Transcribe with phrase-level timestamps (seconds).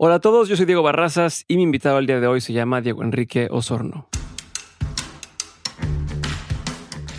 [0.00, 2.52] Hola a todos, yo soy Diego Barrazas y mi invitado al día de hoy se
[2.52, 4.06] llama Diego Enrique Osorno.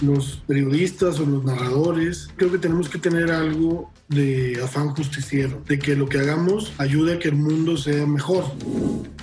[0.02, 5.78] Los periodistas o los narradores, creo que tenemos que tener algo de afán justiciero, de
[5.78, 8.46] que lo que hagamos ayude a que el mundo sea mejor.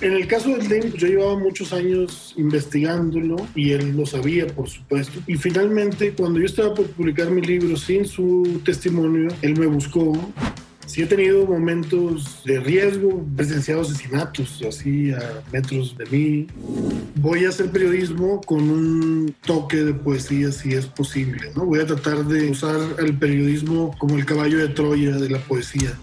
[0.01, 4.69] En el caso del dengue, yo llevaba muchos años investigándolo y él lo sabía, por
[4.69, 5.19] supuesto.
[5.25, 10.13] Y finalmente, cuando yo estaba por publicar mi libro sin su testimonio, él me buscó
[10.87, 16.47] Sí he tenido momentos de riesgo, presenciado asesinatos así a metros de mí.
[17.15, 21.65] Voy a hacer periodismo con un toque de poesía si es posible, ¿no?
[21.65, 25.93] Voy a tratar de usar el periodismo como el caballo de Troya de la poesía.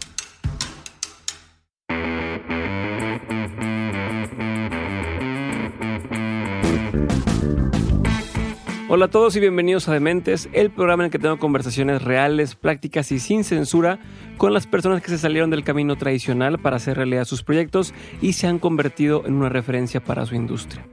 [8.96, 12.54] Hola a todos y bienvenidos a Dementes, el programa en el que tengo conversaciones reales,
[12.54, 13.98] prácticas y sin censura
[14.36, 18.34] con las personas que se salieron del camino tradicional para hacer realidad sus proyectos y
[18.34, 20.86] se han convertido en una referencia para su industria.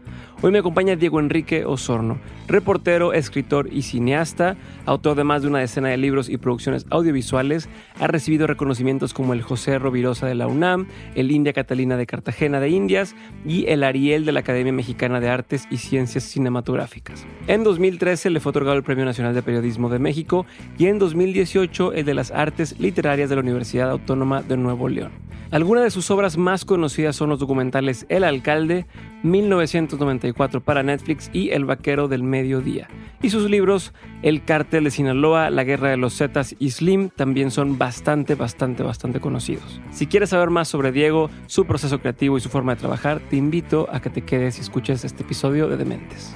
[0.43, 5.59] Hoy me acompaña Diego Enrique Osorno, reportero, escritor y cineasta, autor de más de una
[5.59, 7.69] decena de libros y producciones audiovisuales.
[7.99, 12.59] Ha recibido reconocimientos como el José Rovirosa de la UNAM, el India Catalina de Cartagena
[12.59, 17.23] de Indias y el Ariel de la Academia Mexicana de Artes y Ciencias Cinematográficas.
[17.45, 21.93] En 2013 le fue otorgado el Premio Nacional de Periodismo de México y en 2018
[21.93, 25.11] el de las Artes Literarias de la Universidad Autónoma de Nuevo León.
[25.51, 28.85] Algunas de sus obras más conocidas son los documentales El Alcalde,
[29.21, 32.87] 1994 para Netflix y El Vaquero del Mediodía.
[33.21, 37.51] Y sus libros El Cártel de Sinaloa, La Guerra de los Zetas y Slim también
[37.51, 39.81] son bastante, bastante, bastante conocidos.
[39.91, 43.35] Si quieres saber más sobre Diego, su proceso creativo y su forma de trabajar, te
[43.35, 46.35] invito a que te quedes y escuches este episodio de Dementes.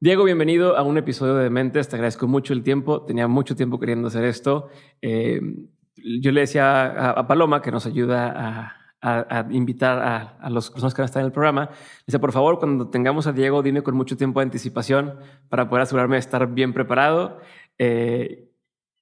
[0.00, 1.88] Diego, bienvenido a un episodio de Dementes.
[1.88, 3.02] Te agradezco mucho el tiempo.
[3.02, 4.68] Tenía mucho tiempo queriendo hacer esto.
[5.00, 5.40] Eh,
[5.94, 8.81] yo le decía a, Paloma, que nos ayuda a,
[9.50, 11.70] invitar a, a las personas que van a estar en el programa,
[12.06, 15.18] dice, por favor, cuando tengamos a Diego, dime con mucho tiempo de anticipación
[15.48, 17.40] para poder asegurarme de estar bien preparado.
[17.78, 18.48] Eh,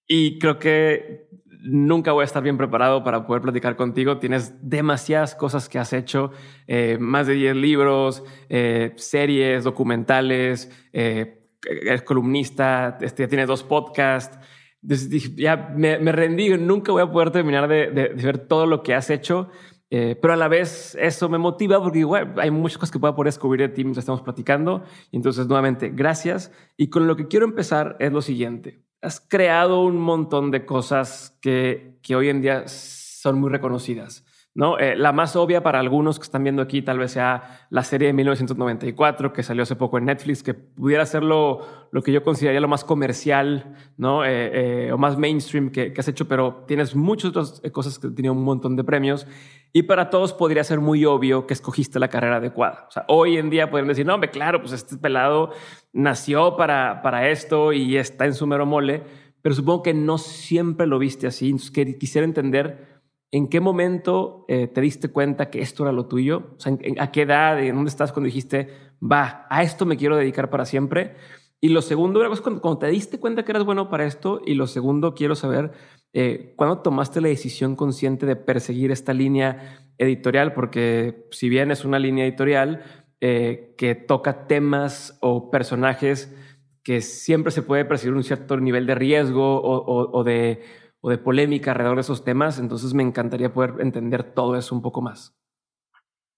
[0.06, 1.28] y creo que
[1.62, 4.18] nunca voy a estar bien preparado para poder platicar contigo.
[4.18, 6.32] Tienes demasiadas cosas que has hecho,
[6.66, 14.38] eh, más de 10 libros, eh, series, documentales, eres columnista, este, tienes dos podcasts
[14.82, 19.50] ya me, rendí, nunca voy a poder terminar de, ver todo lo que has hecho,
[19.90, 23.14] eh, pero a la vez eso me motiva porque igual hay muchas cosas que puedo
[23.14, 24.84] poder descubrir de ti mientras estamos platicando.
[25.10, 26.52] Entonces, nuevamente, gracias.
[26.76, 28.84] Y con lo que quiero empezar es lo siguiente.
[29.02, 34.24] Has creado un montón de cosas que, que hoy en día son muy reconocidas.
[34.54, 34.78] ¿no?
[34.78, 38.08] Eh, la más obvia para algunos que están viendo aquí tal vez sea la serie
[38.08, 41.60] de 1994 que salió hace poco en Netflix, que pudiera ser lo,
[42.04, 44.24] que yo consideraría lo más comercial ¿no?
[44.24, 48.36] Eh, eh, o más mainstream que, has hecho, pero tienes muchas otras cosas que tenían
[48.36, 49.26] un montón de premios
[49.72, 52.86] y para todos podría ser muy obvio que escogiste la carrera adecuada.
[52.88, 55.50] O sea, hoy en día pueden decir, no, hombre, claro, pues este pelado
[55.92, 59.02] nació para, para esto y está en su mero mole,
[59.42, 61.50] pero supongo que no siempre lo viste así.
[61.50, 63.00] Entonces, quisiera entender
[63.32, 66.50] ¿En qué momento eh, te diste cuenta que esto era lo tuyo?
[66.56, 67.62] O sea, ¿A qué edad?
[67.62, 68.68] ¿En dónde estás cuando dijiste,
[69.00, 71.14] va, a esto me quiero dedicar para siempre?
[71.60, 74.40] Y lo segundo, es cuando, cuando, te diste cuenta que eras bueno para esto.
[74.44, 75.70] Y lo segundo, quiero saber,
[76.12, 80.52] eh, ¿cuándo tomaste la decisión consciente de perseguir esta línea editorial?
[80.54, 82.82] Porque si bien es una línea editorial
[83.20, 86.34] eh, que toca temas o personajes
[86.82, 90.62] que siempre se puede percibir un cierto nivel de riesgo o de
[91.00, 92.58] o de polémica alrededor de esos temas.
[92.58, 95.34] Entonces me encantaría poder entender todo eso un poco más.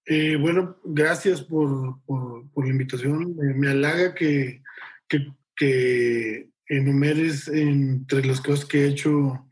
[0.05, 3.35] Eh, bueno, gracias por, por, la invitación.
[3.37, 4.61] me halaga que,
[5.07, 9.45] que, que, enumeres entre las cosas que he hecho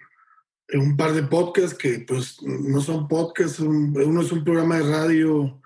[0.74, 5.62] un par de podcasts que pues no son podcasts, uno es un programa de radio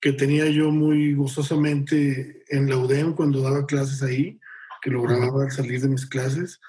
[0.00, 4.38] que tenía yo muy gozosamente en la UDEM cuando daba clases ahí,
[4.82, 6.60] que lo grababa al salir de mis clases.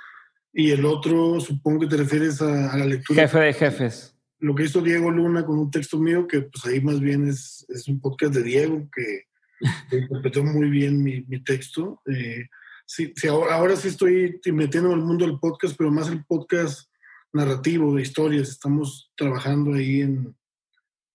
[0.53, 3.21] Y el otro, supongo que te refieres a, la lectura.
[3.21, 4.15] Jefe de jefes.
[4.39, 7.65] Lo que hizo Diego Luna con un texto mío, que pues ahí más bien es,
[7.69, 9.23] es un podcast de Diego, que
[9.91, 12.01] interpretó muy bien mi, mi texto.
[12.05, 12.47] Eh,
[12.85, 16.23] sí, sí ahora, ahora, sí estoy metiendo en el mundo del podcast, pero más el
[16.25, 16.89] podcast
[17.37, 18.49] narrativo, de historias.
[18.49, 20.35] Estamos trabajando ahí en,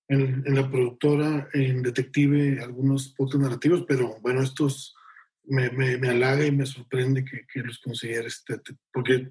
[0.08, 4.94] en, la productora, en Detective, algunos podcasts narrativos, pero bueno, estos
[5.44, 8.44] me, me, halaga y me sorprende que, los consideres,
[8.92, 9.30] porque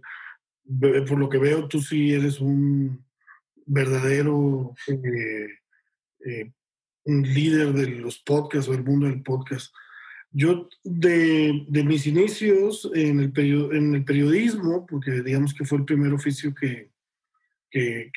[1.07, 3.05] por lo que veo tú sí eres un
[3.65, 5.47] verdadero eh,
[6.25, 6.51] eh,
[7.05, 9.73] un líder de los podcasts o el mundo del podcast.
[10.31, 16.13] Yo de, mis inicios en el, en el periodismo, porque digamos que fue el primer
[16.13, 16.91] oficio que,
[17.69, 18.11] que,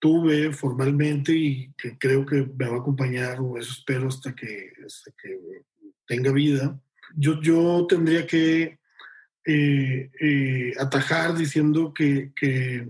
[0.00, 4.72] tuve formalmente y que creo que me va a acompañar, o eso espero hasta que,
[5.22, 5.38] que
[6.06, 6.78] tenga vida,
[7.16, 8.78] yo, yo tendría que
[9.46, 12.88] eh, eh, atajar diciendo que, que,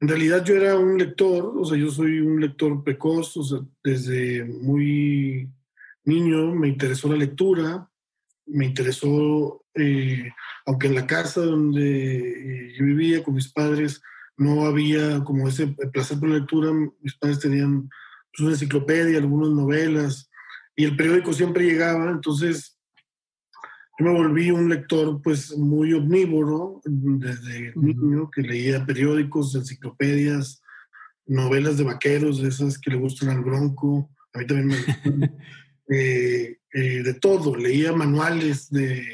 [0.00, 3.60] en realidad yo era un lector, o sea, yo soy un lector precoz, o sea,
[3.84, 5.48] desde muy
[6.04, 7.88] niño me interesó la lectura,
[8.46, 10.30] me interesó, eh,
[10.66, 14.00] aunque en la casa donde yo vivía con mis padres
[14.36, 17.88] no había como ese placer por la lectura, mis padres tenían
[18.32, 20.30] pues, una enciclopedia, algunas novelas,
[20.74, 22.78] y el periódico siempre llegaba, entonces
[23.98, 30.62] yo me volví un lector pues muy omnívoro desde niño, que leía periódicos, enciclopedias,
[31.26, 35.36] novelas de vaqueros, de esas que le gustan al bronco, a mí también me gustan,
[35.92, 39.04] eh, eh, de todo, leía manuales de,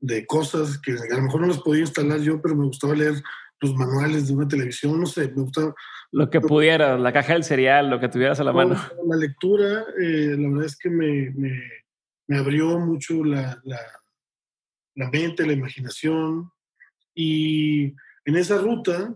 [0.00, 3.14] de, cosas que a lo mejor no las podía instalar yo, pero me gustaba leer
[3.60, 5.74] los manuales de una televisión, no sé, me gustaba...
[6.12, 8.74] Lo que pudiera, la caja del cereal, lo que tuvieras a la mano.
[9.08, 11.60] La lectura, eh, la verdad es que me, me,
[12.28, 13.78] me abrió mucho la, la
[14.94, 16.50] la mente, la imaginación.
[17.14, 17.94] Y
[18.24, 19.14] en esa ruta,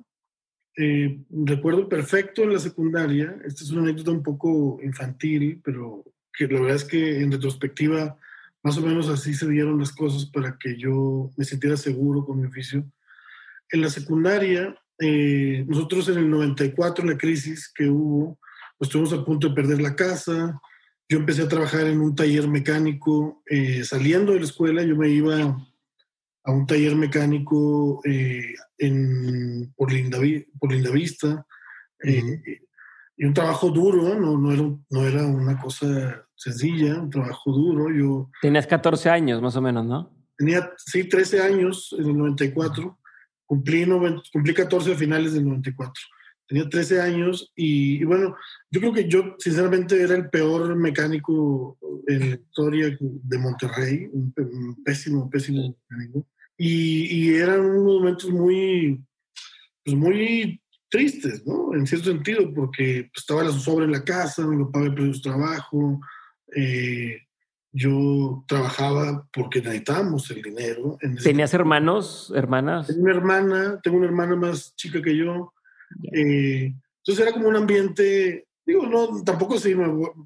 [0.76, 6.05] eh, recuerdo perfecto en la secundaria, esta es una anécdota un poco infantil, pero
[6.38, 8.17] que la verdad es que en retrospectiva,
[8.62, 12.40] más o menos así se dieron las cosas para que yo me sintiera seguro con
[12.40, 12.85] mi oficio.
[13.70, 18.38] En la secundaria, eh, nosotros en el 94, la crisis que hubo,
[18.79, 20.61] pues estuvimos a punto de perder la casa.
[21.08, 23.43] Yo empecé a trabajar en un taller mecánico.
[23.46, 25.58] Eh, saliendo de la escuela, yo me iba
[26.44, 31.44] a un taller mecánico eh, en, por, Lindavista.
[32.05, 32.61] Eh,
[33.19, 37.93] y un trabajo duro, no, no, era, no era una cosa sencilla, un trabajo duro.
[37.93, 40.15] Yo Tenías 14 años más o menos, ¿no?
[40.37, 42.97] Tenía, sí, 13 años en el 94.
[43.44, 43.87] Cumplí,
[44.32, 45.93] cumplí 14 a finales del 94.
[46.47, 48.37] Tenía 13 años y, bueno,
[48.70, 51.76] yo creo que yo sinceramente era el peor mecánico
[52.06, 54.32] en la historia de Monterrey, un,
[54.85, 56.25] pésimo, pésimo mecánico.
[56.56, 59.05] Y, eran momentos muy,
[59.85, 61.75] pues muy tristes, ¿no?
[61.75, 65.14] En cierto sentido, porque pues, estaba la zozobra en la casa, mi papá había perdido
[65.14, 66.00] su trabajo,
[66.55, 67.23] eh,
[67.73, 70.99] yo trabajaba porque necesitábamos el dinero.
[71.23, 72.87] ¿Tenías hermanos, hermanas?
[72.87, 75.52] Tengo una hermana, tengo una hermana más chica que yo.
[76.12, 79.75] Eh, entonces era como un ambiente, digo, no, tampoco así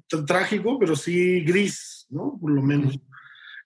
[0.09, 2.37] tan trágico, pero sí gris, ¿no?
[2.39, 2.97] Por lo menos.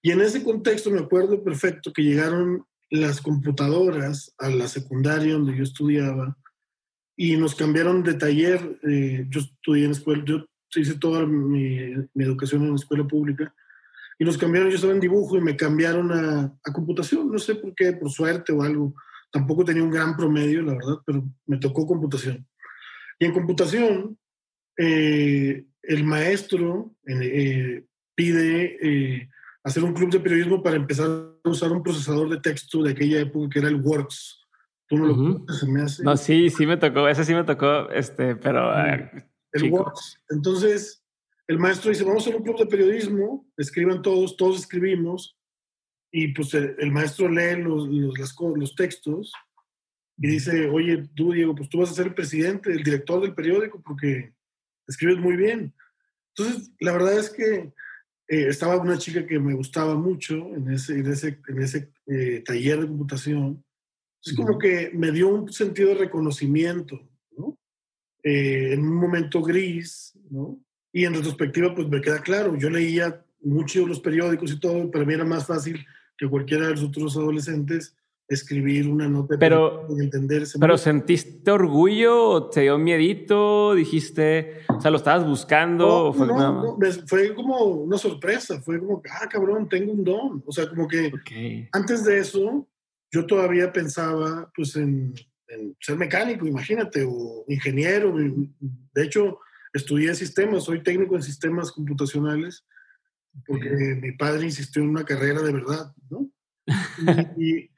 [0.01, 5.55] Y en ese contexto me acuerdo perfecto que llegaron las computadoras a la secundaria donde
[5.55, 6.35] yo estudiaba
[7.17, 8.61] y nos cambiaron de taller.
[8.83, 13.53] Eh, yo estudié en escuela, yo hice toda mi, educación en escuela pública
[14.19, 17.73] y nos cambiaron, yo estaba en dibujo y me cambiaron a, computación, no sé por
[17.75, 18.93] qué, por suerte o algo.
[19.31, 22.47] Tampoco tenía un gran promedio, la verdad, pero me tocó computación.
[23.19, 24.17] Y en computación,
[24.77, 27.83] eh, el maestro eh,
[28.15, 29.29] pide
[29.63, 31.09] hacer un club de periodismo para empezar
[31.43, 34.46] a usar un procesador de texto de aquella época que era el Works.
[34.87, 36.03] ¿Tú no lo se me hace?
[36.03, 38.71] No, sí, sí me tocó, ese sí me tocó, este, pero...
[39.53, 40.21] el Works.
[40.29, 41.03] Entonces,
[41.47, 45.37] el maestro dice, vamos a hacer un club de periodismo, escriban todos, todos escribimos,
[46.11, 49.31] y pues el, maestro lee los, los, los textos
[50.17, 53.35] y dice, oye, tú, Diego, pues tú vas a ser el presidente, el director del
[53.35, 54.33] periódico, porque
[54.87, 55.73] escribes muy bien.
[56.35, 57.71] Entonces, la verdad es que
[58.27, 62.41] eh, estaba una chica que me gustaba mucho en ese, en ese, en ese eh,
[62.45, 63.63] taller de computación.
[64.27, 66.99] Es como que me dio un sentido de reconocimiento,
[67.37, 67.57] ¿no?
[68.23, 70.59] Eh, en un momento gris, ¿no?
[70.91, 75.05] Y en retrospectiva, pues me queda claro, yo leía mucho los periódicos y todo, para
[75.05, 75.85] mí era más fácil
[76.17, 77.95] que cualquiera de los otros adolescentes
[78.27, 80.59] escribir una nota pero, entenderse.
[80.59, 86.11] Pero sentiste orgullo, te dio miedito, dijiste, o sea, lo estabas buscando.
[86.13, 90.43] fue, no, fue, como una sorpresa, fue como, ah, cabrón, tengo un don.
[90.45, 92.67] O sea, como que antes de eso,
[93.11, 95.13] yo todavía pensaba, pues, en,
[95.79, 98.13] ser mecánico, imagínate, o ingeniero.
[98.93, 99.39] De hecho,
[99.73, 102.65] estudié sistemas, soy técnico en sistemas computacionales,
[103.45, 103.69] porque
[104.01, 106.29] mi padre insistió en una carrera de verdad, ¿no?
[107.37, 107.69] y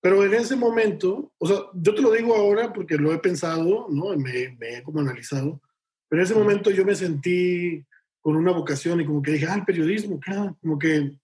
[0.00, 3.86] pero en ese momento, o sea, yo te lo digo ahora porque lo he pensado,
[3.90, 4.16] ¿no?
[4.16, 5.60] Me, me he como analizado,
[6.08, 7.84] pero en ese momento yo me sentí
[8.20, 11.18] con una vocación y como que dije, ah, el periodismo, claro, como que...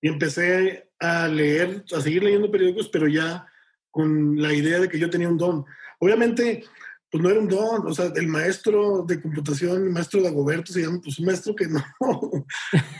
[0.00, 3.46] Y empecé a leer, a seguir leyendo periódicos, pero ya
[3.90, 5.64] con la idea de que yo tenía un don.
[5.98, 6.64] Obviamente,
[7.10, 10.72] pues no era un don, o sea, el maestro de computación, el maestro de Agoberto
[10.72, 11.82] se llama, pues un maestro que no,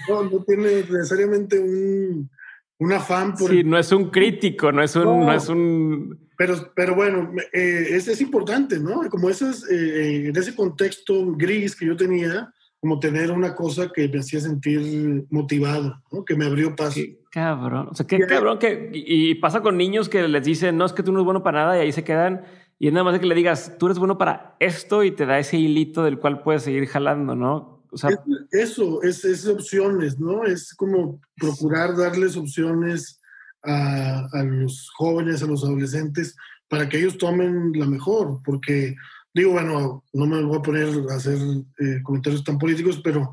[0.09, 2.31] no, no tiene necesariamente un,
[2.79, 3.51] un afán por...
[3.51, 5.05] Sí, no es un crítico, no es un...
[5.05, 6.29] No, es un...
[6.37, 9.09] Pero, pero bueno, eh, es, es, importante, ¿no?
[9.11, 14.09] Como esas, eh, en ese contexto gris que yo tenía, como tener una cosa que
[14.09, 16.25] me hacía sentir motivado, ¿no?
[16.25, 16.95] Que me abrió paso.
[16.95, 17.89] Qué cabrón.
[17.91, 18.91] O sea, qué cabrón que...
[18.93, 21.63] Y pasa con niños que les dicen, no, es que tú no eres bueno para
[21.63, 22.45] nada y ahí se quedan.
[22.79, 25.27] Y es nada más de que le digas, tú eres bueno para esto y te
[25.27, 27.83] da ese hilito del cual puedes seguir jalando, ¿no?
[27.91, 28.11] O sea,
[28.53, 30.45] eso, es, es opciones, ¿no?
[30.45, 33.21] Es como procurar darles opciones
[33.65, 36.37] a, a, los jóvenes, a los adolescentes,
[36.69, 38.95] para que ellos tomen la mejor, porque
[39.39, 41.39] digo, bueno, no me voy a poner a hacer
[41.79, 43.33] eh, comentarios tan políticos, pero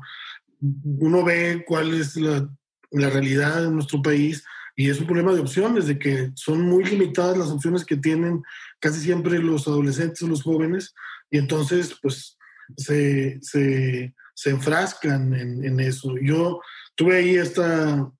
[0.60, 2.48] uno ve cuál es la,
[2.90, 4.42] realidad en nuestro país
[4.74, 8.42] y es un problema de opciones, de que son muy limitadas las opciones que tienen
[8.78, 10.94] casi siempre los adolescentes o los jóvenes,
[11.30, 12.38] y entonces pues
[12.76, 16.14] se, se, se enfrascan en, en, eso.
[16.18, 16.60] Yo
[16.94, 18.10] tuve ahí esta,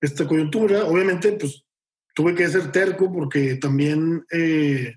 [0.00, 0.84] esta coyuntura.
[0.84, 1.64] Obviamente, pues
[2.14, 4.96] tuve que ser terco porque también eh,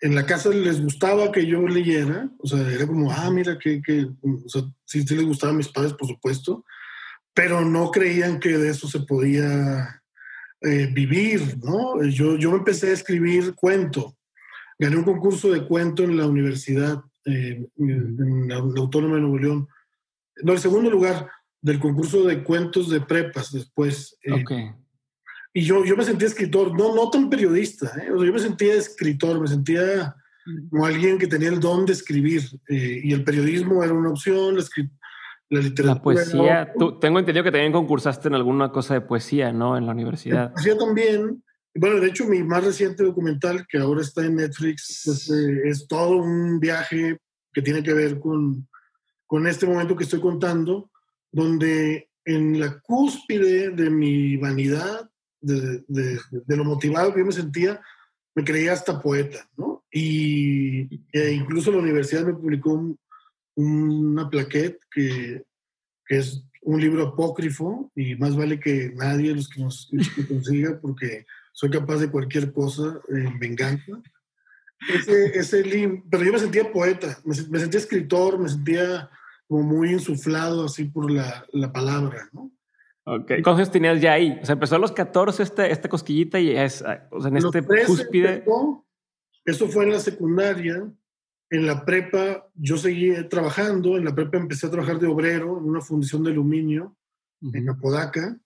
[0.00, 2.30] en la casa les gustaba que yo leyera.
[2.38, 4.08] O sea, era como, ah, mira, que, que
[4.86, 6.64] sí, sí les gustaba a mis padres, por supuesto,
[7.34, 10.02] pero no creían que de eso se podía
[10.62, 12.02] eh, vivir, ¿no?
[12.04, 14.16] Yo, yo empecé a escribir cuento.
[14.78, 19.68] Gané un concurso de cuento en la universidad, eh, en la Autónoma de Nuevo León.
[20.42, 21.30] No, el segundo lugar
[21.60, 24.18] del concurso de cuentos de prepas después.
[24.24, 24.44] Eh,
[25.52, 28.10] y yo, yo me sentía escritor, no, no tan periodista, ¿eh?
[28.12, 30.14] o sea, yo me sentía escritor, me sentía
[30.70, 32.42] como alguien que tenía el don de escribir.
[32.68, 34.64] Eh, y el periodismo era una opción, la,
[35.50, 35.94] la literatura.
[35.94, 39.76] La poesía, tú, tengo entendido que también concursaste en alguna cosa de poesía, ¿no?
[39.76, 40.50] En la universidad.
[40.50, 41.42] La poesía también.
[41.74, 45.86] Bueno, de hecho, mi más reciente documental, que ahora está en Netflix, pues, eh, es
[45.86, 47.18] todo un viaje
[47.52, 48.68] que tiene que ver con,
[49.26, 50.90] con este momento que estoy contando
[51.32, 55.09] donde en la cúspide de mi vanidad,
[55.40, 57.80] de, lo motivado que yo me sentía,
[58.34, 59.84] me creía hasta poeta, ¿no?
[59.90, 62.96] Y e incluso la universidad me publicó
[63.56, 65.42] una plaquette que,
[66.08, 69.88] es un libro apócrifo y más vale que nadie los que nos
[70.26, 74.02] consiga porque soy capaz de cualquier cosa en venganza.
[74.92, 79.08] Ese, ese pero yo me sentía poeta, me, me sentía escritor, me sentía
[79.46, 82.50] como muy insuflado así por la, la palabra, ¿no?
[83.04, 83.32] Ok.
[83.42, 84.38] ¿Cuántos tenías ya ahí?
[84.42, 87.62] O sea, empezó a los 14 este, esta cosquillita y es, o sea, en este
[87.62, 88.44] cúspide.
[89.44, 90.90] eso fue en la secundaria.
[91.52, 93.96] En la prepa yo seguí trabajando.
[93.96, 96.96] En la prepa empecé a trabajar de obrero en una fundición de aluminio
[97.40, 98.38] en Apodaca.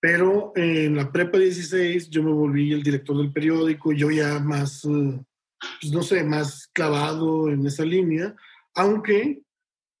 [0.00, 4.82] Pero en la prepa 16 yo me volví el director del periódico, yo ya más,
[4.86, 5.22] eh,
[5.80, 8.34] pues no sé, más clavado en esa línea,
[8.74, 9.42] aunque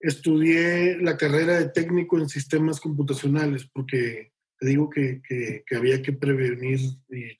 [0.00, 6.12] estudié la carrera de técnico en sistemas computacionales porque te digo que, que, había que
[6.12, 7.30] prevenir y,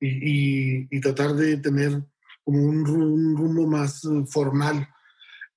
[0.00, 2.02] y, y, tratar de tener
[2.44, 4.88] como un, rumbo más eh, formal.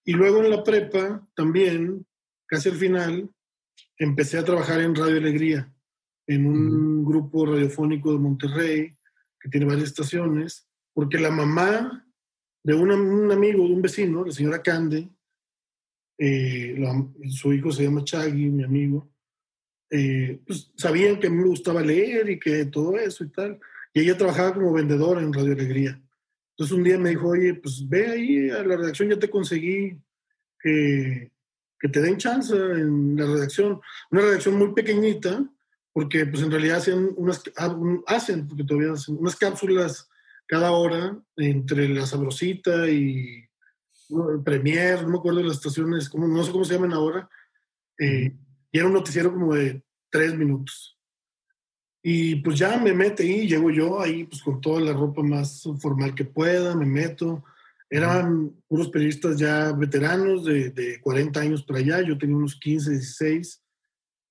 [0.03, 2.05] Y luego en la prepa también,
[2.47, 3.29] casi al final,
[3.97, 5.71] empecé a trabajar en Radio Alegría,
[6.25, 8.97] en un grupo radiofónico de Monterrey
[9.39, 12.07] que tiene varias estaciones, porque la mamá
[12.63, 15.09] de un amigo, de un vecino, la señora Cande,
[16.21, 16.77] eh,
[17.29, 19.09] su hijo se llama Chagui, mi amigo,
[19.89, 23.59] eh, pues sabían que a mí me gustaba leer y que todo eso y tal.
[23.93, 25.99] Y ella trabajaba como vendedora en Radio Alegría.
[26.51, 29.97] Entonces un día me dijo, oye, pues ve ahí a la redacción, ya te conseguí
[30.59, 31.31] que,
[31.79, 33.79] te den chance en la redacción.
[34.11, 35.49] Una redacción muy pequeñita,
[35.93, 40.09] porque pues en realidad hacen unas, ah, hacen, porque todavía hacen unas cápsulas
[40.45, 43.48] cada hora entre la sabrosita y
[44.43, 47.29] Premier, no me acuerdo de las estaciones, como, no sé cómo se llaman ahora,
[47.99, 48.35] eh,
[48.71, 50.97] y era un noticiero como de tres minutos.
[52.01, 55.67] Y pues ya me mete ahí, llego yo ahí pues con toda la ropa más
[55.81, 57.43] formal que pueda, me meto.
[57.89, 62.91] Eran puros periodistas ya veteranos de, de 40 años para allá, yo tenía unos 15,
[62.91, 63.63] 16.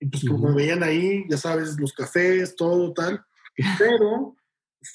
[0.01, 3.23] Y pues como me veían ahí, ya sabes, los cafés, todo tal.
[3.79, 4.37] Pero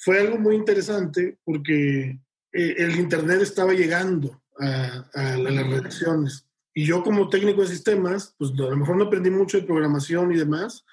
[0.04, 2.20] fue algo muy interesante porque
[2.54, 6.48] eh, el Internet estaba llegando a, las redacciones.
[6.74, 10.32] Y yo como técnico de sistemas, pues a lo mejor no aprendí mucho de programación
[10.32, 10.86] y demás,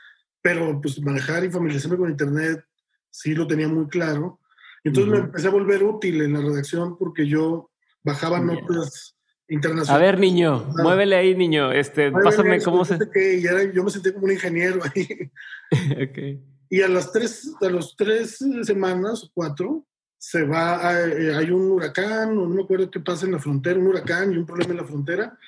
[0.43, 2.65] pero pues manejar y familiarizarme con Internet
[3.11, 4.41] sí lo tenía muy claro.
[4.85, 7.71] Entonces me empecé a volver útil en la redacción porque yo
[8.03, 9.17] bajaba notas
[9.49, 9.91] internacionales.
[9.91, 11.73] A ver, niño, muévele ahí, niño.
[11.73, 12.99] Este, pásame cómo se...
[13.13, 13.43] Que
[13.75, 15.31] yo me sentí como un ingeniero ahí.
[16.09, 16.43] okay.
[16.71, 19.85] Y a las tres, a los tres semanas, cuatro,
[20.23, 23.87] se va, eh, hay un huracán, no me acuerdo qué pasa en la frontera, un
[23.87, 25.39] huracán y un problema en la frontera,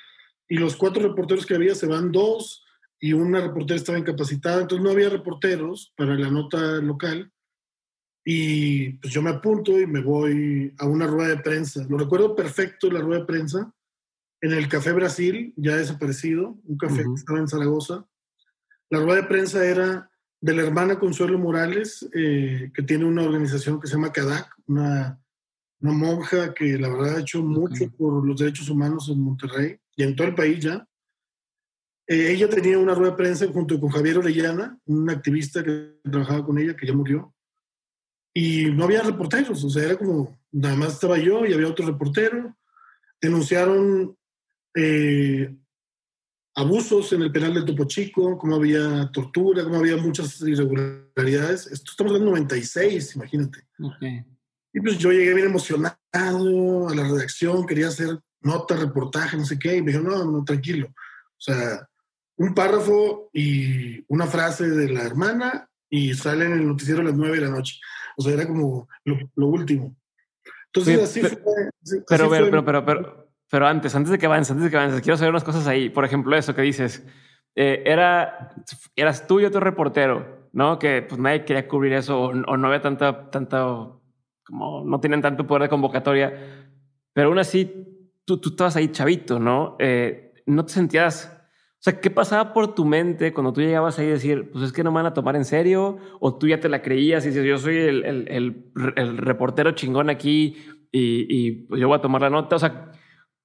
[0.49, 2.65] y los cuatro reporteros que había se van dos,
[2.99, 7.31] y una reportera estaba incapacitada, entonces no había reporteros para la nota local,
[8.25, 11.85] Y pues yo me apunto y me voy a una rueda de prensa.
[11.89, 13.73] Lo recuerdo perfecto la rueda de prensa
[14.41, 18.07] en el Café Brasil, ya desaparecido, un café que estaba en Zaragoza.
[18.89, 20.09] La rueda de prensa era
[20.43, 25.17] de la hermana Consuelo Morales, eh, que tiene una organización que se llama CADAC, una,
[25.79, 30.03] una monja que la verdad ha hecho mucho por los derechos humanos en Monterrey y
[30.03, 30.85] en todo el país ya.
[32.05, 36.45] Eh, ella tenía una rueda de prensa junto con Javier Orellana, un activista que trabajaba
[36.45, 37.33] con ella, que ya murió.
[38.33, 41.85] Y no había reporteros, o sea, era como, nada más estaba yo y había otro
[41.85, 42.53] reportero.
[43.21, 44.17] Denunciaron
[44.75, 45.55] eh,
[46.55, 51.67] abusos en el penal de Topo Chico, cómo había tortura, cómo había muchas irregularidades.
[51.67, 53.59] Esto estamos en el 96, imagínate.
[54.73, 59.57] Y pues yo llegué bien emocionado a la redacción, quería hacer nota, reportaje, no sé
[59.57, 60.87] qué, y me dijeron, no, no, tranquilo.
[60.87, 61.87] O sea,
[62.37, 67.15] un párrafo y una frase de la hermana y sale en el noticiero a las
[67.15, 67.79] nueve de la noche.
[68.17, 69.95] O sea, era como lo, último.
[70.67, 71.69] Entonces, así pero, fue.
[72.07, 75.17] pero, pero, pero, pero, pero, antes, antes de que avances, antes de que avances, quiero
[75.17, 75.89] saber unas cosas ahí.
[75.89, 77.05] Por ejemplo, eso que dices,
[77.55, 78.49] eh, era,
[78.95, 80.79] eras tú y otro reportero, ¿no?
[80.79, 83.65] Que pues nadie quería cubrir eso o, no había tanta, tanta,
[84.43, 86.33] como no tienen tanto poder de convocatoria.
[87.13, 89.75] Pero aún así, tú, tú estabas ahí chavito, ¿no?
[89.79, 91.33] Eh, ¿No te sentías
[91.83, 94.71] o sea, ¿qué pasaba por tu mente cuando tú llegabas ahí a decir, pues es
[94.71, 95.97] que no me van a tomar en serio?
[96.21, 100.09] ¿O tú ya te la creías y dices, yo soy el, el, el, reportero chingón
[100.09, 100.55] aquí
[100.93, 102.55] y, y pues yo voy a tomar la nota?
[102.55, 102.93] O sea,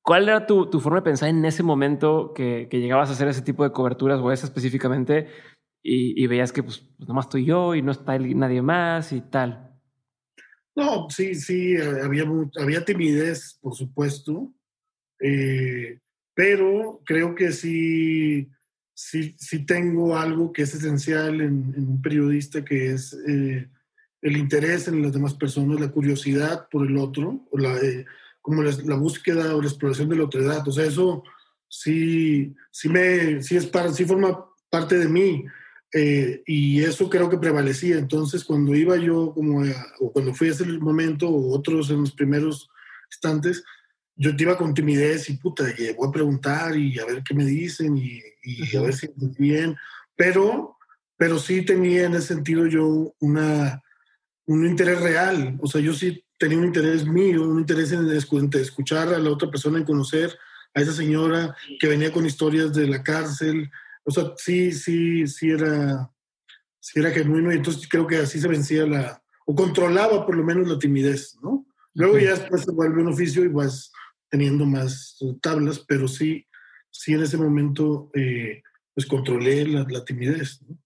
[0.09, 3.29] ¿cuál era tu, tu forma de pensar en ese momento que, que, llegabas a hacer
[3.29, 5.29] ese tipo de coberturas o esa específicamente
[5.83, 9.21] y, y veías que pues, pues nomás estoy yo y no está nadie más y
[9.21, 9.79] tal?
[10.75, 12.25] No, sí, sí, había,
[12.59, 14.51] había timidez, por supuesto.
[15.21, 15.99] Eh,
[16.33, 18.49] pero creo que sí,
[18.95, 23.69] sí, sí tengo algo que es esencial en, un periodista, que es eh,
[24.23, 28.07] el interés en las demás personas, la curiosidad por el otro, la, eh,
[28.41, 30.67] como la, búsqueda o la exploración de la otredad.
[30.67, 31.23] O sea, eso
[31.69, 35.45] sí, sí, me, sí, es para, sí forma parte de mí.
[35.93, 37.99] Eh, y eso creo que prevalecía.
[37.99, 39.63] Entonces, cuando iba yo, como,
[40.01, 42.69] o cuando fui a ese momento, o otros en los primeros
[43.11, 43.65] instantes,
[44.19, 45.65] yo te iba con timidez y puta,
[45.97, 48.21] voy a preguntar y a ver qué me dicen y,
[48.77, 49.09] a ver si
[49.39, 49.77] bien,
[50.17, 50.77] pero,
[51.17, 53.81] pero sí tenía en ese sentido yo una,
[54.47, 59.13] un interés real, o sea, yo sí tenía un interés mío, un interés en escuchar
[59.13, 60.39] a la otra persona, en conocer
[60.75, 63.71] a esa señora que venía con historias de la cárcel,
[64.05, 66.11] o sea, sí, sí, sí era,
[66.81, 70.45] sí era genuino y entonces creo que así se vencía la, o controlaba por lo
[70.45, 71.67] menos la timidez, ¿no?
[71.95, 73.91] Luego ya después se vuelve un oficio y vas
[74.31, 76.47] teniendo más tablas, pero sí,
[76.91, 78.63] sí en ese momento eh,
[78.95, 80.63] pues controlé la, la timidez.
[80.63, 80.79] ¿no?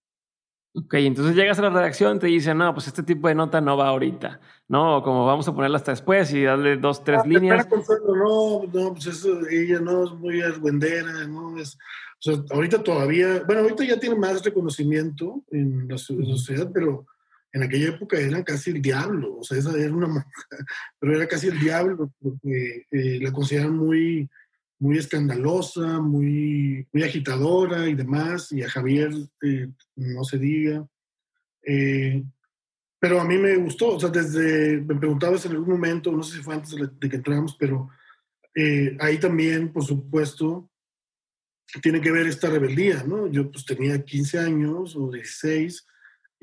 [0.75, 3.61] Ok, entonces llegas a la redacción y te dicen, no, pues este tipo de nota
[3.61, 5.03] no va ahorita, ¿no?
[5.03, 7.67] Como vamos a ponerla hasta después y darle dos, tres líneas.
[7.69, 11.59] No, no, pues eso, ella no es muy argüendera, ¿no?
[11.59, 17.05] Es, o sea, ahorita todavía, bueno, ahorita ya tiene más reconocimiento en la sociedad, pero
[17.51, 20.07] en aquella época eran casi el diablo, o sea, esa era una
[20.99, 24.27] pero era casi el diablo, porque eh, la consideraban muy,
[24.83, 30.85] muy escandalosa, muy, muy agitadora y demás, y a Javier eh, no se diga.
[31.65, 32.23] Eh,
[32.99, 36.37] pero a mí me gustó, o sea, desde, me preguntabas en algún momento, no sé
[36.37, 37.89] si fue antes de, que entramos, pero
[38.99, 40.69] ahí también, por supuesto,
[41.81, 43.27] tiene que ver esta rebeldía, ¿no?
[43.27, 45.87] Yo pues tenía 15 años o 16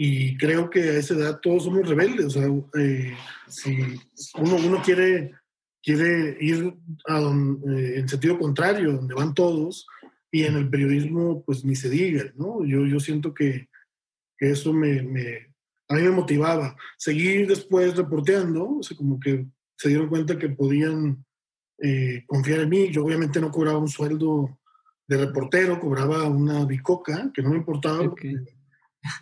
[0.03, 2.25] y creo que a esa edad todos somos rebeldes.
[2.25, 2.49] O sea,
[2.81, 3.15] eh,
[3.49, 4.01] si
[4.39, 5.35] uno, uno quiere,
[5.83, 6.75] quiere ir
[7.07, 9.87] a eh, en sentido contrario, donde van todos,
[10.31, 12.65] y en el periodismo, pues ni se diga, ¿no?
[12.65, 13.69] Yo, yo siento que,
[14.39, 15.55] que eso me, me,
[15.89, 16.77] a mí me motivaba.
[16.97, 21.25] Seguir después reporteando, o sea, como que se dieron cuenta que podían
[21.79, 22.91] eh, confiar en mí.
[22.93, 24.61] Yo obviamente no cobraba un sueldo
[25.09, 28.15] de reportero, cobraba una bicoca, que no me importaba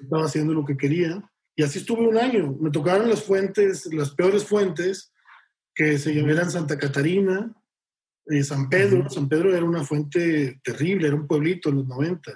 [0.03, 1.23] estaba haciendo lo que quería.
[1.57, 2.57] Y así estuve un año.
[2.61, 5.13] Me tocaron las fuentes, las peores fuentes,
[5.79, 7.55] que se llamaban Santa Catarina,
[8.27, 9.09] eh, San Pedro.
[9.09, 12.33] San Pedro era una fuente terrible, era un pueblito en los 90.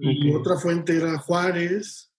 [0.00, 2.12] Y otra fuente era Juárez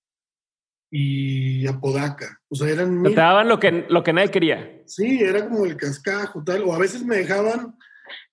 [0.90, 2.40] y Apodaca.
[2.48, 3.04] O sea, eran...
[3.04, 4.84] Te daban lo que, lo que nadie quería.
[4.86, 6.64] Sí, era como el cascajo, tal.
[6.64, 7.76] O a veces me dejaban,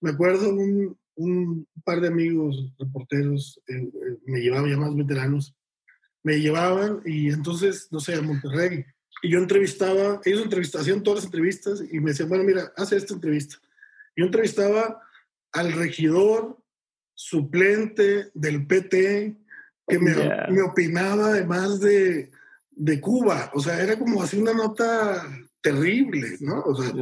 [0.01, 5.57] me acuerdo, un, un par de amigos reporteros, eh, eh, me llevaban ya más veteranos,
[6.23, 8.85] me llevaban y entonces, no sé, a Monterrey.
[9.25, 12.99] Y yo entrevistaba, ellos entrevistaban, hacían todas las entrevistas y me decían, bueno, mira, hace
[12.99, 13.57] esta entrevista.
[14.15, 15.01] Yo entrevistaba
[15.51, 16.59] al regidor
[17.15, 19.35] suplente del PT
[19.89, 20.15] que me,
[20.51, 22.31] me opinaba además de,
[22.71, 23.51] de Cuba.
[23.55, 25.27] O sea, era como así una nota
[25.63, 26.61] terrible, ¿no?
[26.61, 26.93] O sea,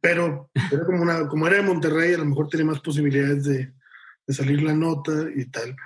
[0.00, 3.72] pero era como, una, como era de Monterrey, a lo mejor tenía más posibilidades de,
[4.26, 5.76] de salir la nota y tal.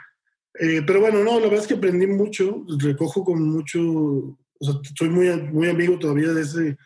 [0.59, 4.75] Eh, pero bueno, no, la verdad es que aprendí mucho, recojo con mucho, o sea,
[4.97, 6.77] soy muy, muy amigo todavía de ese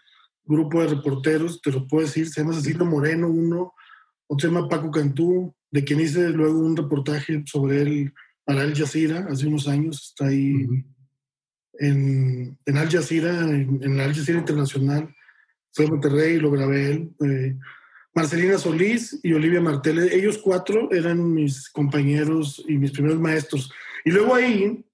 [0.45, 3.73] grupo de reporteros, te lo puedo decir, se llama Cecilio Moreno uno,
[4.27, 8.77] otro se llama Paco Cantú, de quien hice luego un reportaje sobre él para Al
[8.77, 10.67] Jazeera hace unos años, está ahí
[11.79, 15.15] en, en, Al Jazeera, en, en, Al Jazeera Internacional,
[15.73, 17.11] fue a Monterrey, lo grabé él.
[17.25, 17.57] Eh,
[18.15, 23.73] Marcelina Solís y Olivia Martel, ellos cuatro eran mis compañeros y mis primeros maestros.
[24.05, 24.85] Y luego ahí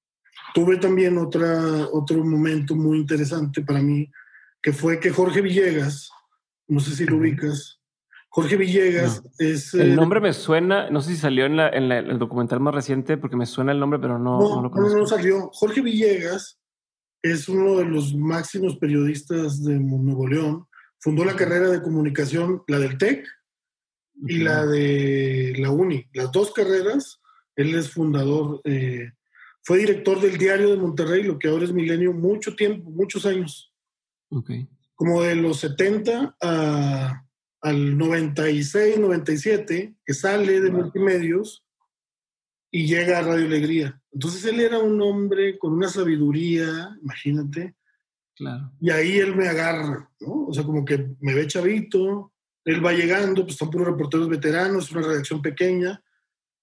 [0.54, 4.10] tuve también otra, otro momento muy interesante para mí,
[4.62, 6.10] que fue que Jorge Villegas,
[6.68, 7.80] no sé si lo ubicas,
[8.28, 9.74] Jorge Villegas es...
[9.74, 13.36] El eh, nombre me suena, no sé si salió en, el documental más reciente, porque
[13.36, 14.94] me suena el nombre, pero no, no, lo conozco.
[14.94, 15.50] No, no salió.
[15.52, 16.60] Jorge Villegas
[17.22, 20.66] es uno de los máximos periodistas de Nuevo León
[21.00, 23.26] fundó la carrera de comunicación, la del TEC
[24.26, 26.06] y la de la UNI.
[26.12, 27.20] Las dos carreras,
[27.56, 29.12] él es fundador, eh,
[29.62, 33.72] fue director del Diario de Monterrey, lo que ahora es Milenio, mucho tiempo, muchos años.
[34.94, 36.36] Como de los 70
[37.62, 41.64] al 96, 97, que sale de multimedios
[42.70, 44.00] y llega a Radio Alegría.
[44.12, 47.74] Entonces él era un hombre con una sabiduría, imagínate,
[48.80, 50.46] y ahí él me agarra, ¿no?
[50.46, 52.32] O sea, como que me ve chavito,
[52.64, 56.02] él va llegando, pues están puros reporteros veteranos, una redacción pequeña,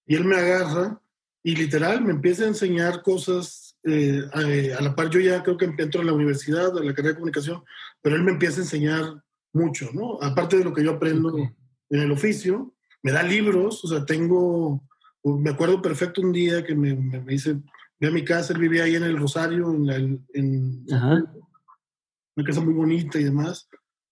[0.08, 1.00] y él me agarra
[1.44, 5.10] y literal me empieza a enseñar cosas eh, a, la par.
[5.10, 7.64] Yo ya creo que entro a la universidad, a la carrera de comunicación,
[8.02, 9.24] pero él me empieza a enseñar
[9.54, 10.20] mucho, ¿no?
[10.22, 14.84] Aparte de lo que yo aprendo en el oficio, me da libros, o sea, tengo,
[15.24, 17.62] me acuerdo perfecto un día que me, me, dice,
[18.00, 20.86] ve a mi casa, él vivía ahí en el Rosario, en, la, en
[22.36, 23.70] una casa muy bonita y demás.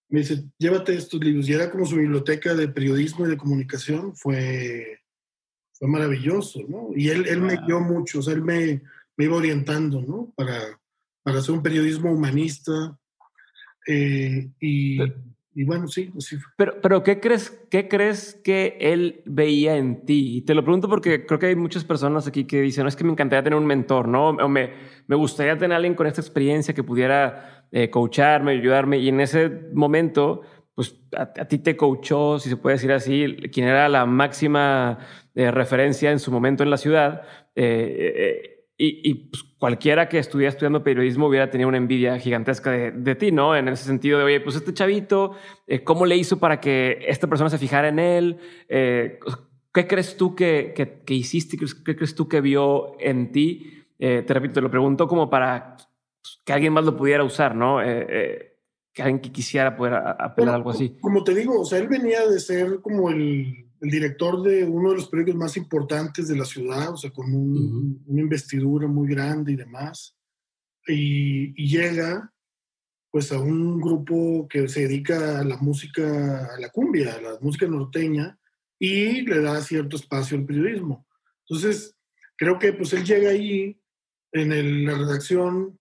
[0.09, 1.49] Me dice, llévate estos libros.
[1.49, 4.15] Y era como su biblioteca de periodismo y de comunicación.
[4.15, 4.99] Fue,
[5.77, 6.89] fue maravilloso, ¿no?
[6.95, 8.81] Y él, él me dio mucho, o sea, él me,
[9.17, 10.33] me iba orientando, ¿no?
[10.35, 10.59] Para,
[11.23, 12.97] para hacer un periodismo humanista.
[13.87, 14.99] Eh, y,
[15.53, 16.37] y bueno, sí, sí.
[16.57, 20.37] Pero, pero ¿qué crees, qué crees que él veía en ti?
[20.37, 22.95] Y te lo pregunto porque creo que hay muchas personas aquí que dicen, no, es
[22.95, 24.29] que me encantaría tener un mentor, ¿no?
[24.29, 24.71] O me,
[25.07, 28.97] me gustaría tener alguien con esta experiencia que pudiera eh, coacharme, ayudarme.
[28.99, 30.41] Y en ese momento,
[30.73, 34.99] pues a, ti te coachó, si se puede decir así, quien era la máxima
[35.35, 37.21] eh, referencia en su momento en la ciudad.
[37.55, 43.15] Eh, eh y, pues, cualquiera que estuviera estudiando periodismo hubiera tenido una envidia gigantesca de,
[43.15, 43.55] ti, ¿no?
[43.55, 45.31] En ese sentido de, oye, pues este chavito,
[45.65, 48.37] eh, ¿cómo le hizo para que esta persona se fijara en él?
[48.67, 49.19] Eh,
[49.73, 50.73] ¿Qué crees tú que,
[51.05, 51.57] que, hiciste?
[51.57, 53.85] ¿Qué crees tú que vio en ti?
[53.97, 57.55] Eh, te repito, te lo pregunto como para pues, que alguien más lo pudiera usar,
[57.55, 57.79] ¿no?
[57.79, 60.97] que alguien que quisiera poder apelar algo así.
[61.01, 64.91] Como te digo, o sea, él venía de ser como el el director de uno
[64.91, 69.53] de los periódicos más importantes de la ciudad, o sea, con una investidura muy grande
[69.53, 70.15] y demás,
[70.87, 72.31] y, llega
[73.11, 77.39] pues a un grupo que se dedica a la música, a la cumbia, a la
[77.39, 78.37] música norteña,
[78.77, 81.07] y le da cierto espacio al periodismo.
[81.47, 81.95] Entonces,
[82.35, 83.79] creo que pues él llega ahí,
[84.33, 85.79] en la redacción,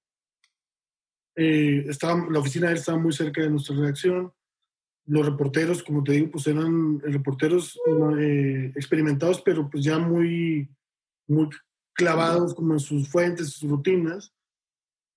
[1.34, 4.32] eh, estaba, la oficina de él estaba muy cerca de nuestra redacción,
[5.06, 7.78] los reporteros, como te digo, pues eran reporteros
[8.18, 10.68] eh, experimentados, pero pues ya muy,
[11.26, 11.48] muy
[11.92, 14.32] clavados como en sus fuentes, sus rutinas.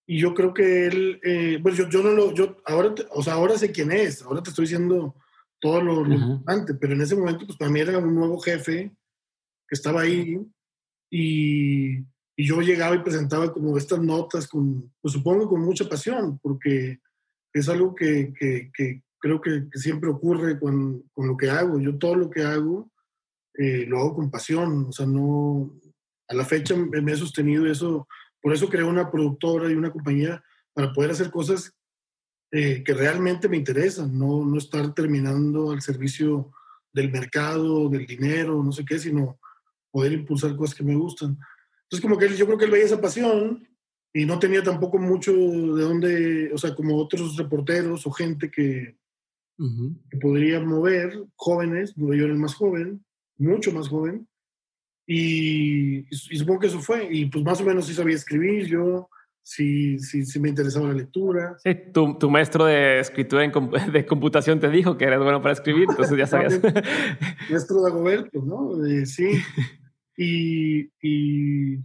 [0.05, 3.33] Y yo creo que él, eh, pues yo, yo no lo, yo ahora, o sea,
[3.33, 5.15] ahora sé quién es, ahora te estoy diciendo
[5.59, 8.95] todo lo, importante, pero en ese momento, pues para mí era un nuevo jefe
[9.67, 10.39] que estaba ahí
[11.09, 16.39] y, y yo llegaba y presentaba como estas notas con, pues supongo con mucha pasión,
[16.39, 16.99] porque
[17.51, 21.79] es algo que, que, que, creo que, siempre ocurre con, con, lo que hago.
[21.79, 22.91] Yo todo lo que hago
[23.57, 25.73] eh, lo hago con pasión, o sea, no,
[26.27, 28.07] a la fecha me he sostenido eso,
[28.39, 31.73] por eso creé una productora y una compañía para poder hacer cosas
[32.51, 36.51] eh, que realmente me interesan, no, no estar terminando al servicio
[36.93, 39.39] del mercado, del dinero, no sé qué, sino
[39.91, 41.37] poder impulsar cosas que me gustan.
[41.83, 43.67] Entonces, como que yo creo que él veía esa pasión
[44.13, 48.97] y no tenía tampoco mucho de dónde, o sea, como otros reporteros o gente que,
[50.09, 53.03] que podría mover jóvenes, yo era el más joven,
[53.37, 54.27] mucho más joven,
[55.07, 59.09] y, supongo que eso fue, y pues más o menos sí sabía escribir, yo
[59.41, 61.55] sí, sí, sí me interesaba la lectura.
[61.63, 63.51] Sí, tu, tu maestro de escritura en,
[63.93, 66.59] de computación te dijo que eras bueno para escribir, entonces ya sabías.
[67.49, 68.71] maestro de Agoberto, ¿no?
[69.05, 69.31] sí.
[70.19, 71.75] Y, y,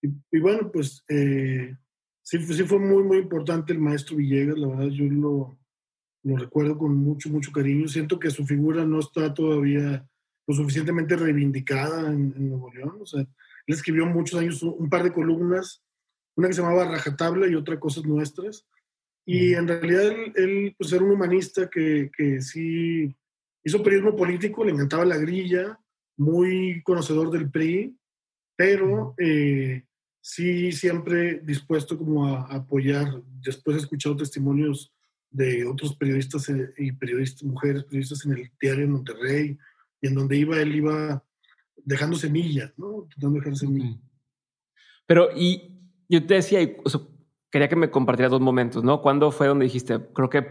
[0.00, 1.76] y, bueno, pues eh,
[2.22, 5.58] sí, sí fue muy, muy importante el maestro Villegas, la verdad yo lo,
[6.24, 7.88] lo recuerdo con mucho, mucho cariño.
[7.88, 10.06] Siento que su figura no está todavía
[10.46, 12.98] lo suficientemente reivindicada en, Nuevo León.
[13.00, 13.28] O sea, él
[13.66, 15.82] escribió muchos años un par de columnas,
[16.36, 18.66] una que se llamaba Rajatabla y otra Cosas Nuestras.
[19.24, 23.14] Y en realidad él, él pues, era un humanista que, que sí
[23.64, 25.78] hizo periodismo político, le encantaba la grilla,
[26.16, 27.96] muy conocedor del PRI,
[28.56, 29.84] pero eh,
[30.20, 33.22] sí siempre dispuesto como a, apoyar.
[33.40, 34.92] Después he escuchado testimonios
[35.32, 39.58] de otros periodistas eh, y periodistas, mujeres periodistas en el diario de Monterrey,
[40.00, 41.24] y en donde iba, él iba
[41.76, 43.06] dejando semillas, ¿no?
[43.10, 43.98] Tratando dejar semillas.
[45.06, 46.58] Pero, y yo te decía,
[47.50, 49.00] quería que me compartieras dos momentos, ¿no?
[49.00, 50.42] ¿Cuándo fue donde dijiste, creo que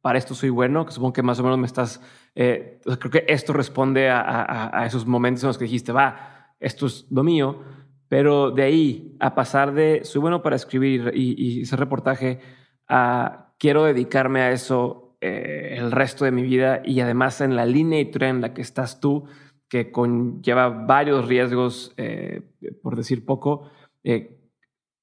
[0.00, 0.86] para esto soy bueno?
[0.86, 2.00] Que supongo que más o menos me estás,
[2.34, 7.06] eh, creo que esto responde a, esos momentos en los que dijiste, va, esto es
[7.10, 7.62] lo mío,
[8.08, 12.40] pero de ahí a pasar de soy bueno para escribir y, y hacer reportaje
[12.88, 17.66] a quiero dedicarme a eso eh, el resto de mi vida y además en la
[17.66, 19.26] línea editorial en la que estás tú,
[19.68, 22.42] que conlleva varios riesgos, eh,
[22.82, 23.70] por decir poco,
[24.02, 24.40] eh,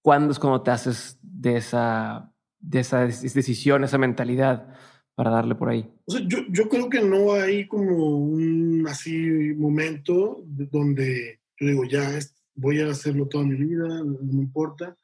[0.01, 4.73] ¿cuándo es cuando te haces de esa, de esa decisión, esa mentalidad
[5.15, 5.89] para darle por ahí?
[6.07, 12.09] yo, yo, creo que no hay como un así momento donde yo digo, ya
[12.55, 14.97] voy a hacerlo toda mi vida, no me importa.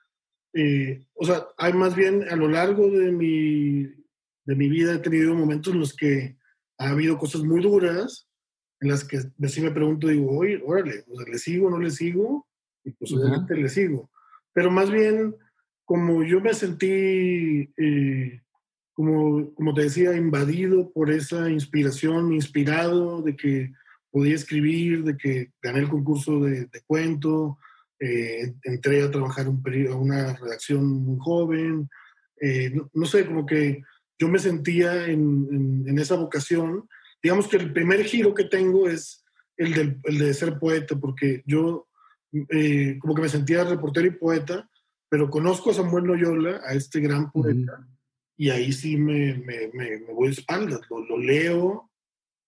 [1.16, 4.04] O sea, hay más bien a lo largo de mi
[4.46, 6.38] de mi vida he tenido momentos en los que
[6.78, 8.28] ha habido cosas muy duras,
[8.82, 11.80] en las que sí me pregunto, digo, oye, órale, o sea, ¿le sigo o no
[11.80, 12.48] le sigo?
[12.84, 14.10] Y pues obviamente le sigo.
[14.52, 15.36] Pero más bien,
[15.86, 18.42] como yo me sentí, eh,
[18.94, 23.72] como, como te decía, invadido por esa inspiración, inspirado de que
[24.12, 27.58] podía escribir, de que gané el concurso de, cuento,
[28.04, 31.90] eh, entré a trabajar un a una redacción muy joven,
[32.42, 33.82] eh, no, sé, como que
[34.20, 36.90] yo me sentía en, en, esa vocación.
[37.22, 39.24] Digamos que el primer giro que tengo es
[39.56, 41.88] el, del, el de ser poeta, porque yo
[42.50, 44.70] eh, como que me sentía reportero y poeta,
[45.08, 47.88] pero conozco a Samuel Loyola, a este gran poeta,
[48.36, 51.90] y ahí sí me, me, me, voy de espaldas, lo, lo, leo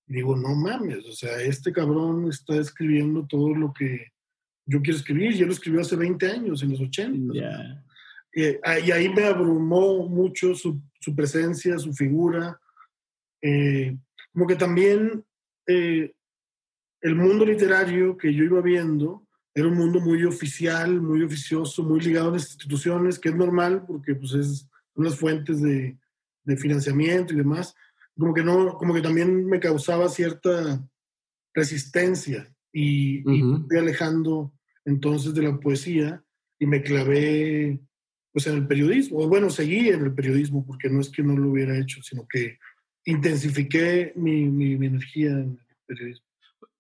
[0.08, 4.15] y digo, no mames, o sea, este cabrón está escribiendo todo lo que
[4.66, 7.84] yo quiero escribir, y él lo escribió hace 20 años, en los 80.
[8.36, 12.60] Eh, y ahí me abrumó mucho su, su presencia, su figura.
[13.42, 13.98] Eh,
[14.34, 15.24] como que también
[15.68, 16.14] eh,
[17.02, 22.02] el mundo literario que yo iba viendo era un mundo muy oficial, muy oficioso, muy
[22.02, 25.98] ligado a las instituciones, que es normal porque pues, es unas fuentes de,
[26.44, 27.74] de financiamiento y demás.
[28.18, 30.86] Como que, no, como que también me causaba cierta
[31.54, 34.55] resistencia y, y fui alejando
[34.86, 36.24] entonces de la poesía
[36.60, 37.80] y me clavé
[38.32, 41.52] pues en el periodismo, bueno, seguí en el periodismo, porque no es que no lo
[41.52, 42.58] hubiera hecho, sino que
[43.06, 46.26] intensifiqué mi, mi, energía en el periodismo.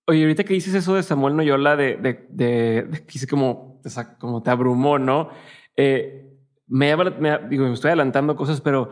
[0.05, 3.81] Oye, ahorita que dices eso de Samuel Noyola, de, de, de, que como,
[4.19, 5.29] como te abrumó, ¿no?
[5.77, 6.25] Eh,
[6.67, 8.91] me, me, digo, me estoy adelantando cosas, pero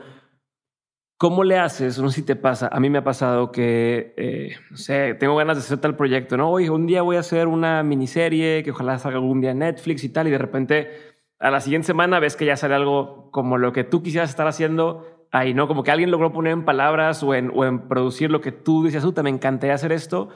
[1.23, 1.97] ¿cómo le haces?
[1.99, 2.67] No sé si te pasa.
[2.69, 6.35] A mí me ha pasado que, eh, no sé, tengo ganas de hacer tal proyecto,
[6.35, 6.49] ¿no?
[6.51, 10.03] Oye, un día voy a hacer una miniserie que ojalá salga algún día en Netflix
[10.03, 10.91] y tal, y de repente
[11.39, 14.47] a la siguiente semana ves que ya sale algo como lo que tú quisieras estar
[14.47, 15.69] haciendo ahí, ¿no?
[15.69, 18.83] Como que alguien logró poner en palabras o en, o en producir lo que tú
[18.83, 20.27] decías, te me encantaría hacer esto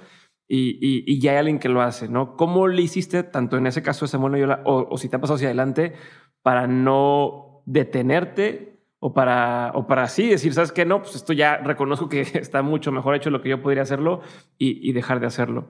[0.48, 2.38] y, y, ya hay alguien que lo hace, ¿no?
[2.38, 5.20] ¿Cómo le hiciste, tanto en ese caso de Samuel Noyola, o, o si te ha
[5.20, 5.96] pasado hacia adelante,
[6.44, 10.86] para no detenerte o para, o para así decir, ¿sabes qué?
[10.86, 13.84] No, pues esto ya reconozco que está mucho mejor hecho de lo que yo podría
[13.84, 14.22] hacerlo
[14.58, 15.68] y, y dejar de hacerlo.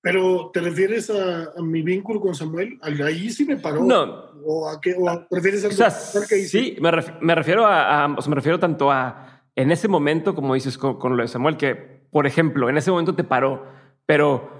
[0.00, 2.78] Pero, ¿te refieres a, mi vínculo con Samuel?
[2.82, 3.82] Ahí sí me paró.
[3.82, 4.28] No.
[4.44, 4.94] ¿O a qué?
[4.96, 6.90] ¿O prefieres o sea, Sí, me,
[7.34, 11.22] refiero a, o sea, me refiero tanto a en ese momento, como dices con, lo
[11.22, 13.66] de Samuel, que, por ejemplo, en ese momento te paró,
[14.06, 14.50] pero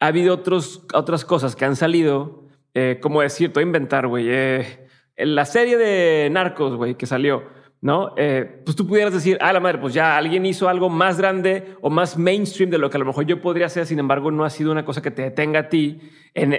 [0.00, 2.44] ha habido otros, otras cosas que han salido,
[2.74, 4.83] eh, como decir, te voy a inventar, güey, eh,
[5.16, 7.44] la serie de Narcos, güey, que salió
[7.84, 8.14] ¿no?
[8.16, 11.76] Eh, pues tú pudieras decir, ah, la madre, pues ya alguien hizo algo más grande
[11.82, 14.46] o más mainstream de lo que a lo mejor yo podría hacer, sin embargo, no
[14.46, 16.00] ha sido una cosa que te detenga a ti.
[16.32, 16.58] En,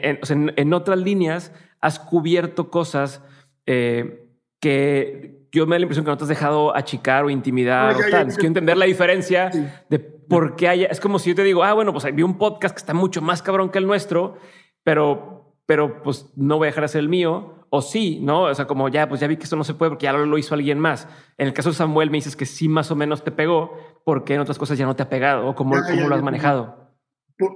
[0.56, 3.24] en, otras líneas, has cubierto cosas
[3.66, 7.96] eh, que yo me da la impresión que no te has dejado achicar o intimidar
[7.96, 8.28] o tal.
[8.28, 9.50] quiero entender la diferencia
[9.90, 10.86] de por qué haya.
[10.92, 13.24] Es como si yo te digo, ah, bueno, pues vi un podcast que está mucho
[13.24, 14.38] más cabrón que el nuestro,
[14.84, 18.44] pero, pero pues no voy a dejar de ser el mío o sí, ¿no?
[18.44, 20.38] O sea, como ya, pues ya vi que esto no se puede porque ya lo
[20.38, 21.08] hizo alguien más.
[21.38, 24.34] En el caso de Samuel me dices que sí más o menos te pegó, porque
[24.34, 26.92] en otras cosas ya no te ha pegado, o cómo, lo has manejado.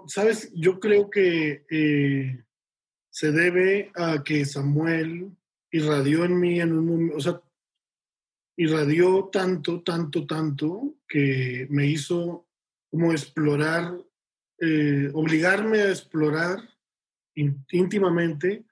[0.08, 2.44] Sabes, yo creo que eh,
[3.10, 5.32] se debe a que Samuel
[5.72, 7.42] irradió en mí en un momento, o sea,
[8.58, 12.46] irradió tanto, tanto, tanto que me hizo
[12.92, 13.98] como explorar,
[14.60, 16.60] eh, obligarme a explorar
[17.72, 18.66] íntimamente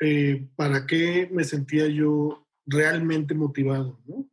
[0.00, 4.28] eh, para qué me sentía yo realmente motivado, ¿no?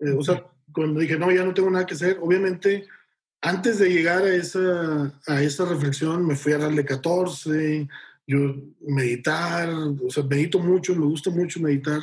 [0.00, 2.86] Eh, o sea, cuando dije, no, ya no tengo nada que hacer, obviamente,
[3.40, 7.88] antes de llegar a esa, a esa reflexión, me fui a darle 14,
[8.26, 12.00] yo meditar, o sea, medito mucho, me gusta mucho meditar.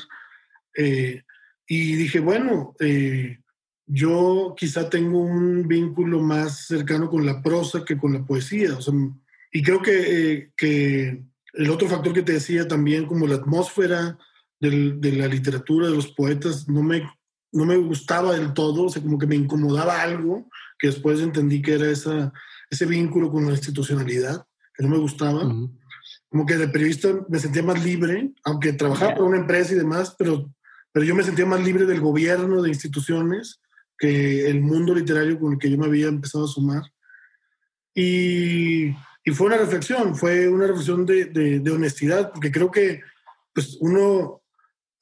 [0.76, 1.24] Eh,
[1.68, 3.39] y dije, bueno, eh,
[3.86, 8.78] yo quizá tengo un vínculo más cercano con la prosa que con la poesía.
[8.78, 8.94] O sea,
[9.52, 11.24] y creo que, que
[11.60, 14.17] el otro factor que te decía también, como la atmósfera
[14.60, 17.04] de la literatura, de los poetas, no me
[17.52, 21.62] no me gustaba del todo, o sea, como que me incomodaba algo, que después entendí
[21.62, 22.32] que era esa,
[22.69, 25.41] ese vínculo con la institucionalidad, que no me gustaba.
[26.30, 30.15] Como que de periodista me sentía más libre, aunque trabajaba para una empresa y demás,
[30.17, 30.54] pero,
[30.91, 33.60] pero yo me sentía más libre del gobierno, de instituciones,
[33.98, 36.84] que el mundo literario con el que yo me había empezado a sumar.
[37.95, 38.91] Y,
[39.30, 43.02] y fue una reflexión, fue una reflexión de, de, honestidad, porque creo que
[43.54, 44.42] pues, uno...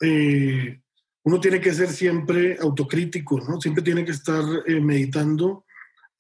[0.02, 0.82] Eh,
[1.28, 3.60] uno tiene que ser siempre autocrítico, ¿no?
[3.60, 5.66] Siempre tiene que estar eh, meditando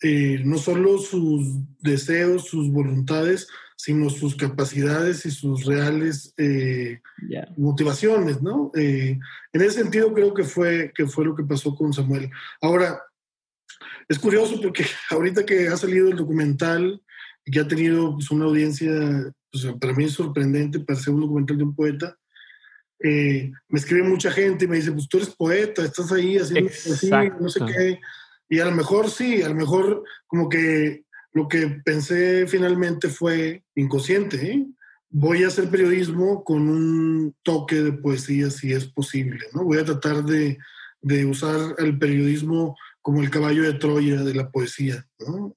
[0.02, 1.48] eh, no solo sus
[1.80, 7.00] deseos, sus voluntades, sino sus capacidades y sus reales eh,
[7.56, 8.70] motivaciones, ¿no?
[8.74, 9.22] en
[9.54, 12.30] ese sentido creo que fue, que fue lo que pasó con Samuel.
[12.60, 13.02] Ahora,
[14.10, 17.02] es curioso porque ahorita que ha salido el documental
[17.52, 18.92] que ha tenido pues, una audiencia,
[19.52, 22.18] pues, para mí es sorprendente para ser un documental de un poeta,
[23.00, 26.70] eh, me escribe mucha gente y me dice, pues tú eres poeta, estás ahí haciendo
[26.70, 28.00] así, no sé qué.
[28.50, 33.64] Y a lo mejor sí, a lo mejor como que lo que pensé finalmente fue
[33.76, 34.52] inconsciente.
[34.52, 34.66] ¿eh?
[35.10, 39.46] Voy a hacer periodismo con un toque de poesía si es posible.
[39.54, 39.64] ¿no?
[39.64, 40.58] Voy a tratar de,
[41.02, 45.06] de usar el periodismo como el caballo de Troya de la poesía.
[45.20, 45.54] ¿no?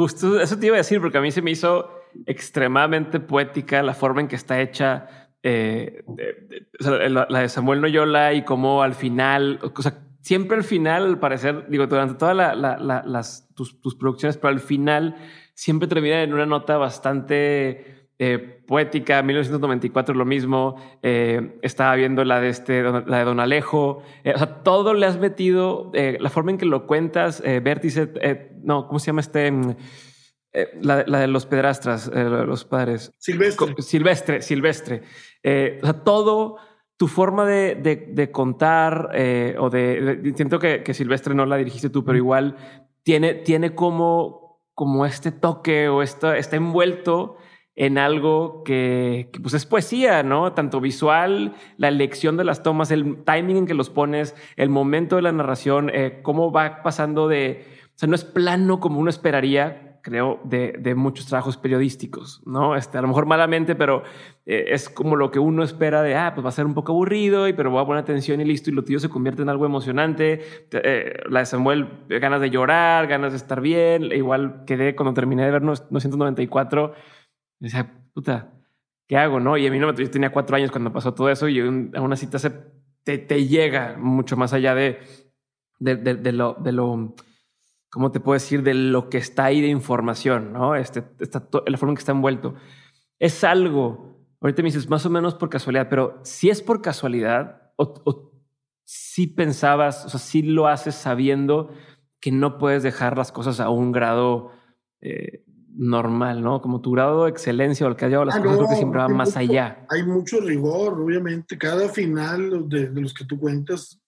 [0.00, 1.90] Justo eso te iba a decir, porque a mí se me hizo
[2.24, 6.02] extremadamente poética la forma en que está hecha eh,
[6.78, 11.66] la de Samuel Noyola y cómo al final, o sea, siempre al final, al parecer,
[11.68, 15.16] digo, durante todas las, tus, producciones, pero al final
[15.52, 19.20] siempre termina en una nota bastante eh, poética.
[19.24, 20.76] 1994 lo mismo.
[21.02, 24.02] Eh, estaba viendo la de este, la de Don Alejo.
[24.24, 28.12] o sea, todo le has metido, la forma en que lo cuentas, vértice,
[28.62, 29.50] no, ¿cómo se llama este?
[29.50, 29.74] Mm,
[30.52, 33.12] eh, la, de los pedrastras, eh, los padres.
[33.18, 33.74] Silvestre.
[33.78, 35.02] Silvestre, silvestre.
[35.44, 36.56] Eh, o sea, todo
[36.96, 39.10] tu forma de, de, contar
[39.58, 42.56] o de, Siento que, que, Silvestre no la dirigiste tú, pero igual
[43.02, 47.38] tiene, tiene como, como este toque o está, está envuelto
[47.80, 50.52] en algo que, pues es poesía, ¿no?
[50.52, 55.16] Tanto visual, la elección de las tomas, el timing en que los pones, el momento
[55.16, 55.90] de la narración,
[56.22, 57.64] cómo va pasando de...
[57.86, 62.76] O sea, no es plano como uno esperaría, creo, de, de, muchos trabajos periodísticos, ¿no?
[62.76, 64.02] Este, a lo mejor malamente, pero
[64.44, 66.92] eh, es como lo que uno espera de, ah, pues va a ser un poco
[66.92, 69.48] aburrido, y, pero voy a poner atención y listo, y lo tuyo se convierte en
[69.48, 70.42] algo emocionante.
[70.70, 74.04] Eh, la de Samuel, ganas de llorar, ganas de estar bien.
[74.12, 76.94] Igual quedé cuando terminé de ver 994,
[77.60, 78.52] decía, puta,
[79.06, 79.56] ¿qué hago, no?
[79.56, 82.26] Y a mí no, yo tenía cuatro años cuando pasó todo eso, y aún así
[82.26, 82.38] te,
[83.04, 84.98] te, te llega mucho más allá de,
[85.78, 86.54] de, de lo...
[86.54, 87.14] De lo
[87.90, 88.62] ¿cómo te puedo decir?
[88.62, 90.74] De lo que está ahí de información, ¿no?
[90.76, 92.54] Este, está la forma en que está envuelto.
[93.18, 97.72] Es algo, ahorita me dices, más o menos por casualidad, pero si es por casualidad
[97.76, 98.30] o,
[98.84, 101.70] si pensabas, o sea, si lo haces sabiendo
[102.20, 104.52] que no puedes dejar las cosas a un grado
[105.00, 105.44] eh,
[105.76, 106.60] normal, ¿no?
[106.60, 109.00] Como tu grado de excelencia o el que ha llevado las ah, cosas, que siempre
[109.00, 109.86] va más allá.
[109.88, 111.56] Hay mucho rigor, obviamente.
[111.56, 114.00] Cada final de, de los que tú cuentas,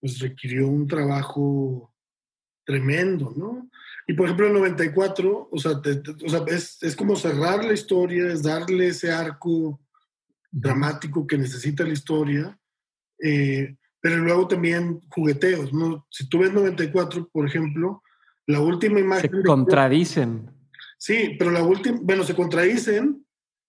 [0.00, 1.92] pues requirió un trabajo
[2.64, 3.68] tremendo, ¿no?
[4.06, 8.32] Y por ejemplo, el 94, o sea, o sea es, es, como cerrar la historia,
[8.32, 9.80] es darle ese arco
[10.50, 12.58] dramático que necesita la historia,
[13.22, 16.06] eh, pero luego también jugueteos, ¿no?
[16.10, 18.02] Si tú ves 94, por ejemplo,
[18.46, 19.30] la última imagen...
[19.30, 20.57] Se contradicen.
[20.98, 23.24] Sí, pero la última, bueno, se contradicen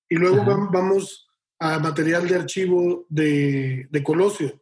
[0.09, 4.61] y luego vamos a material de archivo de, de Colosio.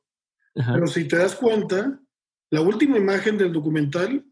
[0.54, 2.00] Pero si te das cuenta,
[2.50, 4.26] la última imagen del documental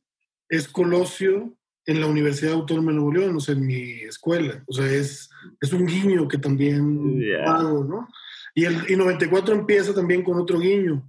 [0.49, 1.55] es Colosio
[1.85, 4.63] en la Universidad Autónoma de Nuevo León, o sea, en mi escuela.
[4.67, 5.29] O sea, es,
[5.61, 8.07] es un guiño que también hago, ¿no?
[8.55, 11.07] Y el y 94 empieza también con otro guiño.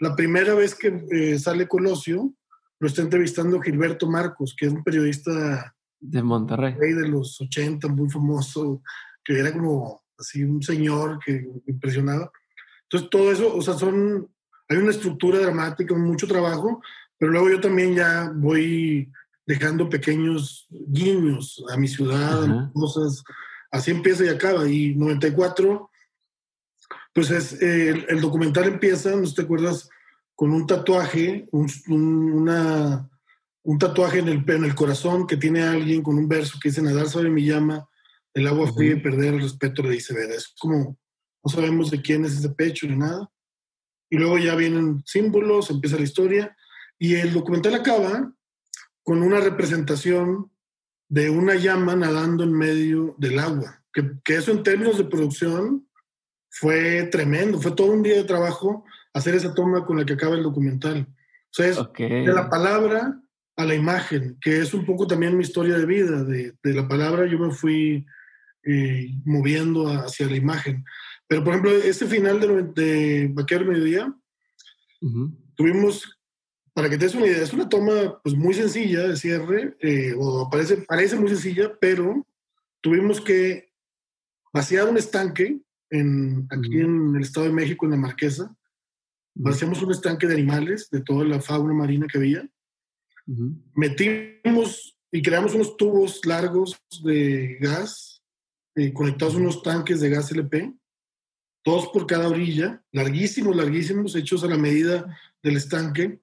[0.00, 2.32] La primera vez que eh, sale Colosio,
[2.78, 5.73] lo está entrevistando Gilberto Marcos, que es un periodista
[6.04, 6.74] de Monterrey.
[6.74, 8.82] De los 80, muy famoso,
[9.24, 12.30] que era como así un señor que impresionaba.
[12.82, 14.28] Entonces, todo eso, o sea, son,
[14.68, 16.82] hay una estructura dramática, mucho trabajo,
[17.18, 19.10] pero luego yo también ya voy
[19.46, 23.24] dejando pequeños guiños a mi ciudad, cosas.
[23.70, 24.68] Así empieza y acaba.
[24.68, 25.90] Y 94,
[27.12, 29.88] pues es, el, documental empieza, no te acuerdas,
[30.34, 33.08] con un tatuaje, un, una,
[33.64, 36.82] un tatuaje en el, en el corazón que tiene alguien con un verso que dice
[36.82, 37.88] nadar sobre mi llama,
[38.34, 40.30] el agua fría y perder el respeto le dice ver.
[40.30, 40.98] Es como,
[41.42, 43.30] no sabemos de quién es ese pecho ni nada.
[44.10, 46.56] Y luego ya vienen símbolos, empieza la historia.
[46.98, 48.32] Y el documental acaba
[49.02, 50.50] con una representación
[51.08, 53.82] de una llama nadando en medio del agua.
[53.92, 55.88] Que, que, eso en términos de producción
[56.50, 60.34] fue tremendo, fue todo un día de trabajo hacer esa toma con la que acaba
[60.34, 61.06] el documental.
[61.08, 63.20] O sea, es de la palabra
[63.56, 66.24] a la imagen, que es un poco también mi historia de vida.
[66.24, 68.04] De, de la palabra yo me fui
[68.64, 70.84] eh, moviendo hacia la imagen.
[71.26, 74.14] Pero, por ejemplo, este final de, de Vaquero Mediodía,
[75.54, 76.18] tuvimos
[76.74, 80.12] para que te des una idea, es una toma pues, muy sencilla de cierre, eh,
[80.18, 82.26] o parece, parece muy sencilla, pero
[82.80, 83.72] tuvimos que
[84.52, 88.54] vaciar un estanque en, aquí en el Estado de México, en la Marquesa.
[89.36, 92.48] Vaciamos un estanque de animales, de toda la fauna marina que había.
[93.74, 98.22] Metimos y creamos unos tubos largos de gas,
[98.74, 100.74] eh, conectados a unos tanques de gas LP,
[101.64, 106.20] dos por cada orilla, larguísimos, larguísimos, hechos a la medida del estanque.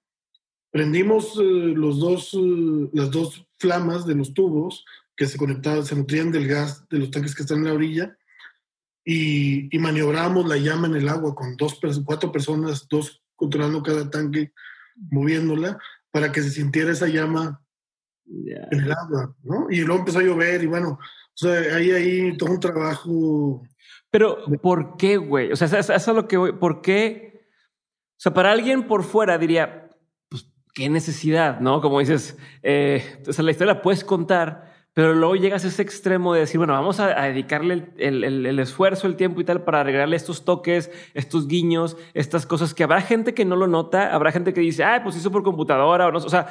[0.70, 4.86] Prendimos eh, los dos, eh, las dos flamas de los tubos
[5.16, 8.18] que se conectaban, se nutrían del gas de los tanques que están en la orilla
[9.04, 14.10] y, y maniobramos la llama en el agua con dos, cuatro personas, dos controlando cada
[14.10, 14.52] tanque,
[14.96, 15.80] moviéndola
[16.12, 17.62] para que se sintiera esa llama
[18.26, 19.68] en el agua, ¿no?
[19.70, 23.64] Y luego empezó a llover y bueno, o sea, hay ahí todo un trabajo.
[24.10, 25.52] Pero, ¿por qué, güey?
[25.52, 26.52] O sea, eso es lo que voy.
[26.54, 27.42] ¿Por qué?
[28.12, 29.90] O sea, para alguien por fuera diría,
[30.74, 31.82] qué necesidad, ¿no?
[31.82, 35.82] Como dices, eh, o sea, la historia la puedes contar, pero luego llegas a ese
[35.82, 39.82] extremo de decir, bueno, vamos a, dedicarle el, el, esfuerzo, el tiempo y tal para
[39.82, 44.32] agregarle estos toques, estos guiños, estas cosas que habrá gente que no lo nota, habrá
[44.32, 46.48] gente que dice, ah, pues hizo por computadora o no, o sea,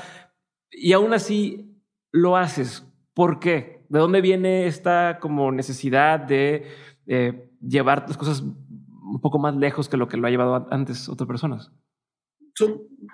[0.71, 1.71] y aún así
[2.13, 2.87] lo haces.
[3.13, 3.85] ¿Por qué?
[3.91, 6.67] ¿De dónde viene esta como necesidad de
[7.07, 11.09] eh, llevar las cosas un poco más lejos que lo que lo ha llevado antes
[11.09, 11.73] otras personas?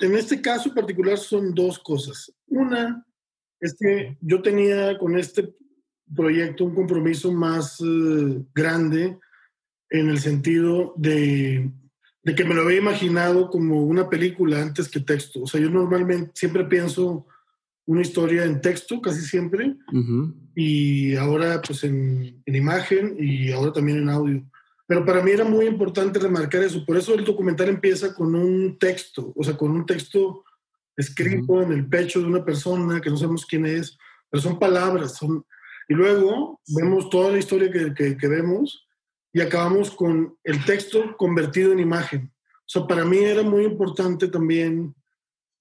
[0.01, 2.33] en este caso particular son dos cosas.
[2.49, 3.06] Una
[3.61, 5.55] es que yo tenía con este
[6.15, 9.19] proyecto un compromiso más eh, grande
[9.91, 11.71] en el sentido de,
[12.23, 15.43] de, que me lo había imaginado como una película antes que texto.
[15.43, 17.27] O sea, yo normalmente siempre pienso
[17.87, 19.77] una historia en texto, casi siempre,
[20.57, 24.45] y ahora pues en, en, imagen y ahora también en audio.
[24.89, 26.85] Pero para mí era muy importante remarcar eso.
[26.85, 30.45] Por eso el documental empieza con un texto, o sea, con un texto
[30.97, 33.97] escrito en el pecho de una persona que no sabemos quién es,
[34.31, 35.17] pero son palabras.
[35.17, 35.45] Son...
[35.89, 38.87] Y luego vemos toda la historia que, que, vemos
[39.33, 42.33] y acabamos con el texto convertido en imagen.
[42.33, 44.95] O sea, para mí era muy importante también.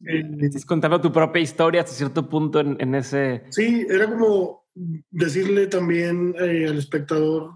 [0.05, 3.43] Eh, Estás contando tu propia historia hasta cierto punto en, en ese.
[3.49, 4.65] Sí, era como
[5.11, 7.51] decirle también eh, al espectador,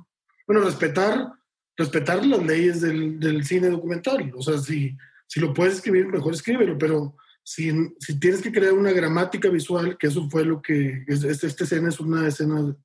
[0.48, 1.34] bueno, respetar
[1.80, 4.34] respetar las leyes del, del, cine documental.
[4.36, 8.74] O sea, si, si lo puedes escribir, mejor escríbelo, pero si, si tienes que crear
[8.74, 11.04] una gramática visual, que eso fue lo que...
[11.08, 12.76] Esta este escena es una escena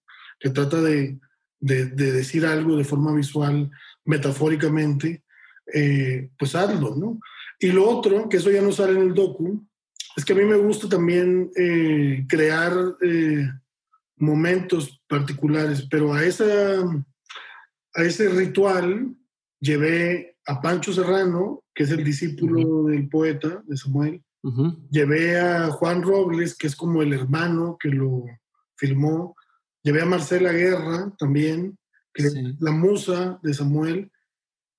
[0.40, 1.18] que trata de,
[1.60, 3.70] de, decir algo de forma visual,
[4.04, 5.24] metafóricamente,
[5.72, 7.18] eh, pues hazlo, ¿no?
[7.58, 9.66] Y lo otro, que eso ya no sale en el docu,
[10.16, 13.48] es que a mí me gusta también eh, crear eh,
[14.16, 16.84] momentos particulares, pero a esa
[17.94, 19.14] a ese ritual
[19.60, 24.23] llevé a Pancho Serrano, que es el discípulo del poeta, de Samuel.
[24.90, 28.24] Llevé a Juan Robles, que es como el hermano que lo
[28.76, 29.34] filmó.
[29.82, 31.78] Llevé a Marcela Guerra también,
[32.12, 34.10] que es la musa de Samuel.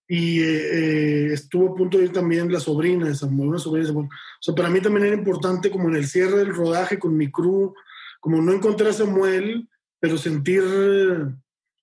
[0.07, 3.87] Y eh, eh, estuvo a punto de ir también la sobrina de Samuel, una sobrina
[3.87, 4.07] de Samuel.
[4.07, 7.31] O sea, para mí también era importante como en el cierre del rodaje con mi
[7.31, 7.73] crew,
[8.19, 9.67] como no encontrar a Samuel,
[9.99, 10.61] pero sentir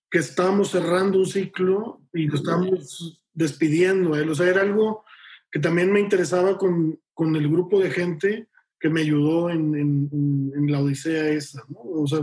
[0.09, 4.31] que estábamos cerrando un ciclo y lo estábamos despidiendo a él.
[4.31, 5.05] O sea, era algo
[5.51, 8.49] que también me interesaba con, con el grupo de gente
[8.81, 11.81] que me ayudó en, en, la odisea esa, ¿no?
[12.03, 12.21] O sea,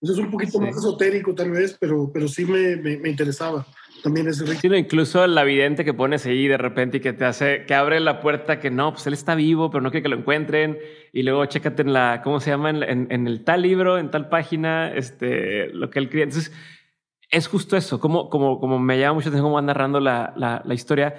[0.00, 3.64] eso es un poquito más esotérico tal vez, pero, pero sí me, me, interesaba
[4.02, 4.74] también ese ritmo.
[4.74, 8.20] incluso la vidente que pones ahí de repente y que te hace, que abre la
[8.20, 10.78] puerta que no, pues él está vivo, pero no quiere que lo encuentren.
[11.12, 12.70] Y luego chécate en la, ¿cómo se llama?
[12.70, 16.24] En, en el tal libro, en tal página, este, lo que él quería.
[16.24, 16.52] Entonces,
[17.32, 20.74] es justo eso, como, como, como me llama mucho atención cómo van narrando la, la,
[20.74, 21.14] historia.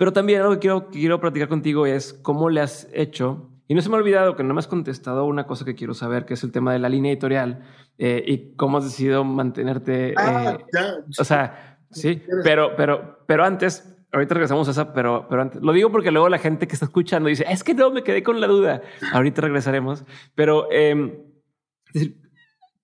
[0.00, 3.82] Pero también algo que quiero, quiero platicar contigo es cómo le has hecho, y no
[3.82, 6.32] se me ha olvidado que no me has contestado una cosa que quiero saber, que
[6.32, 7.66] es el tema de la línea editorial
[7.98, 10.14] eh, y cómo has decidido mantenerte.
[10.16, 10.94] Ah, eh, ya.
[11.18, 15.70] O sea, sí, pero, pero, pero antes, ahorita regresamos a esa, pero, pero antes, lo
[15.70, 18.40] digo porque luego la gente que está escuchando dice, es que no, me quedé con
[18.40, 18.80] la duda.
[19.12, 21.12] Ahorita regresaremos, pero em,
[21.88, 22.22] es decir,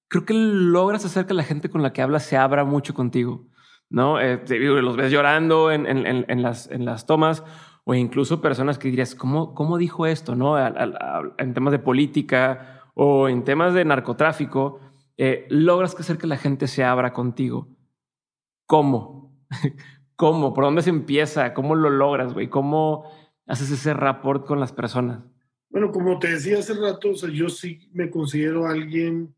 [0.09, 3.47] creo que logras hacer que la gente con la que hablas se abra mucho contigo,
[3.89, 4.21] ¿no?
[4.21, 7.45] Eh, los ves llorando en, en, en, las, en las tomas
[7.89, 10.35] o incluso personas que dirías, ¿cómo, cómo dijo esto?
[10.35, 10.59] ¿no?
[10.59, 14.81] en temas de política o en temas de narcotráfico,
[15.17, 17.69] eh, logras hacer que la gente se abra contigo.
[18.67, 19.39] ¿Cómo?
[20.17, 20.53] ¿Cómo?
[20.53, 21.55] ¿Por dónde se empieza?
[21.55, 22.49] ¿Cómo lo logras, güey?
[22.49, 23.05] ¿Cómo
[23.47, 25.23] haces ese rapport con las personas?
[25.71, 29.36] Bueno, como te decía hace rato, o sea, yo sí me considero alguien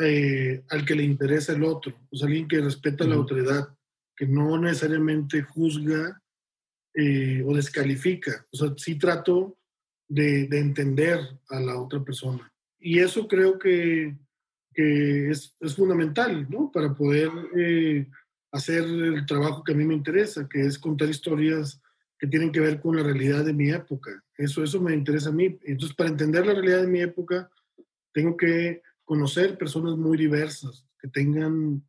[0.00, 3.68] eh, al que le interesa el otro, o sea, alguien que respeta la autoridad,
[4.16, 6.20] que no necesariamente juzga
[6.94, 8.44] eh, o descalifica.
[8.52, 9.58] O sea, sí trato
[10.08, 12.52] de, entender a la otra persona.
[12.80, 14.16] Y eso creo que,
[14.72, 16.70] que es, es, fundamental, ¿no?
[16.72, 18.06] Para poder eh,
[18.52, 21.80] hacer el trabajo que a mí me interesa, que es contar historias
[22.18, 24.10] que tienen que ver con la realidad de mi época.
[24.36, 25.58] Eso, eso me interesa a mí.
[25.62, 27.50] Entonces, para entender la realidad de mi época,
[28.12, 31.82] tengo que conocer personas muy diversas, que tengan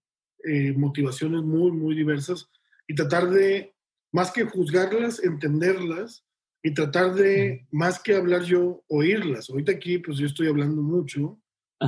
[0.45, 2.49] eh, motivaciones muy, muy diversas
[2.88, 3.76] y tratar de,
[4.13, 6.26] más que juzgarlas, entenderlas
[6.63, 9.49] y tratar de, más que hablar yo, oírlas.
[9.49, 11.41] Ahorita aquí, pues yo estoy hablando mucho,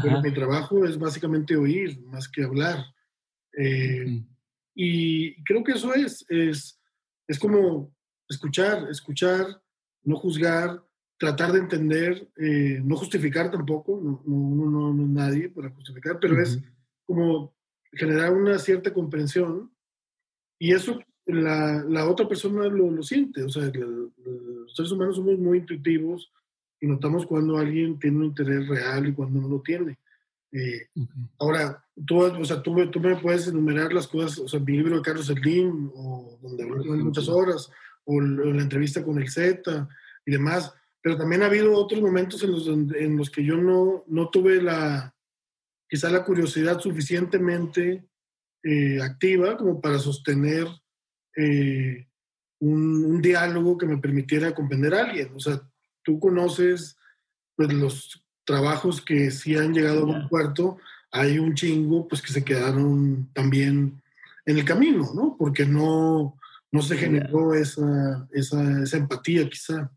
[0.04, 2.84] pero mi trabajo es básicamente oír, más que hablar.
[3.58, 4.26] Eh,
[4.76, 6.78] y creo que eso es, es,
[7.26, 7.96] es como
[8.28, 9.62] escuchar, escuchar,
[10.04, 10.84] no juzgar,
[11.22, 16.60] tratar de entender, eh, no justificar tampoco, no, no, es nadie para justificar, pero es
[17.06, 17.54] como
[17.92, 19.72] generar una cierta comprensión
[20.58, 23.44] y eso la, la otra persona lo, lo, siente.
[23.44, 26.32] O sea, los seres humanos somos muy intuitivos
[26.80, 30.00] y notamos cuando alguien tiene un interés real y cuando no lo tiene.
[30.52, 30.88] Eh,
[31.38, 34.96] ahora, tú, o sea, tú, tú, me puedes enumerar las cosas, o sea, mi libro
[34.96, 37.70] de Carlos Slim, o donde hablo muchas horas,
[38.06, 39.88] o la entrevista con el Z
[40.26, 44.04] y demás, pero también ha habido otros momentos en los, en los que yo no,
[44.08, 45.14] no tuve la,
[45.90, 48.06] quizá la curiosidad suficientemente
[48.64, 50.68] eh, activa como para sostener
[51.36, 52.08] eh,
[52.60, 55.32] un, un, diálogo que me permitiera comprender a alguien.
[55.36, 55.60] O sea,
[56.04, 56.98] tú conoces
[57.56, 60.78] pues, los trabajos que sí han llegado a un puerto,
[61.12, 64.02] hay un chingo pues que se quedaron también
[64.46, 65.36] en el camino, ¿no?
[65.38, 66.38] Porque no,
[66.72, 69.92] no se generó esa, esa, esa empatía quizá.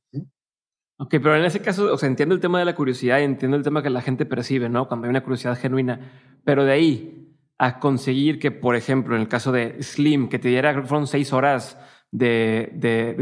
[1.04, 3.58] Ok, pero en ese caso, o sea, entiendo el tema de la curiosidad y entiendo
[3.58, 4.88] el tema que la gente percibe, ¿no?
[4.88, 6.00] Cuando hay una curiosidad genuina,
[6.44, 7.28] pero de ahí
[7.58, 11.34] a conseguir que, por ejemplo, en el caso de Slim, que te diera, fueron seis
[11.34, 11.78] horas
[12.10, 13.16] de, de,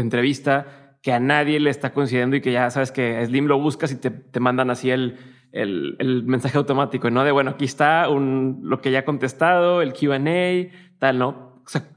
[0.00, 3.92] entrevista, que a nadie le está coincidiendo y que ya sabes que Slim lo buscas
[3.92, 5.16] y te, te mandan así el,
[5.52, 7.22] el, el, mensaje automático, ¿no?
[7.22, 10.18] De, bueno, aquí está un, lo que ya ha contestado, el QA,
[10.98, 11.62] tal, ¿no?
[11.64, 11.88] O sea,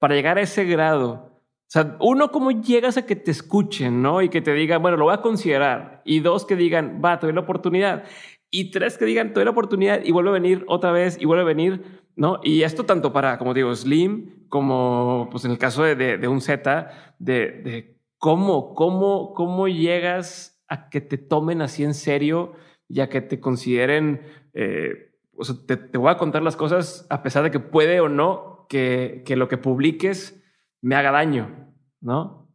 [0.00, 1.27] para llegar a ese grado,
[1.68, 4.22] o sea, uno, ¿cómo llegas a que te escuchen, no?
[4.22, 6.00] Y que te digan, bueno, lo voy a considerar.
[6.06, 8.04] Y dos, que digan, va, te doy la oportunidad.
[8.50, 11.26] Y tres, que digan, te doy la oportunidad y vuelve a venir otra vez y
[11.26, 12.40] vuelve a venir, ¿no?
[12.42, 16.90] Y esto tanto para, como digo, Slim, como pues en el caso de, un Z,
[17.18, 22.54] de, de cómo, cómo, cómo llegas a que te tomen así en serio
[22.88, 24.22] y a que te consideren,
[24.54, 28.00] eh, o sea, te, te, voy a contar las cosas a pesar de que puede
[28.00, 30.37] o no que, que lo que publiques
[30.82, 32.48] me haga daño, ¿no?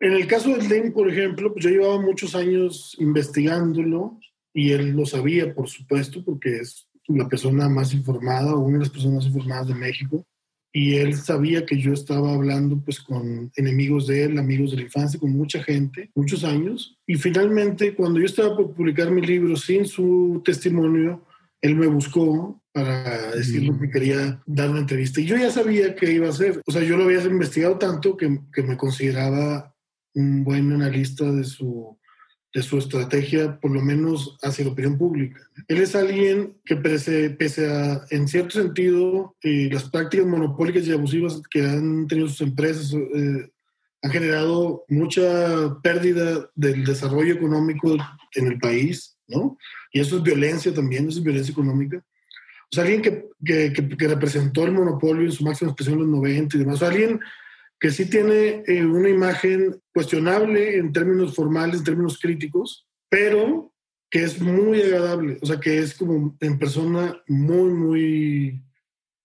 [0.00, 4.18] En el caso del DEN, por ejemplo, pues yo llevaba muchos años investigándolo
[4.54, 8.90] y él lo sabía, por supuesto, porque es la persona más informada una de las
[8.90, 10.24] personas más informadas de México.
[10.72, 14.84] Y él sabía que yo estaba hablando pues con enemigos de él, amigos de la
[14.84, 16.96] infancia, con mucha gente, muchos años.
[17.06, 21.26] Y finalmente, cuando yo estaba por publicar mi libro sin su testimonio,
[21.60, 25.20] él me buscó para decirle que quería dar una entrevista.
[25.20, 26.60] Y yo ya sabía qué iba a hacer.
[26.66, 29.74] O sea, yo lo había investigado tanto que, que me consideraba
[30.14, 31.98] un buen analista de su,
[32.54, 35.40] de su estrategia, por lo menos hacia la opinión pública.
[35.68, 40.92] Él es alguien que pese, pese a, en cierto sentido, eh, las prácticas monopólicas y
[40.92, 43.50] abusivas que han tenido sus empresas, eh,
[44.02, 47.96] han generado mucha pérdida del desarrollo económico
[48.34, 49.58] en el país, ¿no?
[49.92, 52.04] Y eso es violencia también, eso es violencia económica.
[52.72, 56.20] O sea, alguien que, que, que, representó el monopolio en su máxima expresión en los
[56.20, 56.76] 90 y demás.
[56.76, 57.20] O sea, alguien
[57.80, 63.72] que sí tiene eh, una imagen cuestionable en términos formales, en términos críticos, pero
[64.10, 65.38] que es muy agradable.
[65.40, 68.62] O sea, que es como en persona muy, muy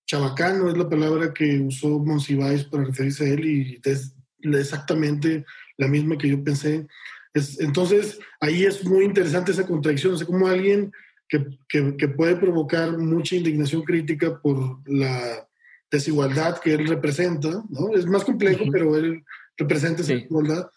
[0.08, 5.46] chabacano, es la palabra que usó Monsiváis para referirse a él y es exactamente
[5.78, 6.88] la misma que yo pensé.
[7.36, 10.92] Es, entonces, ahí es muy interesante esa contradicción, o sea, como alguien
[11.28, 15.48] que, que, puede provocar mucha indignación crítica por la
[15.92, 17.94] desigualdad que él representa, ¿no?
[17.94, 19.24] Es más complejo, pero él
[19.58, 20.70] representa esa desigualdad,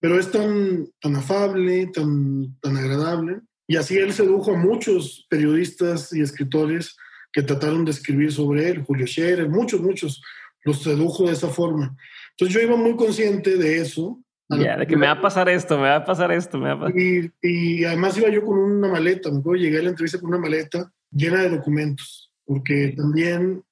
[0.00, 6.12] pero es tan, tan afable, tan, tan agradable, y así él sedujo a muchos periodistas
[6.12, 6.96] y escritores
[7.32, 10.22] que trataron de escribir sobre él, Julio Scherer, muchos, muchos,
[10.64, 11.96] los sedujo de esa forma.
[12.30, 14.22] Entonces yo iba muy consciente de eso.
[14.48, 16.72] Ya, de que me va a pasar esto, me va a pasar esto, me va
[16.72, 16.98] a pasar.
[16.98, 20.28] Y, y además iba yo con una maleta, me acuerdo, llegué a la entrevista con
[20.28, 23.64] una maleta llena de documentos, porque también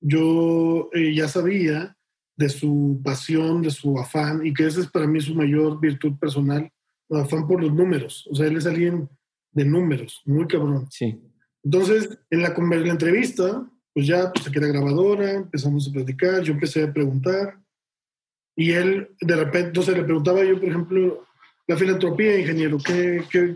[0.00, 1.96] yo eh, ya sabía
[2.36, 6.18] de su pasión, de su afán, y que esa es para mí su mayor virtud
[6.18, 6.70] personal,
[7.08, 8.28] el afán por los números.
[8.30, 9.08] O sea, él es alguien
[9.52, 10.86] de números, muy cabrón.
[10.90, 11.20] Sí.
[11.64, 16.42] Entonces, en la, en la entrevista, pues ya pues, aquí la grabadora, empezamos a platicar,
[16.42, 17.58] yo empecé a preguntar,
[18.58, 21.24] y él, de repente, entonces le preguntaba yo, por ejemplo,
[21.68, 23.54] la filantropía, ingeniero, ¿qué, qué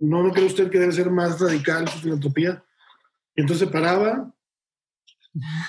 [0.00, 2.62] no, no cree usted que debe ser más radical su filantropía?
[3.34, 4.30] Y entonces paraba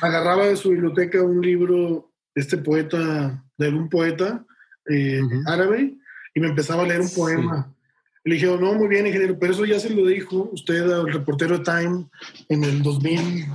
[0.01, 4.45] agarraba de su biblioteca un libro de este poeta, de un poeta
[4.89, 5.95] eh, árabe,
[6.34, 7.73] y me empezaba a leer un poema.
[8.26, 11.63] le dije, no, muy bien, ingeniero, pero eso ya se lo dijo usted al reportero
[11.63, 12.09] Time
[12.49, 13.45] en el 2000.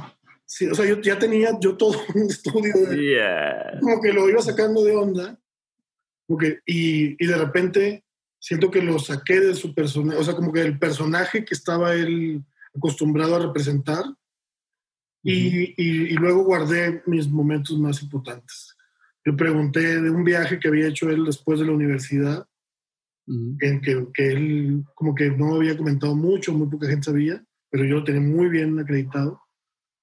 [0.71, 2.75] O sea, yo ya tenía yo todo un estudio.
[3.81, 5.39] Como que lo iba sacando de onda.
[6.67, 8.05] y, y de repente
[8.39, 11.95] siento que lo saqué de su personaje, o sea, como que el personaje que estaba
[11.95, 12.43] él
[12.75, 14.05] acostumbrado a representar,
[15.23, 18.75] y, y, luego guardé mis momentos más importantes.
[19.23, 22.47] Le pregunté de un viaje que había hecho él después de la universidad,
[23.27, 27.85] en que, que, él como que no había comentado mucho, muy poca gente sabía, pero
[27.85, 29.43] yo lo tenía muy bien acreditado.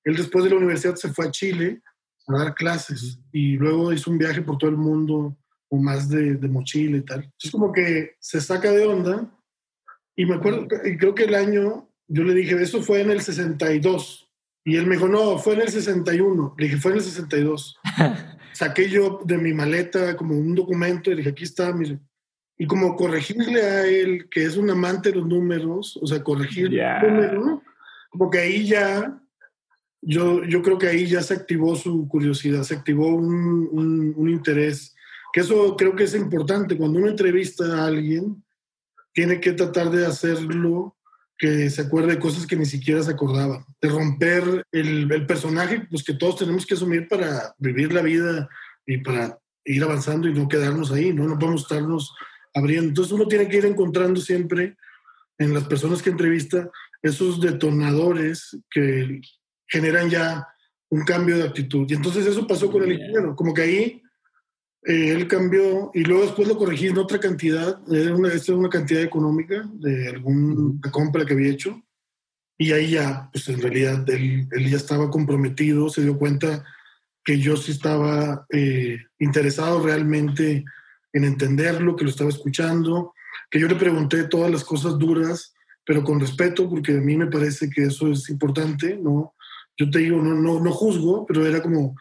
[0.07, 1.81] Él después de la universidad se fue a Chile
[2.27, 5.37] a dar clases y luego hizo un viaje por todo el mundo
[5.69, 7.31] o más de, de mochila y tal.
[7.41, 9.29] Es como que se saca de onda
[10.15, 13.21] y me acuerdo, y creo que el año, yo le dije, eso fue en el
[13.21, 14.27] 62,
[14.67, 16.55] y él me dijo, no, fue en el 61.
[16.57, 17.79] Le dije, fue en el 62.
[18.53, 21.99] Saqué yo de mi maleta como un documento y dije, aquí está, mire.
[22.57, 26.69] Y como corregirle a él, que es un amante de los números, o sea, corregir
[26.69, 27.01] yeah.
[27.01, 27.63] número,
[28.09, 29.21] como que ahí ya,
[30.01, 34.95] yo, yo creo que ahí ya se activó su curiosidad, se activó un, un, interés.
[35.33, 36.77] Que eso creo que es importante.
[36.77, 38.43] Cuando uno entrevista a alguien,
[39.13, 40.95] tiene que tratar de hacerlo
[41.37, 45.85] que se acuerde de cosas que ni siquiera se acordaba, de romper el, el, personaje
[45.89, 48.49] pues, que todos tenemos que asumir para vivir la vida
[48.87, 51.27] y para ir avanzando y no quedarnos ahí, ¿no?
[51.27, 52.13] No podemos estarnos
[52.53, 52.89] abriendo.
[52.89, 54.75] Entonces uno tiene que ir encontrando siempre
[55.37, 56.69] en las personas que entrevista
[57.01, 59.21] esos detonadores que
[59.67, 60.47] generan ya
[60.89, 61.85] un cambio de actitud.
[61.89, 64.01] Y entonces eso pasó con el ingeniero, como que ahí
[64.83, 68.57] eh, él cambió y luego después lo corregí en otra cantidad, era una, esta es
[68.57, 71.81] una cantidad económica de alguna compra que había hecho
[72.57, 76.63] y ahí ya, pues en realidad él, él ya estaba comprometido, se dio cuenta
[77.23, 80.63] que yo sí estaba eh, interesado realmente
[81.11, 83.13] en entenderlo, que lo estaba escuchando,
[83.51, 85.53] que yo le pregunté todas las cosas duras,
[85.85, 89.35] pero con respeto, porque a mí me parece que eso es importante, ¿no?
[89.77, 91.95] Yo te digo, no, no, no juzgo, pero era como,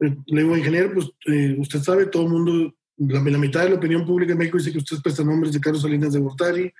[0.00, 4.04] le digo, ingeniero, pues eh, usted sabe, todo el mundo, la, mitad de la opinión
[4.04, 6.72] pública en México dice que usted presta nombres de Carlos Salinas de Gortari.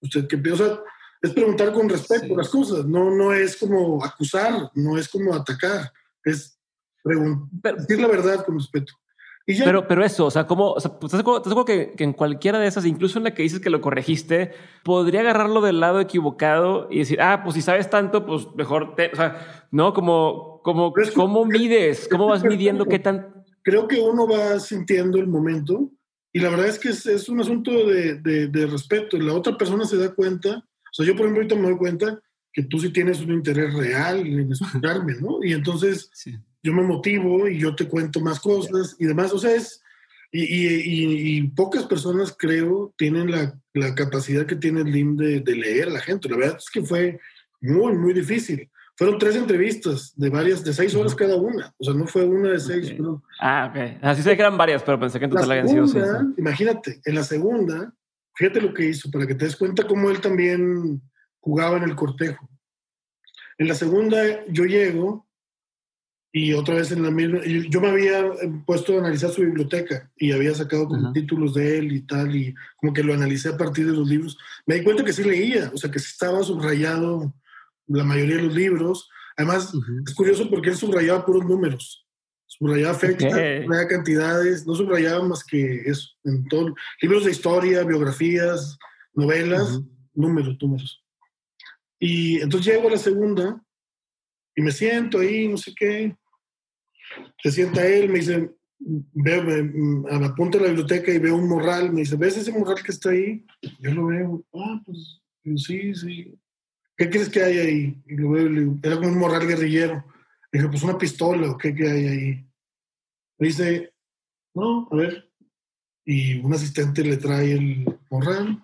[0.00, 0.80] Usted qué o sea,
[1.22, 5.92] es preguntar con respeto las cosas, no, no es como acusar, no es como atacar,
[6.24, 6.58] es
[7.04, 8.92] decir la verdad con respeto.
[9.46, 10.72] Pero, pero eso, o sea, ¿cómo?
[10.72, 13.44] O sea, pues, ¿Estás seguro que, que, en cualquiera de esas, incluso en la que
[13.44, 17.88] dices que lo corregiste, podría agarrarlo del lado equivocado y decir, ah, pues si sabes
[17.88, 19.92] tanto, pues mejor, te, o sea, ¿no?
[19.92, 22.08] Como, como, ¿cómo mides?
[22.10, 23.44] ¿Cómo vas midiendo qué tan...?
[23.62, 25.90] Creo que uno va sintiendo el momento
[26.32, 29.16] y la verdad es que es, es un asunto de, de, de, respeto.
[29.16, 32.20] La otra persona se da cuenta, o sea, yo por ejemplo ahorita me doy cuenta
[32.52, 35.38] que tú sí tienes un interés real en escucharme, ¿no?
[35.44, 36.10] Y entonces...
[36.12, 36.36] Sí
[36.66, 39.32] yo me motivo y yo te cuento más cosas y demás.
[39.32, 39.80] O sea, es,
[40.32, 45.54] y, y, y, pocas personas creo tienen la, la capacidad que tiene Lim de, de,
[45.54, 46.28] leer a la gente.
[46.28, 47.20] La verdad es que fue
[47.60, 48.68] muy, muy difícil.
[48.96, 51.72] Fueron tres entrevistas de varias, de seis horas cada una.
[51.78, 52.90] O sea, no fue una de seis.
[52.90, 53.22] Pero...
[53.40, 54.02] Ah, ok.
[54.02, 56.04] Así sé que eran varias, pero pensé que en total habían sido seis.
[56.36, 57.94] Imagínate, en la segunda,
[58.34, 61.00] fíjate lo que hizo, para que te des cuenta cómo él también
[61.38, 62.48] jugaba en el cortejo.
[63.56, 65.25] En la segunda, yo llego
[66.38, 68.30] y otra vez en la misma, yo me había
[68.66, 72.54] puesto a analizar su biblioteca y había sacado como títulos de él y tal, y
[72.76, 74.36] como que lo analicé a partir de los libros.
[74.66, 77.32] Me di cuenta que sí leía, o sea, que estaba subrayado
[77.86, 79.08] la mayoría de los libros.
[79.38, 79.72] Además,
[80.06, 82.06] es curioso porque él subrayaba puros números.
[82.44, 88.76] Subrayaba fechas, subrayaba cantidades, no subrayaba más que eso, en todos libros de historia, biografías,
[89.14, 89.80] novelas,
[90.12, 91.02] números, números.
[91.98, 93.58] Y entonces llego a la segunda
[94.54, 96.14] y me siento ahí, no sé qué.
[97.42, 101.36] Se sienta él, me dice, veo, me, a la punta de la biblioteca y veo
[101.36, 103.44] un morral, me dice, ¿ves ese morral que está ahí?
[103.80, 105.20] Yo lo veo, ah, pues
[105.56, 106.38] sí, sí.
[106.96, 108.02] ¿Qué crees que hay ahí?
[108.06, 110.04] Y lo veo, era como un morral guerrillero.
[110.50, 112.46] Le dije, pues una pistola, ¿o qué, qué hay ahí?
[113.38, 113.92] Me dice,
[114.54, 115.30] no, a ver.
[116.04, 118.62] Y un asistente le trae el morral,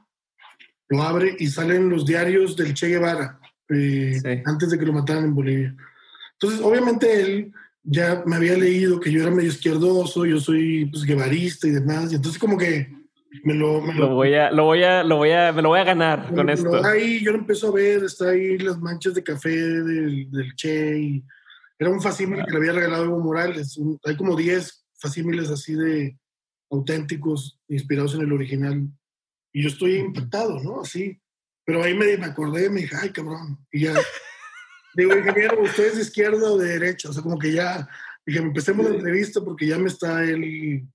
[0.88, 5.24] lo abre y salen los diarios del Che Guevara, eh, antes de que lo mataran
[5.24, 5.76] en Bolivia.
[6.34, 7.53] Entonces, obviamente él
[7.85, 12.12] ya me había leído que yo era medio izquierdoso, yo soy pues, guevarista y demás,
[12.12, 12.89] y entonces como que
[13.45, 15.85] me lo, lo, voy a, lo voy a, lo voy a, me lo voy a
[15.85, 16.85] ganar con esto.
[16.85, 20.99] Ahí yo lo empiezo a ver, está ahí las manchas de café del, del Che,
[20.99, 21.24] y
[21.78, 26.16] era un facímil que le había regalado Evo Morales, hay como 10 facímiles así de
[26.70, 28.89] auténticos, inspirados en el original,
[29.53, 30.80] y yo estoy impactado, ¿no?
[30.83, 31.20] Así,
[31.64, 33.95] pero ahí me, me acordé, me dije, ay, cabrón, y ya
[34.95, 37.09] Digo, ingeniero, ¿usted es de izquierda o de derecha?
[37.09, 37.88] O sea, como que ya,
[38.26, 40.86] dije, empecemos la entrevista porque ya me está él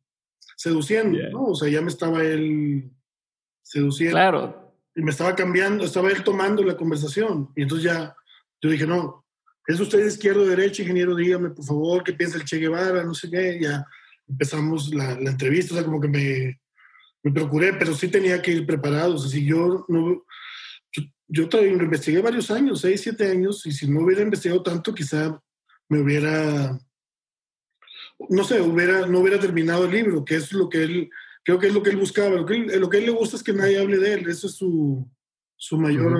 [0.55, 1.45] seduciendo, ¿no?
[1.45, 2.89] O sea, ya me estaba él
[3.61, 4.15] seduciendo.
[4.15, 4.73] Claro.
[4.95, 7.51] Y me estaba cambiando, estaba él tomando la conversación.
[7.55, 8.15] Y entonces ya,
[8.61, 9.25] yo dije, no,
[9.67, 11.15] ¿es usted de izquierda o de derecha, ingeniero?
[11.15, 13.03] Dígame, por favor, ¿qué piensa el Che Guevara?
[13.03, 13.59] No sé qué.
[13.61, 13.85] Ya
[14.27, 16.59] empezamos la, la entrevista, o sea, como que me,
[17.23, 19.15] me procuré, pero sí tenía que ir preparado.
[19.15, 20.23] O sea, si yo no
[21.27, 25.41] yo lo investigué varios años, seis, siete años, y si no hubiera investigado tanto, quizá
[25.89, 26.79] me hubiera,
[28.29, 31.09] no sé, hubiera, no hubiera terminado el libro, que es lo que él,
[31.43, 32.35] creo que es lo que él buscaba.
[32.35, 34.47] Lo que, él, lo que él le gusta es que nadie hable de él, eso
[34.47, 35.07] es su,
[35.55, 36.13] su mayor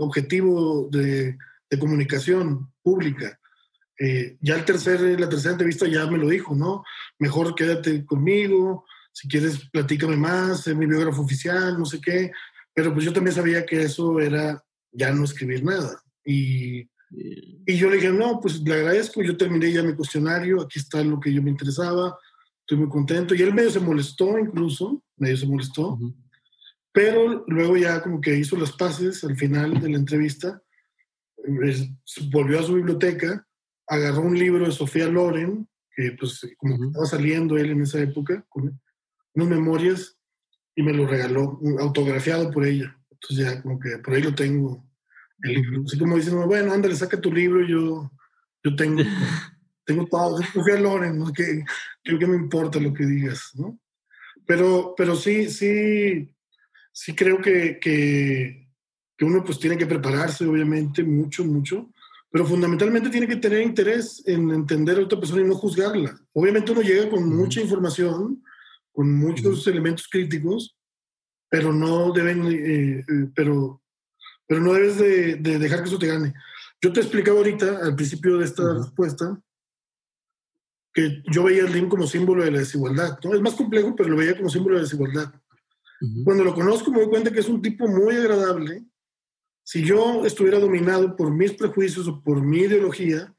[0.00, 1.36] objetivo de,
[1.70, 3.38] de, comunicación pública.
[3.98, 6.84] Eh, ya el tercer, la tercera entrevista ya me lo dijo, ¿no?
[7.18, 12.30] Mejor quédate conmigo, si quieres platícame más, es mi biógrafo oficial, no sé qué.
[12.74, 14.62] Pero pues yo también sabía que eso era
[14.92, 16.00] ya no escribir nada.
[16.24, 20.78] Y, y yo le dije, no, pues le agradezco, yo terminé ya mi cuestionario, aquí
[20.78, 22.16] está lo que yo me interesaba,
[22.60, 23.34] estoy muy contento.
[23.34, 25.98] Y él medio se molestó incluso, medio se molestó,
[26.92, 30.60] pero luego ya como que hizo las paces al final de la entrevista,
[32.30, 33.46] volvió a su biblioteca,
[33.86, 38.00] agarró un libro de Sofía Loren, que pues como que estaba saliendo él en esa
[38.00, 38.80] época, con
[39.34, 40.17] unas memorias
[40.78, 42.96] y me lo regaló, autografiado por ella.
[43.10, 44.86] Entonces ya como que por ahí lo tengo,
[45.42, 45.82] el libro.
[45.84, 48.08] Así como diciendo, bueno, ándale, saca tu libro, yo,
[48.62, 49.02] yo tengo,
[49.84, 50.38] tengo todo.
[50.54, 51.32] Confía a Loren, ¿no?
[51.32, 51.64] Que,
[52.04, 53.76] creo que me importa lo que digas, ¿no?
[54.46, 56.32] Pero, pero sí, sí,
[56.92, 58.70] sí creo que, que,
[59.16, 61.90] que uno pues tiene que prepararse, obviamente, mucho, mucho,
[62.30, 66.16] pero fundamentalmente tiene que tener interés en entender a otra persona y no juzgarla.
[66.34, 68.44] Obviamente uno llega con mucha información,
[68.98, 70.76] con muchos elementos críticos,
[71.48, 73.80] pero no deben, eh, eh, pero,
[74.44, 76.34] pero no debes de, dejar que eso te gane.
[76.82, 79.40] Yo te explicaba ahorita, al principio de esta respuesta,
[80.92, 83.20] que yo veía el LIM como símbolo de la desigualdad.
[83.22, 83.34] ¿no?
[83.34, 85.32] Es más complejo, pero lo veía como símbolo de la desigualdad.
[86.24, 88.84] Cuando lo conozco me doy cuenta que es un tipo muy agradable.
[89.62, 93.32] Si yo estuviera dominado por mis prejuicios o por mi ideología,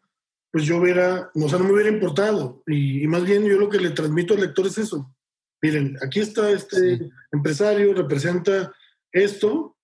[0.53, 2.63] pues yo hubiera, o sea, no me hubiera importado.
[2.65, 5.13] Y, y, más bien yo lo que le transmito al lector es eso
[5.61, 8.73] miren, aquí está este empresario, representa
[9.11, 9.77] esto,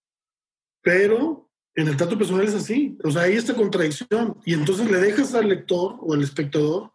[0.81, 2.97] pero en el trato personal es así.
[3.03, 4.37] O sea, hay esta contradicción.
[4.45, 6.91] Y entonces le dejas al lector o al espectador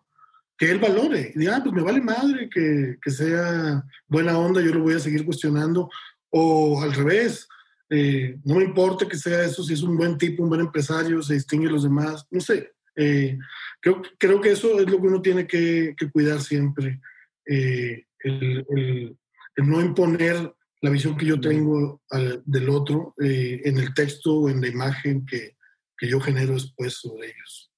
[0.56, 1.32] que él valore.
[1.34, 4.94] Y diga, ah, pues me vale madre que, que, sea buena onda, yo lo voy
[4.94, 5.90] a seguir cuestionando.
[6.30, 7.48] O al revés,
[7.90, 11.22] eh, no me importa que sea eso, si es un buen tipo, un buen empresario,
[11.22, 12.72] se distingue de los demás, no sé.
[12.96, 13.38] Eh,
[13.80, 17.00] creo, creo que eso es lo que uno tiene que, que cuidar siempre.
[17.46, 19.16] Eh, el,
[19.56, 22.00] no imponer la visión que yo tengo
[22.44, 25.56] del otro eh, en el texto o en la imagen que,
[25.96, 27.70] que, yo genero después sobre ellos.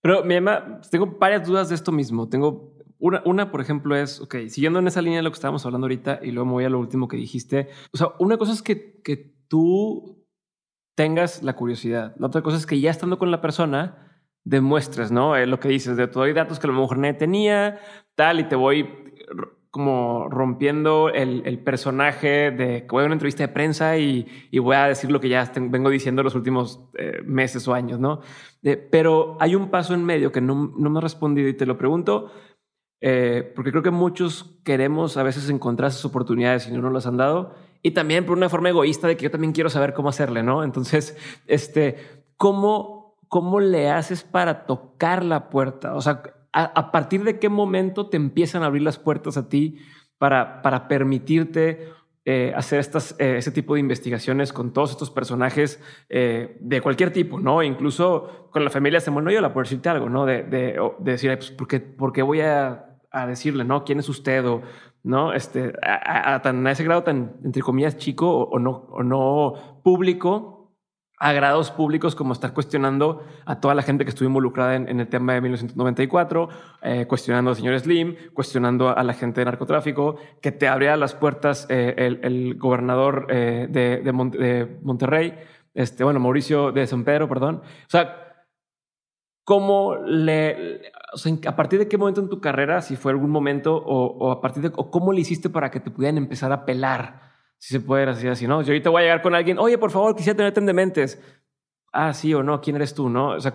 [0.00, 2.28] Pero mi mamá, tengo varias dudas de esto mismo.
[2.28, 5.64] Tengo una, una, por ejemplo, es, ok, siguiendo en esa línea de lo que estábamos
[5.66, 7.68] hablando ahorita y luego me voy a lo último que dijiste.
[7.92, 10.24] O sea, una cosa es que, que tú
[10.94, 12.14] tengas la curiosidad.
[12.18, 15.36] La otra cosa es que ya estando con la persona, demuestres, ¿no?
[15.36, 17.80] Eh, lo que dices, de todo hay datos que a lo mejor nadie tenía,
[18.14, 18.88] tal, y te voy
[19.72, 24.58] como rompiendo el, el, personaje de que voy a una entrevista de prensa y, y
[24.58, 28.20] voy a decir lo que ya vengo diciendo los últimos eh, meses o años, ¿no?
[28.90, 31.78] pero hay un paso en medio que no, no me has respondido y te lo
[31.78, 32.30] pregunto
[33.00, 37.06] eh, porque creo que muchos queremos a veces encontrar esas oportunidades y no nos las
[37.06, 40.10] han dado y también por una forma egoísta de que yo también quiero saber cómo
[40.10, 40.62] hacerle, ¿no?
[40.64, 41.16] Entonces,
[41.46, 41.96] este,
[42.36, 45.94] ¿cómo, cómo le haces para tocar la puerta?
[45.94, 46.22] O sea,
[46.52, 49.78] ¿a, partir de qué momento te empiezan a abrir las puertas a ti
[50.18, 51.88] para, para permitirte
[52.24, 57.12] eh, hacer estas, eh, ese tipo de investigaciones con todos estos personajes eh, de cualquier
[57.12, 57.62] tipo, ¿no?
[57.62, 59.00] Incluso con la familia
[59.40, 60.24] la por decirte algo, ¿no?
[60.24, 63.84] De, de, decir, pues, ¿por qué, ¿por qué, voy a, a, decirle, ¿no?
[63.84, 64.46] ¿Quién es usted?
[64.46, 64.62] O,
[65.02, 65.32] ¿no?
[65.32, 70.61] Este, a, tan, a ese grado tan, entre comillas, chico o, no, o no público,
[71.22, 75.06] a grados públicos como estar cuestionando a toda la gente que estuvo involucrada en, el
[75.06, 76.48] tema de 1994,
[76.82, 81.14] eh, cuestionando al señor Slim, cuestionando a la gente de narcotráfico, que te abría las
[81.14, 84.12] puertas eh, el, gobernador eh, de,
[84.82, 85.34] Monterrey,
[85.74, 87.62] este, bueno, Mauricio de San Pedro, perdón.
[87.62, 88.44] O sea,
[89.44, 93.30] ¿cómo le, o sea, a partir de qué momento en tu carrera, si fue algún
[93.30, 97.31] momento, o, a partir de, cómo le hiciste para que te pudieran empezar a pelar?
[97.62, 98.60] Si se puede decir así, ¿no?
[98.62, 101.22] Yo ahorita voy a llegar con alguien, oye, por favor, quisiera tenerte en dementes.
[101.92, 103.08] Ah, sí o no, ¿quién eres tú?
[103.08, 103.36] ¿No?
[103.36, 103.54] O sea,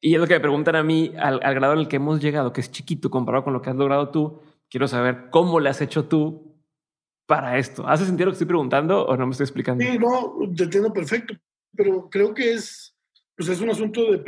[0.00, 2.54] y es lo que me preguntan a mí al, grado en el que hemos llegado,
[2.54, 4.40] que es chiquito comparado con lo que has logrado tú.
[4.70, 6.64] Quiero saber cómo le has hecho tú
[7.26, 7.86] para esto.
[7.86, 9.84] ¿Hace sentido lo que estoy preguntando o no me estoy explicando?
[9.84, 11.34] Sí, no, te entiendo perfecto,
[11.76, 12.96] pero creo que es,
[13.36, 14.24] pues es un asunto de,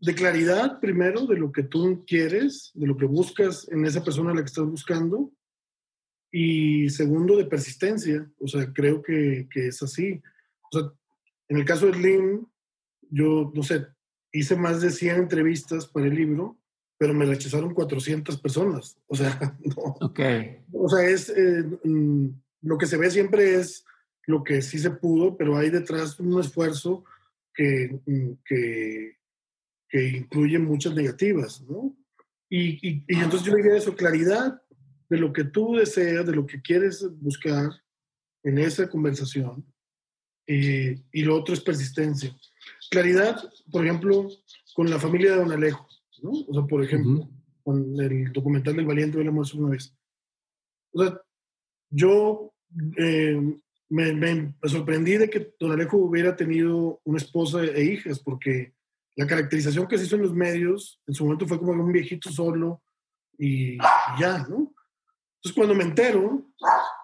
[0.00, 4.30] de claridad primero de lo que tú quieres, de lo que buscas en esa persona
[4.30, 5.32] a la que estás buscando
[6.30, 8.30] y segundo, de persistencia.
[8.40, 10.20] O sea, creo que, que, es así.
[10.72, 10.92] O sea,
[11.48, 12.46] en el caso de Slim,
[13.10, 13.86] yo, no sé,
[14.32, 16.58] hice más de 100 entrevistas para el libro,
[16.98, 18.98] pero me rechazaron 400 personas.
[19.06, 19.96] O sea, no.
[20.00, 20.58] Okay.
[20.72, 22.28] O sea, es, eh, mm,
[22.62, 23.84] lo que se ve siempre es
[24.26, 27.04] lo que sí se pudo, pero hay detrás un esfuerzo
[27.54, 29.16] que, mm, que,
[29.88, 31.96] que incluye muchas negativas, ¿no?
[32.48, 34.62] Y, y, y entonces yo diría eso, claridad,
[35.08, 37.70] de lo que tú deseas, de lo que quieres buscar
[38.42, 39.64] en esa conversación.
[40.46, 42.36] Eh, y lo otro es persistencia.
[42.90, 43.36] Claridad,
[43.70, 44.28] por ejemplo,
[44.74, 45.88] con la familia de Don Alejo,
[46.22, 46.30] ¿no?
[46.30, 47.28] O sea, por ejemplo,
[47.64, 49.92] con el documental del Valiente de la Muerte una vez.
[50.92, 51.20] O sea,
[51.90, 52.54] yo
[52.96, 58.74] eh, me, me, sorprendí de que Don Alejo hubiera tenido una esposa e hijas, porque
[59.16, 62.30] la caracterización que se hizo en los medios en su momento fue como un viejito
[62.30, 62.82] solo
[63.38, 63.78] y
[64.18, 64.72] ya, ¿no?
[65.36, 66.44] Entonces, cuando me entero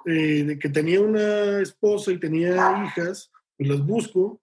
[0.07, 4.41] eh, de que tenía una esposa y tenía hijas, pues las busco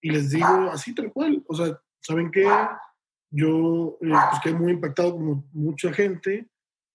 [0.00, 1.42] y les digo así tal cual.
[1.46, 2.46] O sea, ¿saben qué?
[3.30, 6.48] Yo eh, pues quedé muy impactado como mucha gente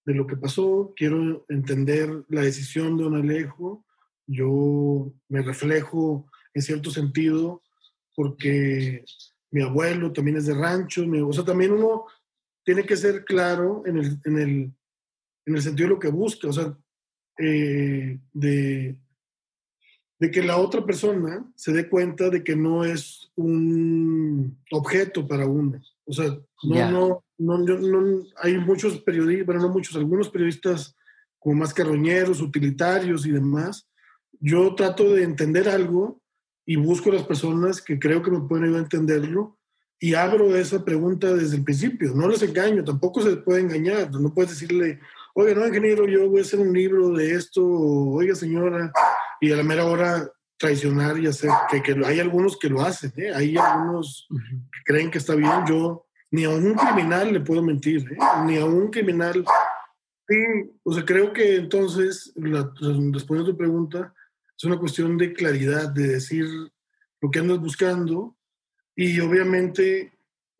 [0.06, 0.94] de lo que pasó.
[0.96, 3.86] Quiero entender la decisión de Don Alejo.
[4.26, 7.62] Yo me reflejo en cierto sentido
[8.16, 9.04] porque
[9.52, 11.04] mi abuelo también es de rancho.
[11.26, 12.06] o sea, también uno
[12.64, 14.74] tiene que ser claro en el, en el
[15.50, 16.78] en el sentido de lo que busca, o sea,
[17.39, 18.95] eh, de,
[20.20, 25.47] de que la otra persona se dé cuenta de que no es un objeto para
[25.47, 25.82] uno.
[26.06, 30.95] O sea, no, no, no, hay muchos periodistas, bueno, no muchos, algunos periodistas
[31.39, 33.88] como más carroñeros, utilitarios y demás.
[34.39, 36.22] Yo trato de entender algo
[36.66, 39.58] y busco a las personas que creo que me pueden ayudar a entenderlo
[40.00, 42.14] y abro esa pregunta desde el principio.
[42.14, 44.12] No les engaño, tampoco se les puede engañar.
[44.12, 45.00] No puedes decirle,
[45.40, 48.92] oiga, no, ingeniero, yo voy a hacer un libro de esto, oiga, señora,
[49.40, 53.14] y a la mera hora traicionar y hacer, que, que hay algunos que lo hacen,
[53.16, 53.32] ¿eh?
[53.34, 58.06] hay algunos que creen que está bien, yo ni a un criminal le puedo mentir,
[58.12, 58.18] ¿eh?
[58.46, 59.46] ni a un criminal.
[60.28, 60.38] Sí,
[60.84, 62.72] o sea, creo que entonces, la,
[63.12, 64.14] respondiendo a tu pregunta,
[64.58, 66.46] es una cuestión de claridad, de decir
[67.22, 68.36] lo que andas buscando
[68.96, 70.12] y obviamente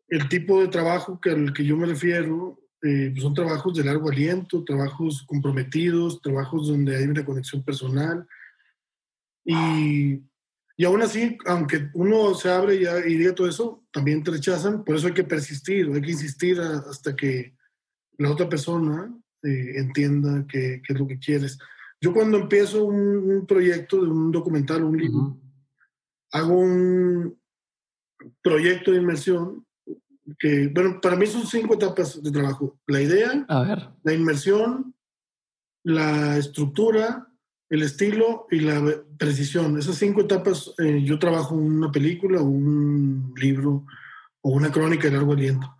[0.08, 3.84] el tipo de trabajo que, al que yo me refiero eh, pues son trabajos de
[3.84, 8.26] largo aliento, trabajos comprometidos, trabajos donde hay una conexión personal.
[9.44, 10.22] Y,
[10.76, 14.84] y aún así, aunque uno se abre y, y, diga todo eso, también te rechazan,
[14.84, 17.54] por eso hay que persistir, hay que insistir hasta que
[18.18, 21.58] la otra persona eh, entienda qué es lo que quieres.
[22.00, 25.38] Yo cuando empiezo un, proyecto de un documental, un libro,
[26.32, 27.38] hago un
[28.42, 29.66] proyecto de inmersión
[30.38, 32.78] que, bueno, para mí son cinco etapas de trabajo.
[32.86, 33.46] La idea,
[34.02, 34.94] la inmersión,
[35.84, 37.28] la estructura,
[37.68, 38.82] el estilo y la
[39.16, 39.78] precisión.
[39.78, 43.86] Esas cinco etapas eh, yo trabajo una película o un libro
[44.42, 45.76] o una crónica de largo aliento.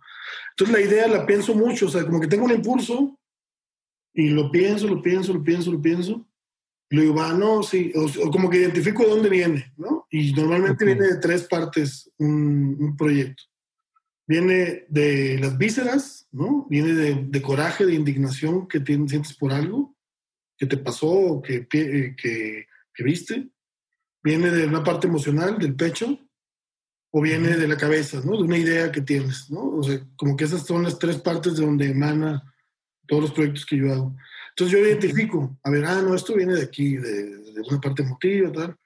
[0.51, 3.19] Entonces la idea la pienso mucho, o sea, como que tengo un impulso
[4.13, 6.25] y lo pienso, lo pienso, lo pienso, lo pienso.
[6.89, 10.07] Y luego digo, va, no, sí, o, como que identifico de dónde viene, ¿no?
[10.09, 13.50] Y normalmente viene de tres partes un, un proyecto
[14.31, 16.65] viene de las vísceras, ¿no?
[16.69, 19.93] Viene de, coraje, de indignación que sientes por algo
[20.57, 23.49] que te pasó que, eh, que, que, viste.
[24.23, 26.17] Viene de una parte emocional, del pecho.
[27.13, 28.37] o viene de la cabeza, ¿no?
[28.37, 29.63] De una idea que tienes, ¿no?
[29.79, 32.41] O sea, como que esas son las tres partes de donde emana
[33.07, 34.15] todos los proyectos que yo hago.
[34.51, 38.03] Entonces yo identifico, a ver, ah, no, esto viene de aquí, de, de una parte
[38.03, 38.77] emotiva, tal.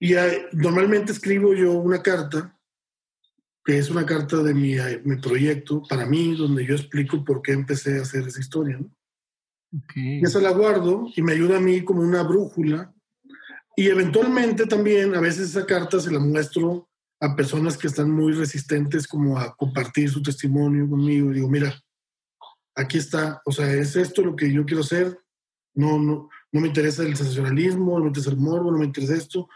[0.00, 0.12] Y
[0.54, 2.58] normalmente escribo yo una carta,
[3.64, 7.52] que es una carta de mi, mi, proyecto, para mí, donde yo explico por qué
[7.52, 8.90] empecé a hacer esa historia, ¿no?
[9.84, 10.20] Okay.
[10.20, 12.94] Y esa la guardo y me ayuda a mí como una brújula.
[13.74, 16.88] Y eventualmente también, a veces esa carta se la muestro
[17.20, 21.30] a personas que están muy resistentes como a compartir su testimonio conmigo.
[21.30, 21.74] Digo, mira,
[22.76, 25.18] aquí está, o sea, es esto lo que yo quiero hacer.
[25.74, 29.16] No, no, no me interesa el sensacionalismo, no me interesa el morbo, no me interesa
[29.16, 29.48] esto.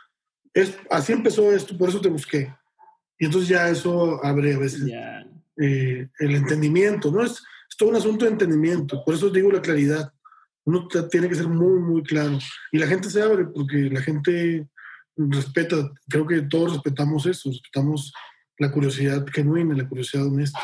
[0.53, 2.53] Es, así empezó esto, por eso te busqué.
[3.19, 4.83] Y entonces ya eso abre a veces
[5.57, 7.23] eh, el entendimiento, ¿no?
[7.23, 10.12] Es, es todo un asunto de entendimiento, por eso digo la claridad.
[10.64, 12.39] Uno tiene que ser muy, muy claro.
[12.73, 14.69] Y la gente se abre porque la gente
[15.16, 18.12] respeta, creo que todos respetamos eso, respetamos
[18.59, 20.61] la curiosidad genuina, la curiosidad honesta.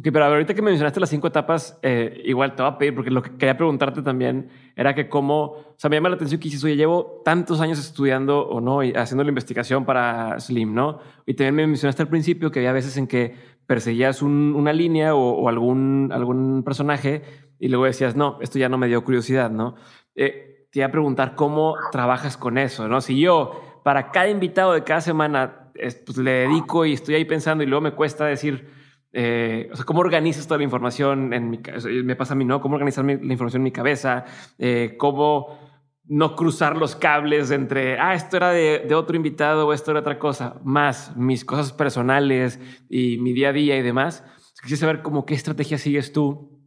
[0.00, 2.94] Ok, pero ahorita que me mencionaste las cinco etapas, eh, igual te voy a pedir,
[2.94, 6.40] porque lo que quería preguntarte también era que cómo, o sea, me llama la atención
[6.40, 10.72] que dices, oye, llevo tantos años estudiando o no, y haciendo la investigación para Slim,
[10.72, 11.00] ¿no?
[11.26, 13.34] Y también me mencionaste al principio que había veces en que
[13.66, 17.20] perseguías una línea o, algún, algún personaje
[17.58, 19.74] y luego decías, no, esto ya no me dio curiosidad, ¿no?
[20.14, 23.02] Eh, te iba a preguntar cómo trabajas con eso, ¿no?
[23.02, 27.62] Si yo para cada invitado de cada semana pues, le dedico y estoy ahí pensando
[27.62, 28.79] y luego me cuesta decir,
[29.12, 31.60] eh, o sea, cómo organizas toda la información en mi
[32.04, 32.60] me pasa a mí, ¿no?
[32.60, 34.24] Cómo organizar la información en mi cabeza,
[34.58, 35.58] eh, cómo
[36.04, 40.00] no cruzar los cables entre, ah, esto era de, de, otro invitado o esto era
[40.00, 44.24] otra cosa, más mis cosas personales y mi día a día y demás.
[44.62, 46.60] Quisiera saber cómo qué estrategia sigues tú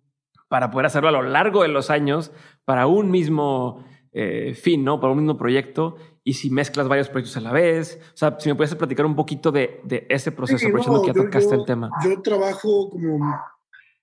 [0.48, 2.32] para poder hacerlo a lo largo de los años
[2.66, 5.00] para un mismo eh, fin, ¿no?
[5.00, 8.00] Para un mismo proyecto y si mezclas varios proyectos a la vez.
[8.14, 11.14] O sea, si me puedes platicar un poquito de, de ese proceso, aprovechando que ya
[11.14, 11.90] tocaste el tema.
[12.04, 13.36] Yo trabajo como,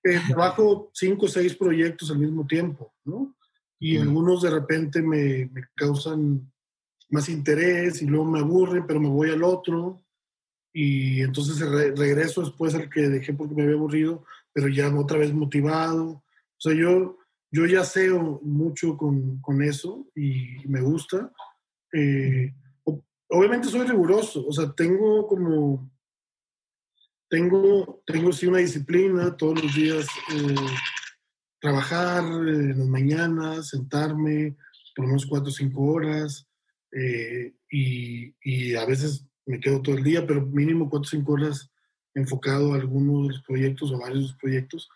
[0.03, 3.35] eh, trabajo cinco o seis proyectos al mismo tiempo, ¿no?
[3.79, 6.51] Y algunos de repente me, me, causan
[7.09, 10.03] más interés y luego me aburren, pero me voy al otro.
[10.71, 15.33] Y entonces regreso después al que dejé porque me había aburrido, pero ya otra vez
[15.33, 16.03] motivado.
[16.03, 16.23] O
[16.59, 17.17] sea, yo
[17.51, 21.31] yo ya sé mucho con, con eso y me gusta.
[21.93, 22.53] Eh,
[23.29, 25.91] obviamente soy riguroso, o sea, tengo como,
[27.29, 30.55] tengo, tengo sí una disciplina todos los días, eh,
[31.59, 34.57] trabajar en las mañanas, sentarme
[34.95, 36.47] por unos cuatro o cinco horas
[36.91, 41.71] eh, y, a veces me quedo todo el día, pero mínimo cuatro o cinco horas
[42.13, 44.89] enfocado a algunos de los proyectos o varios proyectos.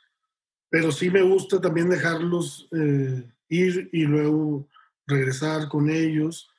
[0.69, 4.67] Pero sí me gusta también dejarlos eh, ir y luego
[5.07, 6.49] regresar con ellos,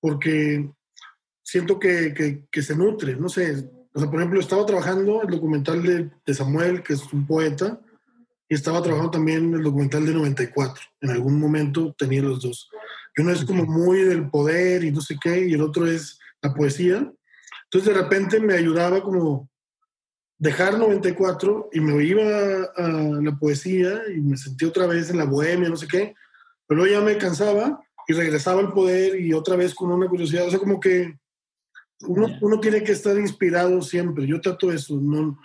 [0.00, 0.70] porque
[1.42, 3.70] siento que, que, se nutre, no sé.
[3.92, 7.80] O sea, por ejemplo, estaba trabajando el documental de, de, Samuel, que es un poeta,
[8.48, 10.82] y estaba trabajando también el documental de 94.
[11.00, 12.68] En algún momento tenía los dos.
[13.16, 16.18] Y uno es como muy del poder y no sé qué, y el otro es
[16.42, 17.12] la poesía.
[17.64, 19.48] Entonces de repente me ayudaba como
[20.38, 22.22] dejar 94 y me iba
[22.74, 26.14] a la poesía y me sentí otra vez en la bohemia, no sé qué,
[26.66, 27.78] pero luego ya me cansaba
[28.10, 31.16] y regresaba al poder y otra vez con una curiosidad, o sea, como que
[32.00, 35.38] uno, uno tiene que estar inspirado siempre, yo trato eso, no,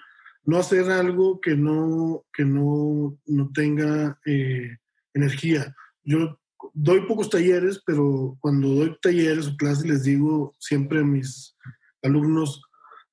[0.46, 4.78] no hacer algo que no, que no, no tenga eh,
[5.14, 5.76] energía.
[6.04, 6.40] Yo
[6.74, 11.56] doy pocos talleres, pero cuando doy talleres o clases les digo siempre a mis
[12.02, 12.64] alumnos,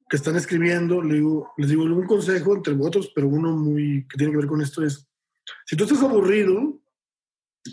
[0.09, 4.16] que están escribiendo, les digo, les digo un consejo entre otros, pero uno muy que
[4.16, 5.07] tiene que ver con esto es,
[5.66, 6.82] si tú estás aburrido,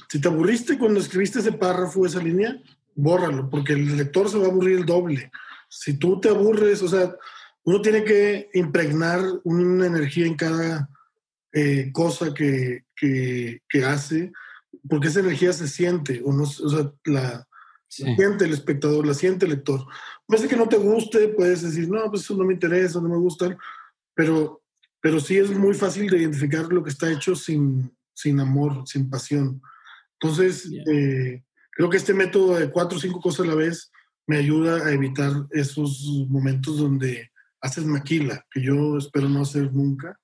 [0.10, 2.62] si te aburriste cuando escribiste ese párrafo, esa línea,
[2.96, 5.32] bórralo, porque el lector se va a aburrir el doble.
[5.70, 7.16] Si tú te aburres, o sea,
[7.64, 10.90] uno tiene que impregnar una energía en cada
[11.52, 14.32] eh, cosa que, que, que, hace,
[14.88, 17.48] porque esa energía se siente, o, no, o sea, la,
[17.88, 19.86] siente el espectador, la siente el lector.
[20.26, 23.10] Puede ser que no te guste, puedes decir, no, pues eso no me interesa, no
[23.10, 23.58] me gusta,
[24.14, 24.62] pero,
[25.02, 29.10] pero sí es muy fácil de identificar lo que está hecho sin, sin amor, sin
[29.10, 29.62] pasión.
[30.22, 33.92] Entonces, eh, creo que este método de cuatro o cinco cosas a la vez
[34.28, 40.20] me ayuda a evitar esos momentos donde haces maquila, que yo espero no hacer nunca.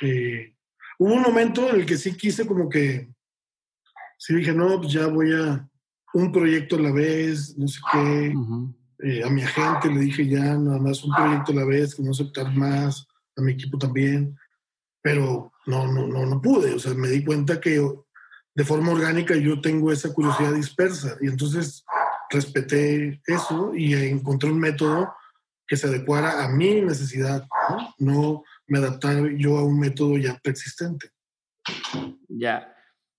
[0.00, 0.54] Eh,
[0.98, 3.08] hubo un momento en el que sí quise como que,
[4.18, 5.68] sí dije, no, pues ya voy a
[6.14, 8.34] un proyecto a la vez, no sé qué.
[9.00, 12.02] Eh, a mi agente le dije ya nada más un proyecto a la vez, que
[12.02, 13.06] no aceptar más,
[13.36, 14.36] a mi equipo también,
[15.02, 17.80] pero no, no, no, no pude, o sea, me di cuenta que
[18.56, 21.84] de forma orgánica yo tengo esa curiosidad dispersa y entonces
[22.30, 25.12] respeté eso y encontré un método
[25.66, 27.46] que se adecuara a mi necesidad,
[27.98, 28.44] ¿no?
[28.66, 31.10] Me adaptar yo a un método ya preexistente.
[32.28, 32.72] Ya.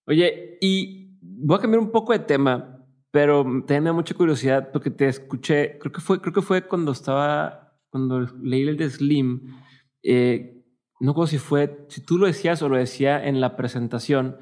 [0.08, 5.08] Oye, y voy a cambiar un poco de tema, pero tenía mucha curiosidad porque te
[5.08, 9.56] escuché, creo que fue, creo que fue cuando estaba, cuando leí el de Slim,
[10.02, 10.64] eh,
[11.00, 14.38] no sé si fue, si tú lo decías o lo decía en la presentación,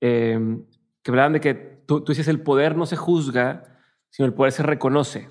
[0.00, 0.38] eh,
[1.02, 3.64] que hablaban de que tú, tú dices el poder no se juzga,
[4.10, 5.28] sino el poder se reconoce.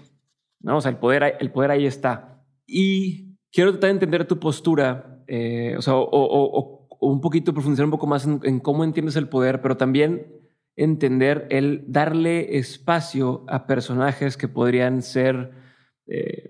[0.62, 0.78] ¿no?
[0.78, 2.44] O sea, el poder, el poder ahí está.
[2.66, 7.92] Y quiero tratar de entender tu postura, eh, o sea, o, un poquito profundizar un
[7.92, 10.34] poco más en, cómo entiendes el poder, pero también
[10.76, 15.52] entender el darle espacio a personajes que podrían ser
[16.08, 16.50] eh,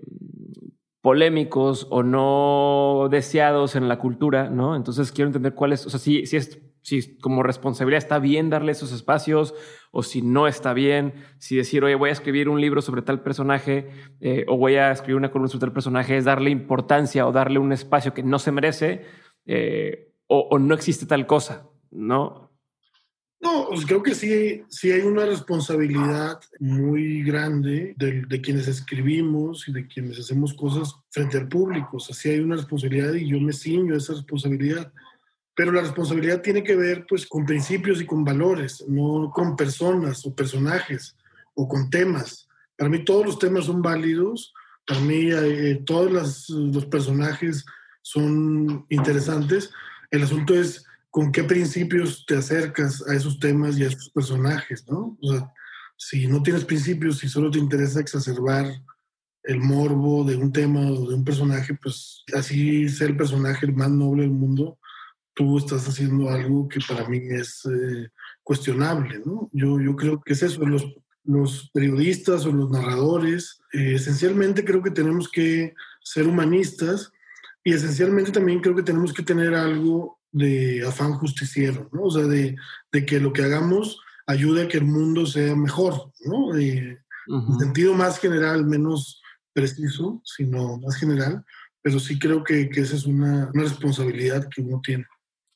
[1.00, 4.76] polémicos o no deseados en la cultura, ¿no?
[4.76, 8.50] Entonces quiero entender cuál es, o sea, si, si es si como responsabilidad está bien
[8.50, 9.54] darle esos espacios
[9.90, 13.22] o si no está bien, si decir, oye, voy a escribir un libro sobre tal
[13.22, 17.32] personaje eh, o voy a escribir una columna sobre tal personaje, es darle importancia o
[17.32, 19.04] darle un espacio que no se merece
[19.46, 22.52] eh, o, no existe tal cosa, ¿no?
[23.40, 29.66] No, pues creo que sí, sí hay una responsabilidad muy grande de, de, quienes escribimos
[29.66, 31.96] y de quienes hacemos cosas frente al público.
[31.96, 34.92] O sea, sí hay una responsabilidad y yo me ciño a esa responsabilidad
[35.54, 40.24] pero la responsabilidad tiene que ver pues con principios y con valores, no con personas
[40.24, 41.16] o personajes
[41.54, 42.48] o con temas.
[42.76, 44.54] Para mí todos los temas son válidos,
[44.86, 47.64] para mí eh, todos los personajes
[48.02, 49.70] son interesantes.
[50.10, 54.86] El asunto es con qué principios te acercas a esos temas y a esos personajes,
[54.88, 55.18] ¿no?
[55.96, 58.66] Si no tienes principios, si solo te interesa exacerbar
[59.42, 63.90] el morbo de un tema o de un personaje, pues así sea el personaje más
[63.90, 64.78] noble del mundo,
[65.40, 68.10] tú estás haciendo algo que para mí es eh,
[68.42, 69.48] cuestionable, ¿no?
[69.54, 70.84] Yo, yo creo que es eso, los,
[71.24, 75.72] los periodistas o los narradores, eh, esencialmente creo que tenemos que
[76.04, 77.10] ser humanistas
[77.64, 82.02] y esencialmente también creo que tenemos que tener algo de afán justiciero, ¿no?
[82.02, 82.54] O sea, de,
[82.92, 86.54] de que lo que hagamos ayude a que el mundo sea mejor, ¿no?
[86.54, 86.98] En
[87.58, 89.22] sentido más general, menos
[89.54, 91.46] preciso, sino más general,
[91.80, 95.06] pero sí creo que, que esa es una, una responsabilidad que uno tiene.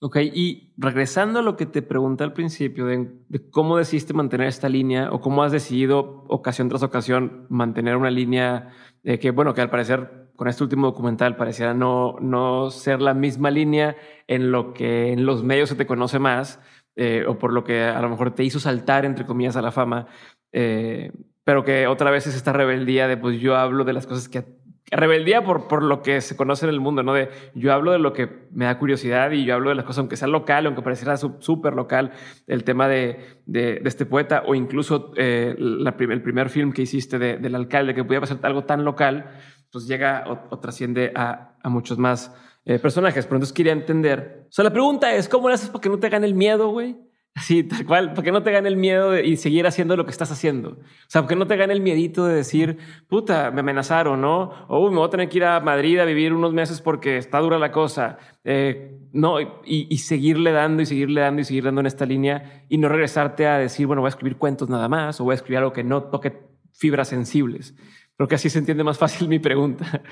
[0.06, 3.08] Ok, y regresando a lo que te pregunté al principio de,
[3.50, 8.68] cómo decidiste mantener esta línea o cómo has decidido ocasión tras ocasión mantener una línea
[9.02, 13.14] eh, que, bueno, que al parecer con este último documental pareciera no, no ser la
[13.14, 13.96] misma línea
[14.26, 16.60] en lo que en los medios se te conoce más
[16.96, 19.72] eh, o por lo que a lo mejor te hizo saltar, entre comillas, a la
[19.72, 20.08] fama,
[20.52, 21.12] eh,
[21.44, 24.44] pero que otra vez es esta rebeldía de, pues yo hablo de las cosas que
[24.90, 27.14] rebeldía por, por lo que se conoce en el mundo, ¿no?
[27.14, 30.00] De yo hablo de lo que me da curiosidad y yo hablo de las cosas,
[30.00, 32.12] aunque sea local, aunque pareciera súper local,
[32.46, 37.54] el tema de, de, este poeta o incluso eh, el primer film que hiciste del
[37.54, 39.30] alcalde, que podía pasar algo tan local,
[39.72, 43.26] pues llega o, trasciende a, a, muchos más eh, personajes.
[43.26, 44.46] Pero entonces quería entender.
[44.48, 46.68] O sea, la pregunta es, ¿cómo le haces para que no te gane el miedo,
[46.68, 46.96] güey?
[47.34, 50.12] Así, tal cual, para que no te gane el miedo y seguir haciendo lo que
[50.12, 50.70] estás haciendo.
[50.70, 52.78] O sea, para que no te gane el miedito de decir,
[53.08, 54.52] puta, me amenazaron, ¿no?
[54.68, 57.40] O me voy a tener que ir a Madrid a vivir unos meses porque está
[57.40, 58.18] dura la cosa.
[58.44, 62.78] Eh, no, y, seguirle dando y seguirle dando y seguir dando en esta línea y
[62.78, 65.58] no regresarte a decir, bueno, voy a escribir cuentos nada más o voy a escribir
[65.58, 66.40] algo que no toque
[66.72, 67.74] fibras sensibles.
[68.16, 70.02] Creo que así se entiende más fácil mi pregunta.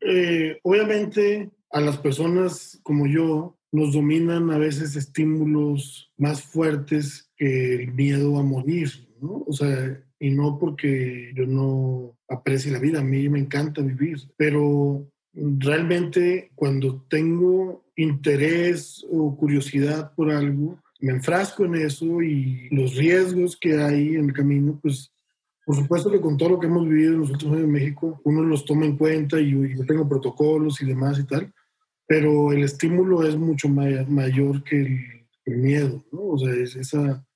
[0.00, 7.74] Eh, obviamente a las personas como yo nos dominan a veces estímulos más fuertes que
[7.74, 8.90] el miedo a morir,
[9.20, 9.44] ¿no?
[9.46, 14.18] O sea, y no porque yo no aprecie la vida, a mí me encanta vivir,
[14.36, 22.96] pero realmente cuando tengo interés o curiosidad por algo, me enfrasco en eso y los
[22.96, 25.12] riesgos que hay en el camino, pues
[25.64, 28.20] por supuesto que con todo lo que hemos vivido en los últimos años en México,
[28.24, 31.52] uno los toma en cuenta y yo tengo protocolos y demás y tal,
[32.08, 34.80] pero el estímulo es mucho mayor que
[35.44, 36.20] el, miedo, ¿no?
[36.22, 37.26] O sea, esa,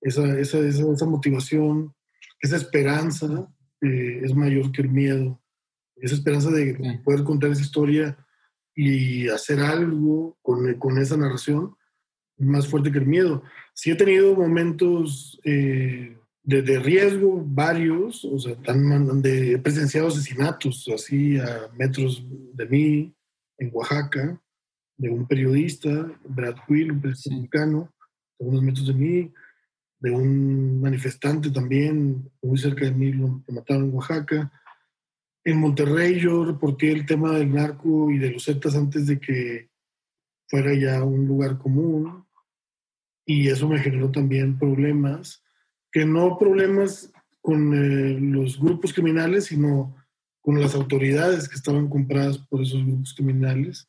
[0.00, 1.94] esa, esa, esa, motivación,
[2.40, 5.40] esa esperanza eh, es mayor que el miedo.
[5.96, 8.16] Esa esperanza de poder contar esa historia
[8.74, 11.76] y hacer algo con, con esa narración
[12.38, 13.42] más fuerte que el miedo.
[13.74, 20.08] Sí he tenido momentos eh, de, de, riesgo, varios, o sea, tan, de, he presenciado
[20.08, 22.24] asesinatos así a metros
[22.54, 23.14] de mí,
[23.58, 24.40] en Oaxaca,
[24.96, 27.92] de un periodista, Brad Will, un periodista mexicano,
[28.40, 29.32] a unos metros de mí,
[29.98, 34.52] de un manifestante también, muy cerca de mí, lo, mataron en Oaxaca.
[35.44, 39.70] En Monterrey yo reporté el tema del narco y de los Zetas antes de que
[40.48, 42.26] fuera ya un lugar común
[43.24, 45.42] y eso me generó también problemas,
[45.90, 49.96] que no problemas con eh, los grupos criminales, sino
[50.42, 53.88] con las autoridades que estaban compradas por esos grupos criminales.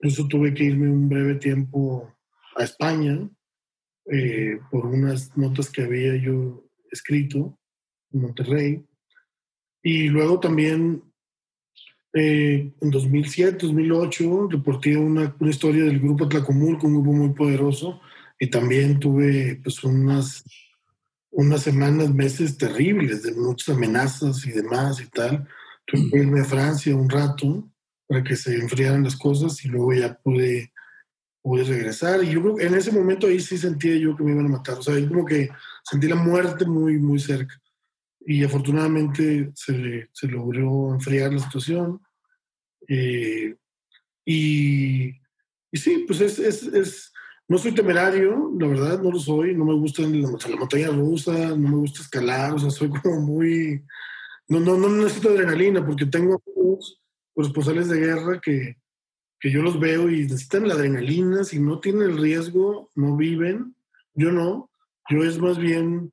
[0.00, 2.12] Incluso tuve que irme un breve tiempo
[2.56, 3.28] a España
[4.10, 7.58] eh, por unas notas que había yo escrito
[8.12, 8.84] en Monterrey.
[9.82, 11.02] Y luego también
[12.12, 18.00] eh, en 2007, 2008, reporté una, una, historia del grupo Tlacomulco, un grupo muy poderoso,
[18.38, 20.44] y también tuve pues unas,
[21.30, 25.48] unas semanas, meses terribles de muchas amenazas y demás y tal.
[25.86, 27.70] Tuve que irme a Francia un rato
[28.06, 30.72] para que se enfriaran las cosas y luego ya pude,
[31.42, 32.22] pude regresar.
[32.22, 34.50] Y yo creo que en ese momento ahí sí sentía yo que me iban a
[34.50, 34.78] matar.
[34.78, 35.50] O sea, ahí como que
[35.82, 37.60] sentí la muerte muy, muy cerca.
[38.26, 42.00] Y afortunadamente se, se logró enfriar la situación.
[42.88, 43.54] Eh,
[44.24, 45.08] y,
[45.70, 47.12] y, sí, pues es, es, es,
[47.46, 49.54] no soy temerario, la verdad, no lo soy.
[49.54, 53.20] No me gusta la, la montaña rusa, no me gusta escalar, o sea, soy como
[53.20, 53.84] muy...
[54.48, 56.42] No, no, no necesito adrenalina porque tengo
[57.34, 58.76] responsables de guerra que,
[59.40, 63.74] que yo los veo y necesitan la adrenalina, si no tienen el riesgo, no viven.
[64.14, 64.70] Yo no,
[65.10, 66.12] yo es más bien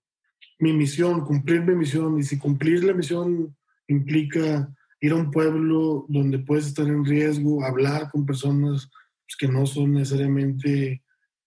[0.60, 2.18] mi misión, cumplir mi misión.
[2.20, 3.56] Y si cumplir la misión
[3.88, 8.90] implica ir a un pueblo donde puedes estar en riesgo, hablar con personas
[9.26, 11.04] pues, que no son necesariamente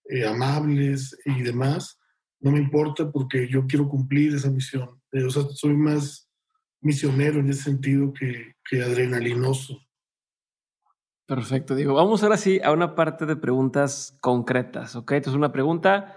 [0.08, 1.98] eh, amables y demás,
[2.40, 5.00] no me importa porque yo quiero cumplir esa misión.
[5.12, 6.28] Eh, o sea, soy más
[6.84, 9.80] misionero en ese sentido que, que adrenalinoso.
[11.26, 15.12] Perfecto, digo, vamos ahora sí a una parte de preguntas concretas, ¿ok?
[15.12, 16.16] Entonces una pregunta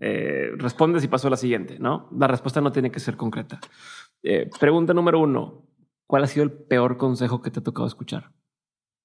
[0.00, 2.08] eh, respondes y paso a la siguiente, ¿no?
[2.16, 3.60] La respuesta no tiene que ser concreta.
[4.22, 5.64] Eh, pregunta número uno,
[6.08, 8.32] ¿cuál ha sido el peor consejo que te ha tocado escuchar?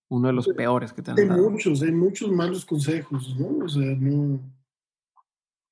[0.09, 1.43] Uno de los pues, peores que te han hay dado.
[1.43, 3.65] Hay muchos, hay muchos malos consejos, ¿no?
[3.65, 4.39] O sea, no...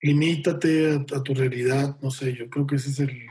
[0.03, 3.22] Limítate a, tu realidad, no sé, yo creo que ese es el,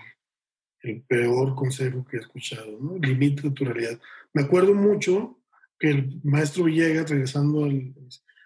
[0.83, 2.97] el peor consejo que he escuchado, ¿no?
[2.99, 4.01] Limítate a tu realidad.
[4.33, 5.39] Me acuerdo mucho
[5.79, 7.95] que el maestro Villegas, regresando al,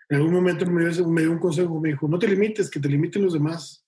[0.09, 3.23] en algún momento me dio, un consejo, me dijo, no te limites, que te limiten
[3.23, 3.85] los demás.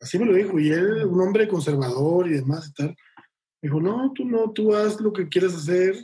[0.00, 3.80] Así me lo dijo, y él, un hombre conservador y demás y tal, me dijo,
[3.80, 5.96] no, tú no, tú haz lo que quieras hacer,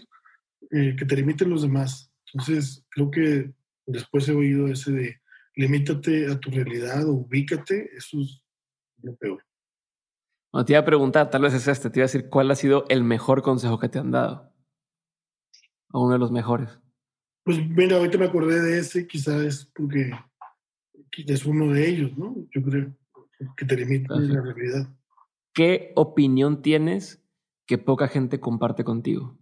[0.70, 2.10] eh, que te limiten los demás.
[2.32, 3.52] Entonces, creo que
[3.86, 5.20] después he oído ese de,
[5.54, 8.42] limítate a tu realidad o ubícate, eso es
[9.02, 9.44] lo peor.
[10.52, 12.54] No, te iba a preguntar, tal vez es este, te iba a decir, ¿cuál ha
[12.54, 14.50] sido el mejor consejo que te han dado?
[15.92, 16.70] O uno de los mejores.
[17.44, 20.10] Pues mira, ahorita me acordé de ese, quizás es porque
[21.16, 22.36] es uno de ellos, ¿no?
[22.50, 22.94] Yo creo
[23.56, 24.88] que te limita la realidad.
[25.52, 27.22] ¿Qué opinión tienes
[27.66, 29.38] que poca gente comparte contigo?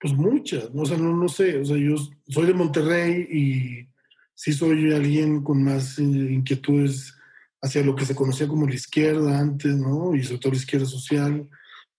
[0.00, 1.96] Pues muchas, o sea, no, no sé, o sea, yo
[2.28, 3.88] soy de Monterrey y
[4.34, 7.15] sí soy alguien con más eh, inquietudes
[7.62, 10.14] hacia lo que se conocía como la izquierda antes, ¿no?
[10.14, 11.48] Y sobre todo la izquierda social.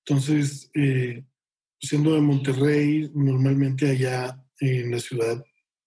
[0.06, 1.24] Entonces, eh,
[1.80, 5.44] siendo de Monterrey, normalmente allá en la ciudad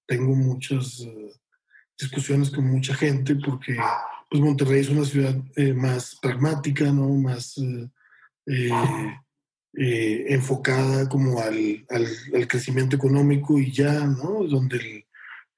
[0.07, 1.33] tengo muchas eh,
[1.99, 3.77] discusiones con mucha gente porque
[4.29, 7.09] pues Monterrey es una ciudad eh, más pragmática, ¿no?
[7.09, 7.55] Más
[9.73, 14.45] enfocada como al, al, crecimiento económico y ya, ¿no?
[14.45, 15.07] Donde el,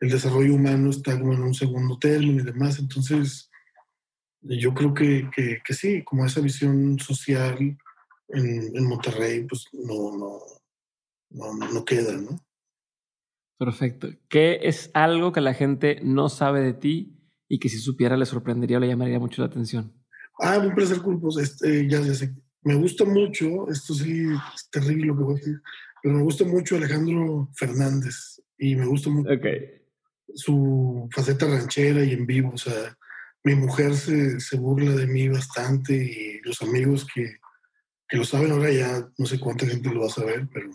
[0.00, 2.78] el, desarrollo humano está como en un segundo término y demás.
[2.78, 3.50] Entonces,
[4.42, 7.56] yo creo que, que, que sí, como esa visión social
[8.28, 10.38] en, en Monterrey, pues no, no,
[11.30, 12.38] no, no queda, ¿no?
[13.58, 14.08] Perfecto.
[14.28, 17.16] ¿Qué es algo que la gente no sabe de ti
[17.48, 19.92] y que si supiera le sorprendería o le llamaría mucho la atención?
[20.40, 21.38] Ah, un placer culpos.
[21.38, 22.34] Este, ya, sé.
[22.62, 24.24] Me gusta mucho, esto sí
[24.54, 25.60] es terrible lo que voy a decir,
[26.02, 29.30] pero me gusta mucho Alejandro Fernández y me gusta mucho
[30.34, 32.52] su faceta ranchera y en vivo.
[32.54, 32.96] O sea,
[33.44, 37.38] mi mujer se, se burla de mí bastante y los amigos que,
[38.08, 40.70] que lo saben ahora ya no sé cuánta gente lo va a saber, pero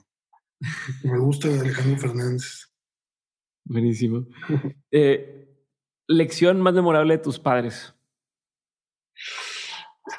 [1.04, 2.68] me gusta Alejandro Fernández.
[3.64, 4.26] Buenísimo.
[4.92, 5.46] Eh,
[6.08, 7.94] lección más memorable de tus padres.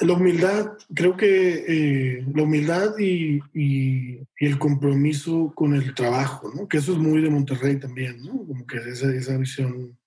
[0.00, 6.68] La humildad, creo que eh, la humildad y, y, el compromiso con el trabajo, ¿no?
[6.68, 8.32] Que eso es muy de Monterrey también, ¿no?
[8.46, 9.97] Como que esa, esa visión.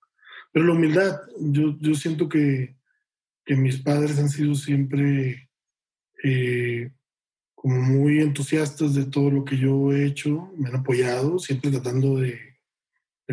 [0.52, 2.76] Pero la humildad, yo, yo siento que,
[3.44, 5.48] que mis padres han sido siempre
[6.22, 6.92] eh,
[7.54, 12.16] como muy entusiastas de todo lo que yo he hecho, me han apoyado, siempre tratando
[12.18, 12.38] de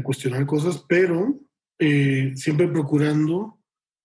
[0.01, 1.37] cuestionar cosas, pero
[1.77, 3.57] eh, siempre procurando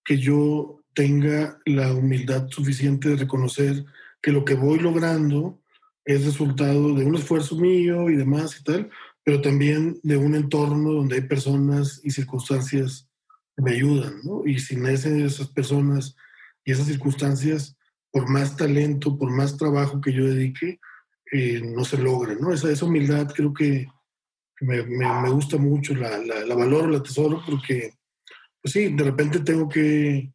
[0.04, 3.84] que yo tenga la humildad suficiente de reconocer
[4.22, 5.60] que lo que voy logrando
[6.04, 8.90] es resultado de un esfuerzo mío y demás y tal,
[9.24, 13.08] pero también de un entorno donde hay personas y circunstancias
[13.56, 14.46] que me ayudan, ¿no?
[14.46, 16.14] Y sin esas personas
[16.64, 17.76] y esas circunstancias,
[18.10, 20.78] por más talento, por más trabajo que yo dedique,
[21.32, 22.52] eh, no se logra, ¿no?
[22.52, 23.88] Esa, esa humildad creo que
[24.60, 27.94] me, me, gusta mucho, la, la, la, valoro, la tesoro, porque,
[28.62, 30.32] pues sí, de repente tengo que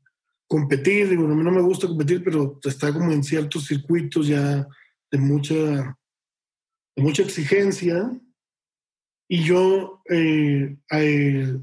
[0.47, 4.67] competir, digo, no, no me gusta competir, pero está como en ciertos circuitos ya
[5.11, 8.11] de mucha, de mucha exigencia,
[9.31, 11.57] y yo eh, eh,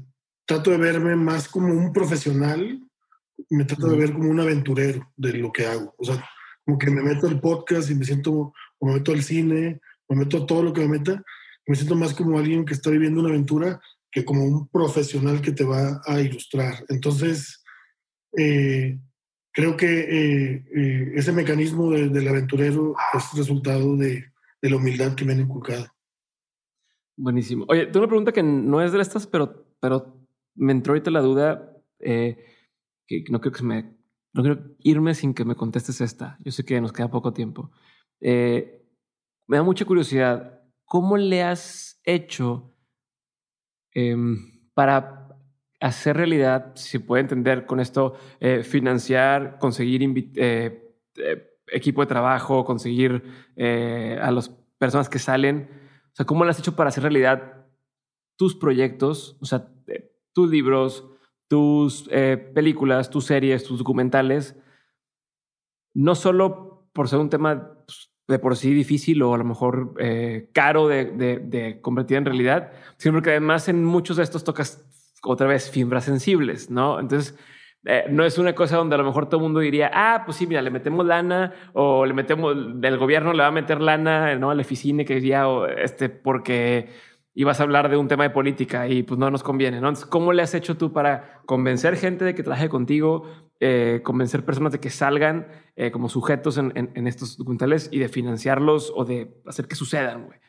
[0.45, 2.81] trato de verme más como un profesional,
[3.49, 5.93] me trato de ver como un aventurero de lo que hago.
[5.97, 6.25] O sea,
[6.63, 10.15] como que me meto al podcast y me siento, o me meto al cine, o
[10.15, 11.21] me meto a todo lo que me meta,
[11.67, 15.51] me siento más como alguien que está viviendo una aventura que como un profesional que
[15.51, 16.85] te va a ilustrar.
[16.87, 17.65] Entonces,
[18.37, 18.97] eh,
[19.51, 20.63] creo que
[21.15, 24.31] ese mecanismo del aventurero es resultado de,
[24.61, 25.96] de la humildad que me han inculcado.
[27.17, 27.65] Buenísimo.
[27.67, 30.15] Oye, tengo una pregunta que no es de estas, pero, pero
[30.55, 32.37] me entró ahorita la duda eh,
[33.07, 33.97] que no creo que me,
[34.33, 36.37] no quiero irme sin que me contestes esta.
[36.43, 37.71] Yo sé que nos queda poco tiempo.
[38.21, 38.85] Eh,
[39.47, 40.61] me da mucha curiosidad.
[40.85, 42.75] ¿Cómo le has hecho
[43.93, 45.27] em, para
[45.79, 50.03] hacer realidad, si puede entender con esto, eh, financiar, conseguir
[51.71, 53.23] equipo de trabajo, conseguir
[53.57, 55.86] a las personas que salen?
[56.17, 57.67] O sea, ¿cómo lo has hecho para hacer realidad
[58.39, 61.05] tus proyectos, o sea, eh, tus libros,
[61.47, 64.55] tus eh, películas, tus series, tus documentales?
[65.93, 69.93] No solo por ser un tema pues, de por sí difícil o a lo mejor
[69.99, 74.83] eh, caro de, de, convertir en realidad, sino porque además en muchos de estos tocas
[75.21, 76.99] otra vez fibras sensibles, ¿no?
[76.99, 77.37] Entonces,
[77.85, 80.37] eh, no es una cosa donde a lo mejor todo el mundo diría, ah, pues
[80.37, 84.35] sí, mira, le metemos lana o le metemos, del gobierno le va a meter lana,
[84.35, 84.51] ¿no?
[84.51, 86.89] A la oficina que diría, o este, porque
[87.33, 89.89] ibas a hablar de un tema de política y pues no nos conviene, ¿no?
[89.89, 93.29] Entonces, ¿cómo le has hecho tú para convencer gente de que trabaje contigo,
[93.59, 98.91] eh, convencer personas de que salgan eh, como sujetos en, estos documentales y de financiarlos
[98.95, 100.39] o de hacer que sucedan, güey?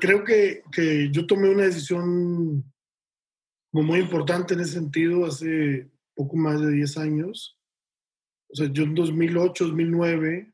[0.00, 2.64] Creo que, que yo tomé una decisión
[3.72, 7.58] muy importante en ese sentido hace poco más de 10 años.
[8.50, 10.52] O sea, yo en 2008, 2009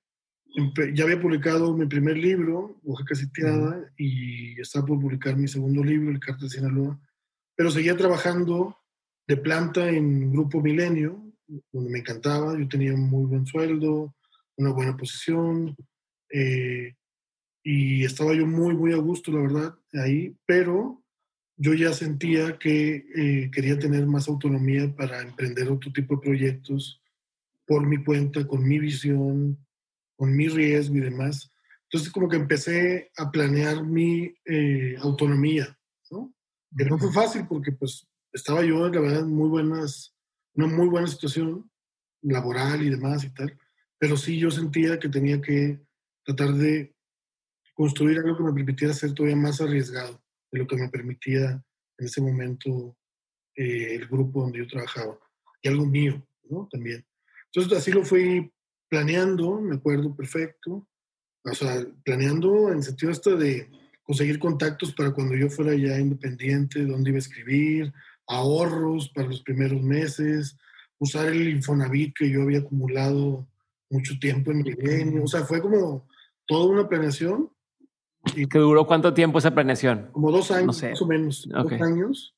[0.94, 6.10] ya había publicado mi primer libro, Oaxaca Sitiada, y estaba por publicar mi segundo libro,
[6.10, 7.00] El Cártel de Sinaloa,
[7.56, 8.76] pero seguía trabajando
[9.26, 11.20] de planta en Grupo Milenio,
[11.72, 14.14] donde me encantaba, yo tenía un muy buen sueldo,
[14.56, 15.74] una buena posición,
[16.30, 16.94] eh,
[17.62, 21.03] y estaba yo muy, muy a gusto, la verdad, ahí, pero
[21.56, 27.00] yo ya sentía que eh, quería tener más autonomía para emprender otro tipo de proyectos
[27.66, 29.64] por mi cuenta, con mi visión,
[30.16, 31.52] con mi riesgo y demás.
[31.84, 35.78] Entonces como que empecé a planear mi eh, autonomía,
[36.10, 36.34] ¿no?
[36.76, 40.12] Que no fue fácil porque pues estaba yo, la verdad, en muy buenas,
[40.54, 41.70] una muy buena situación
[42.22, 43.56] laboral y demás y tal,
[43.98, 45.80] pero sí yo sentía que tenía que
[46.24, 46.96] tratar de
[47.74, 50.23] construir algo que me permitiera ser todavía más arriesgado
[50.54, 51.62] de lo que me permitía
[51.98, 52.96] en ese momento
[53.56, 55.18] eh, el grupo donde yo trabajaba
[55.60, 56.68] y algo mío, ¿no?
[56.70, 57.04] También.
[57.46, 58.52] Entonces así lo fui
[58.88, 60.88] planeando, me acuerdo perfecto,
[61.44, 63.68] o sea, planeando en el sentido esto de
[64.04, 67.92] conseguir contactos para cuando yo fuera ya independiente, dónde iba a escribir,
[68.28, 70.56] ahorros para los primeros meses,
[70.98, 73.48] usar el Infonavit que yo había acumulado
[73.90, 76.06] mucho tiempo en Milenio, o sea, fue como
[76.46, 77.50] toda una planeación
[78.34, 80.08] ¿Y que duró cuánto tiempo esa planeación?
[80.12, 81.48] Como dos años, más o menos.
[81.48, 82.34] Dos años.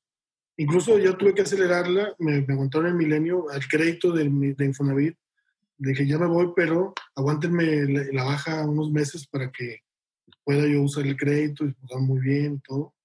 [0.57, 4.27] Incluso ya tuve que acelerarla, me, me aguantaron el milenio al crédito de,
[4.57, 5.15] de Infonavit.
[5.77, 9.81] Dije, ya me voy, pero aguántenme la, baja unos meses para que
[10.43, 12.95] pueda yo usar el crédito y usar muy bien y todo.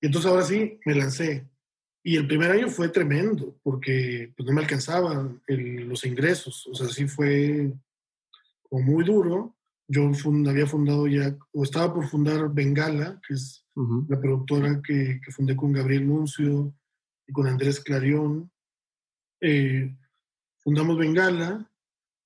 [0.00, 1.48] Y entonces ahora sí, me lancé.
[2.04, 6.68] Y el primer año fue tremendo, porque pues, no me alcanzaban los ingresos.
[6.68, 7.72] O sea, sí fue
[8.68, 9.56] como muy duro
[9.92, 10.10] yo
[10.48, 13.66] había fundado ya, o estaba por fundar Bengala, que es
[14.08, 16.74] la productora que, que, fundé con Gabriel Nuncio
[17.26, 18.50] y con Andrés Clarión.
[19.40, 19.94] Eh,
[20.60, 21.70] fundamos Bengala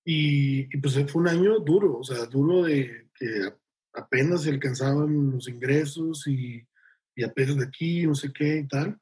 [0.04, 3.52] y, y, pues fue un año duro, o sea, duro de que
[3.94, 6.64] apenas se alcanzaban los ingresos y,
[7.16, 9.00] y apenas de aquí, no sé qué y tal.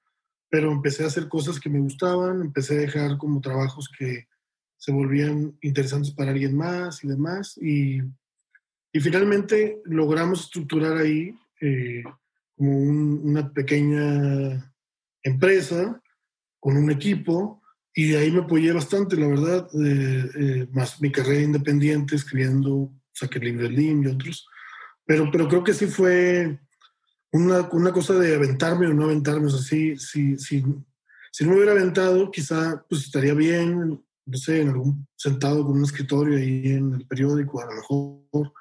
[0.49, 4.27] Pero empecé a hacer cosas que me gustaban, empecé a dejar como trabajos que
[4.79, 7.59] se volvían interesantes para alguien más y demás.
[7.61, 8.01] Y
[8.95, 12.05] y finalmente logramos estructurar ahí eh,
[12.57, 14.73] como una pequeña
[15.21, 16.01] empresa
[16.61, 17.61] con un equipo
[17.93, 23.39] y de ahí me apoyé bastante, la verdad, eh, más mi carrera independiente, escribiendo, saqué
[23.39, 24.47] el libro de Lim y otros.
[25.05, 26.61] Pero, pero creo que sí fue
[27.33, 29.47] una, una cosa de aventarme o no aventarme.
[29.47, 30.65] O sea, sí, sí, sí,
[31.33, 35.79] si no me hubiera aventado, quizá pues estaría bien, no sé, en algún sentado con
[35.79, 38.53] un escritorio ahí en el periódico, a lo mejor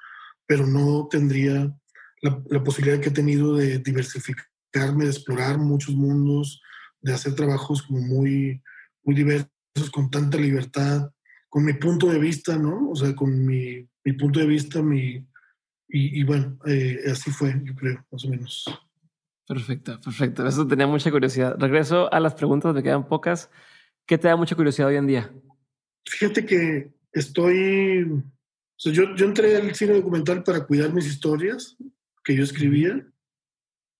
[0.46, 1.74] pero no tendría
[2.22, 6.60] la, la posibilidad que he tenido de diversificarme, de explorar muchos mundos,
[7.00, 8.62] de hacer trabajos como muy,
[9.02, 9.50] muy diversos,
[9.92, 11.10] con tanta libertad,
[11.48, 12.90] con mi punto de vista, ¿no?
[12.90, 15.26] O sea, con mi, mi punto de vista, mi...
[15.86, 18.64] Y, y bueno, eh, así fue, yo creo, más o menos.
[19.46, 20.46] Perfecto, perfecto.
[20.46, 21.56] Eso tenía mucha curiosidad.
[21.58, 23.50] Regreso a las preguntas, me quedan pocas.
[24.06, 25.32] ¿Qué te da mucha curiosidad hoy en día?
[26.06, 28.22] Fíjate que estoy...
[28.78, 31.76] Yo, yo entré al cine documental para cuidar mis historias
[32.22, 33.06] que yo escribía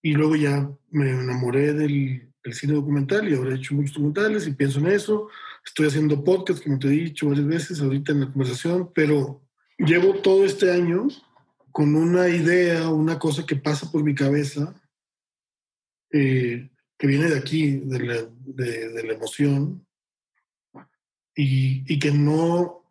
[0.03, 4.47] y luego ya me enamoré del, del cine documental y ahora he hecho muchos documentales
[4.47, 5.29] y pienso en eso.
[5.65, 9.43] Estoy haciendo podcast, como te he dicho varias veces ahorita en la conversación, pero
[9.79, 11.09] llevo todo este año
[11.73, 14.81] con una idea, una cosa que pasa por mi cabeza,
[16.13, 19.85] eh, que viene de aquí, de la, de, de la emoción,
[21.35, 22.84] y, y, que no,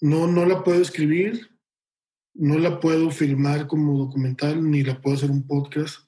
[0.00, 1.50] no, no la puedo escribir,
[2.34, 6.06] no la puedo filmar como documental, ni la puedo hacer un podcast,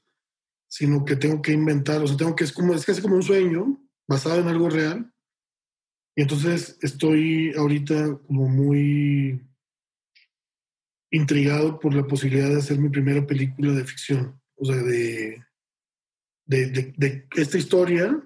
[0.69, 3.23] sino que tengo que inventar, o sea, tengo que, es como, es casi como un
[3.23, 5.12] sueño basado en algo real.
[6.15, 9.48] Y entonces estoy ahorita como muy
[11.10, 15.43] intrigado por la posibilidad de hacer mi primera película de ficción, o sea, de,
[16.44, 18.20] de, de, de esta historia,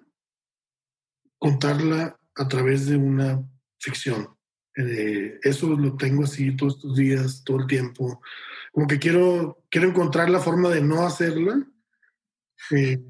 [1.38, 3.48] contarla a través de una
[3.78, 4.28] ficción.
[4.76, 8.20] Eh, eso lo tengo así todos estos días, todo el tiempo.
[8.72, 11.66] Como que quiero, quiero encontrar la forma de no hacerla,
[12.70, 13.00] eh,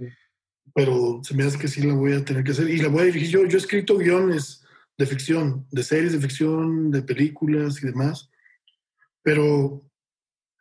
[0.74, 2.68] pero se me hace que sí la voy a tener que hacer.
[2.68, 3.46] Y la voy a dirigir yo.
[3.46, 4.64] Yo he escrito guiones
[4.98, 8.30] de ficción, de series de ficción, de películas y demás,
[9.22, 9.88] pero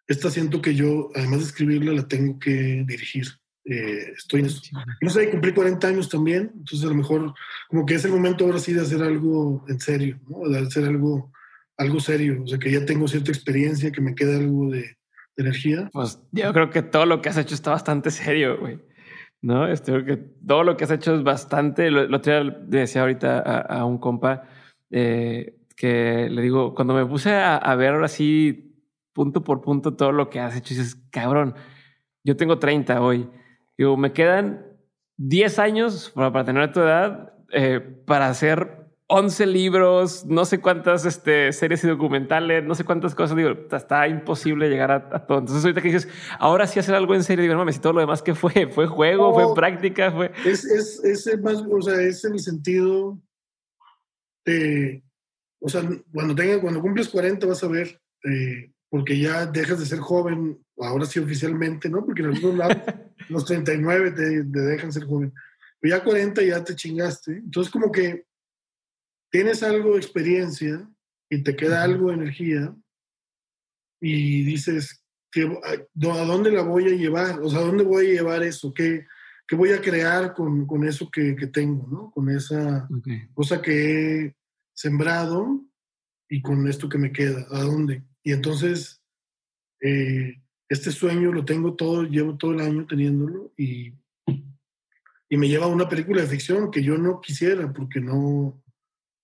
[0.07, 3.27] esta siento que yo, además de escribirla, la tengo que dirigir.
[3.65, 4.61] Eh, estoy en eso.
[5.01, 7.33] No sé, cumplí 40 años también, entonces a lo mejor
[7.69, 10.49] como que es el momento ahora sí de hacer algo en serio, ¿no?
[10.49, 11.31] de hacer algo,
[11.77, 14.97] algo serio, o sea que ya tengo cierta experiencia, que me queda algo de, de
[15.37, 15.89] energía.
[15.93, 18.79] Pues yo creo que todo lo que has hecho está bastante serio, güey.
[19.41, 21.89] No, este, creo que todo lo que has hecho es bastante.
[21.89, 24.43] Lo, lo otro día le decía ahorita a, a un compa
[24.91, 28.75] eh, que le digo, cuando me puse a, a, ver ahora sí,
[29.13, 31.55] punto por punto, todo lo que has hecho, dices, cabrón,
[32.23, 33.29] yo tengo 30 hoy.
[33.77, 34.65] Digo, me quedan
[35.17, 38.81] 10 años para, para tener tu edad eh, para hacer
[39.13, 43.35] 11 libros, no sé cuántas este, series y documentales, no sé cuántas cosas.
[43.35, 45.39] Digo, está imposible llegar a, a, todo.
[45.39, 46.07] Entonces, ahorita que dices,
[46.39, 48.67] ahora sí hacer algo en serio, digo, no mames, y todo lo demás que fue,
[48.71, 50.31] fue juego, no, fue práctica, fue.
[50.45, 53.21] Es, es, es más, o sea, es en el sentido
[54.45, 55.03] de,
[55.59, 55.81] o sea,
[56.13, 60.57] cuando tengas, cuando cumples 40 vas a ver, eh, porque ya dejas de ser joven,
[60.81, 62.05] ahora sí oficialmente, ¿no?
[62.05, 62.77] Porque en algunos lados
[63.29, 65.33] los 39 te, te dejan ser joven.
[65.79, 67.33] Pero ya 40 ya te chingaste.
[67.33, 68.25] Entonces, como que
[69.31, 70.87] tienes algo de experiencia
[71.29, 72.75] y te queda algo de energía
[73.99, 75.01] y dices,
[75.31, 77.39] que, ¿a dónde la voy a llevar?
[77.39, 78.73] O sea, ¿a dónde voy a llevar eso?
[78.73, 79.07] ¿Qué,
[79.47, 82.11] qué voy a crear con, con eso que, que, tengo, ¿no?
[82.11, 83.27] Con esa okay.
[83.33, 84.35] cosa que he
[84.73, 85.63] sembrado
[86.29, 88.03] y con esto que me queda, ¿a dónde?
[88.23, 89.01] Y entonces,
[89.81, 90.41] eh,
[90.71, 93.91] este sueño lo tengo todo, llevo todo el año teniéndolo y,
[95.29, 98.63] y me lleva a una película de ficción que yo no quisiera porque no,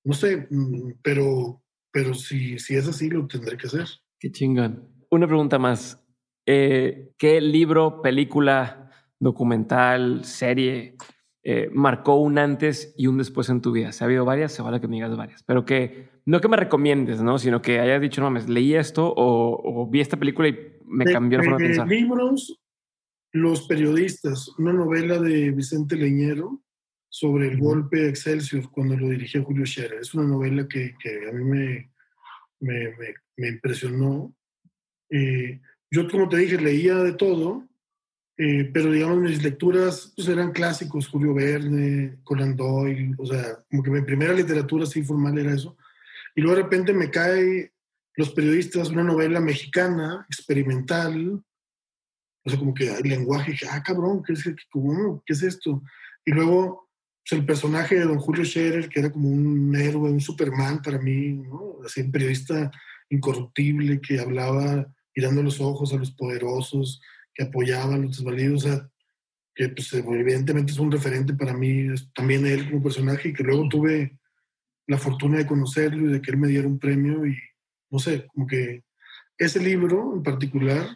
[0.03, 3.87] no sé, mm, pero, pero si, si es así, lo tendré que hacer.
[4.19, 4.89] Qué chingón.
[5.09, 6.05] Una pregunta más.
[6.45, 10.97] Eh, ¿Qué libro, película, documental, serie
[11.43, 13.93] eh, marcó un antes y un después en tu vida?
[13.93, 16.57] Se ha habido varias, se vale que me digas varias, pero que no que me
[16.57, 17.39] recomiendes, ¿no?
[17.39, 21.05] Sino que hayas dicho, no, me leí esto o, o, vi esta película y me
[21.05, 21.87] de, cambió la forma de, de pensar.
[21.87, 22.59] Libros,
[23.31, 26.61] Los periodistas, una novela de Vicente Leñero
[27.09, 30.01] sobre el golpe de Excelsior cuando lo dirigía Julio Scherer.
[30.01, 31.91] Es una novela que, que a mí me,
[32.59, 34.33] me, me, me impresionó.
[35.09, 37.67] Eh, yo, como te dije, leía de todo,
[38.37, 43.81] eh, pero digamos mis lecturas pues, eran clásicos, Julio Verne, Conan Doyle, o sea, como
[43.81, 45.75] que mi primera literatura así formal era eso.
[46.35, 47.71] Y luego de repente me cae
[48.17, 51.41] Los periodistas, una novela mexicana, experimental,
[52.43, 55.83] o sea, como que el lenguaje, ah, cabrón, ¿qué es, cómo, ¿qué es esto?
[56.25, 56.89] Y luego
[57.27, 60.97] pues, el personaje de don Julio Scherer, que era como un héroe, un Superman para
[60.97, 61.77] mí, ¿no?
[61.85, 62.71] Así, un periodista
[63.09, 67.01] incorruptible que hablaba mirando los ojos a los poderosos,
[67.33, 68.89] que apoyaba a los desvalidos, o sea,
[69.53, 73.67] que pues, evidentemente es un referente para mí, también él como personaje, y que luego
[73.67, 74.17] tuve
[74.87, 77.37] la fortuna de conocerlo y de que él me diera un premio, y
[77.89, 78.83] no sé, como que
[79.37, 80.95] ese libro en particular,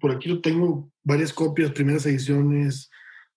[0.00, 2.90] por aquí lo tengo varias copias, primeras ediciones,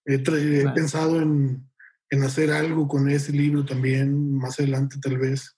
[0.05, 1.69] he, he pensado en,
[2.09, 5.57] en, hacer algo con ese libro también, más adelante tal vez.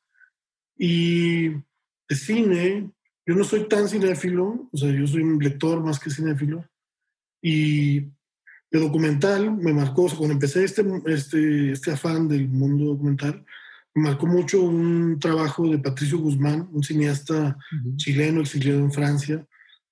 [0.78, 2.92] Y de cine,
[3.26, 6.68] yo no soy tan cinéfilo, o sea, yo soy un lector más que cinéfilo.
[7.42, 8.00] Y
[8.72, 13.36] de documental me marcó, o sea, cuando empecé este, este, este afán del mundo documental,
[13.36, 13.46] me
[13.96, 17.58] marcó mucho un trabajo de Patricio Guzmán, un cineasta
[17.96, 19.46] chileno exiliado en Francia,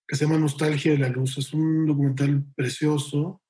[0.07, 1.37] que se llama Nostalgia de la Luz.
[1.37, 3.41] Es un documental precioso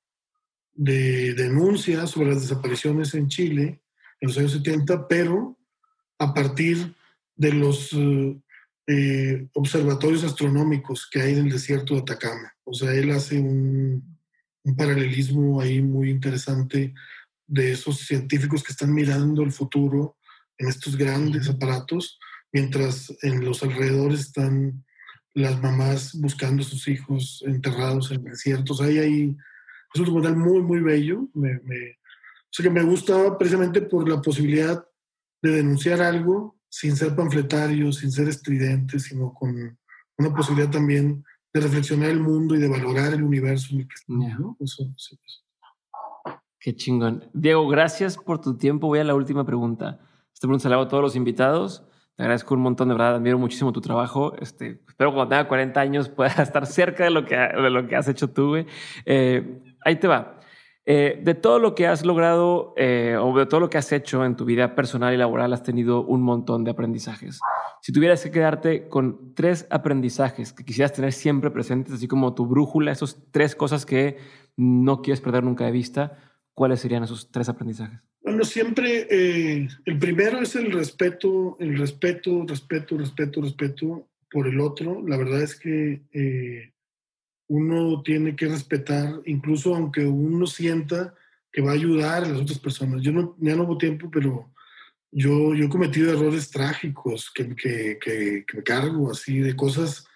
[0.74, 3.82] de denuncia sobre las desapariciones en Chile
[4.20, 5.58] en los años 70, pero
[6.18, 6.94] a partir
[7.36, 8.40] de los eh,
[8.88, 12.52] eh, observatorios astronómicos que hay en el desierto de Atacama.
[12.64, 14.18] O sea, él hace un,
[14.64, 16.94] un paralelismo ahí muy interesante
[17.46, 20.17] de esos científicos que están mirando el futuro
[20.58, 22.18] en estos grandes aparatos,
[22.52, 24.84] mientras en los alrededores están
[25.34, 28.80] las mamás buscando a sus hijos enterrados en desiertos.
[28.80, 29.36] Ahí hay,
[29.94, 31.28] es un documental muy, muy bello.
[31.34, 34.84] Me, me, o sea que me gusta precisamente por la posibilidad
[35.42, 39.78] de denunciar algo sin ser panfletario, sin ser estridente, sino con
[40.18, 43.94] una posibilidad también de reflexionar el mundo y de valorar el universo en el que
[43.94, 44.56] estamos.
[44.60, 44.84] Eso,
[46.60, 47.24] Qué chingón.
[47.32, 48.88] Diego, gracias por tu tiempo.
[48.88, 50.00] Voy a la última pregunta.
[50.38, 51.82] Esta pregunta se la hago a todos los invitados.
[52.14, 54.34] Te agradezco un montón, de verdad, admiro muchísimo tu trabajo.
[54.38, 57.96] Este, espero cuando tenga 40 años pueda estar cerca de lo que, de lo que
[57.96, 58.54] has hecho tú.
[59.04, 60.38] Eh, ahí te va.
[60.86, 64.24] Eh, de todo lo que has logrado eh, o de todo lo que has hecho
[64.24, 67.40] en tu vida personal y laboral, has tenido un montón de aprendizajes.
[67.82, 72.46] Si tuvieras que quedarte con tres aprendizajes que quisieras tener siempre presentes, así como tu
[72.46, 74.18] brújula, esas tres cosas que
[74.56, 76.16] no quieres perder nunca de vista,
[76.54, 78.08] ¿cuáles serían esos tres aprendizajes?
[78.28, 84.60] Bueno, siempre eh, el primero es el respeto, el respeto, respeto, respeto, respeto por el
[84.60, 85.02] otro.
[85.08, 86.74] La verdad es que eh,
[87.46, 91.14] uno tiene que respetar, incluso aunque uno sienta
[91.50, 93.00] que va a ayudar a las otras personas.
[93.00, 94.52] Yo no, ya no hubo tiempo, pero
[95.10, 100.06] yo, yo he cometido errores trágicos que, que, que, que me cargo, así, de cosas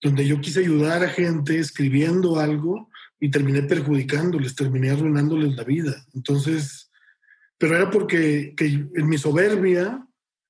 [0.00, 2.88] donde yo quise ayudar a gente escribiendo algo
[3.20, 6.06] y terminé perjudicándoles, terminé arruinándoles la vida.
[6.14, 6.88] Entonces,
[7.62, 10.04] pero era porque que en mi soberbia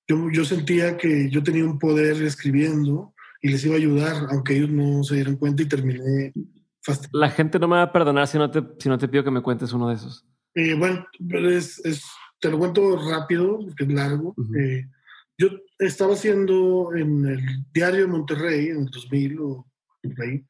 [0.08, 3.12] yo, yo sentía que yo tenía un poder escribiendo
[3.42, 6.32] y les iba a ayudar, aunque ellos no se dieran cuenta y terminé
[6.80, 7.18] fastidiando.
[7.18, 9.30] La gente no me va a perdonar si no te, si no te pido que
[9.30, 10.24] me cuentes uno de esos.
[10.54, 11.06] Eh, bueno,
[11.50, 12.02] es, es,
[12.40, 14.32] te lo cuento rápido, porque es largo.
[14.34, 14.58] Uh -huh.
[14.58, 14.88] eh,
[15.36, 15.48] yo
[15.80, 17.44] estaba haciendo en el
[17.74, 19.66] diario de Monterrey, en el 2000 o
[20.02, 20.46] por ahí,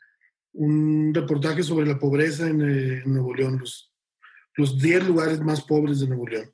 [0.52, 3.91] un reportaje sobre la pobreza en, eh, en Nuevo León, los,
[4.54, 6.52] los 10 lugares más pobres de Nuevo León.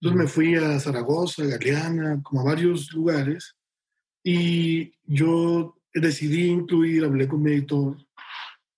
[0.00, 3.56] Entonces me fui a Zaragoza, a Galeana, como a varios lugares,
[4.22, 7.96] y yo decidí incluir, hablé con mi editor,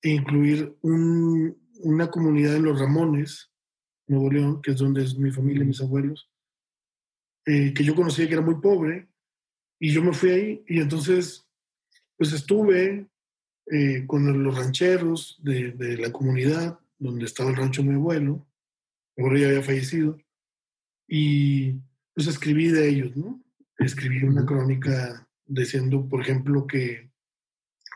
[0.02, 3.50] e incluir un, una comunidad en Los Ramones,
[4.06, 6.30] Nuevo León, que es donde es mi familia, mis abuelos,
[7.46, 9.09] eh, que yo conocía que era muy pobre,
[9.80, 11.46] y yo me fui ahí, y entonces,
[12.16, 13.09] pues estuve
[13.70, 18.47] eh, con los rancheros de, de, la comunidad, donde estaba el rancho de mi abuelo,
[19.16, 20.19] mi abuelo ya había fallecido,
[21.07, 21.73] y
[22.15, 23.43] pues escribí de ellos, ¿no?
[23.79, 27.11] Escribí una crónica diciendo, por ejemplo, que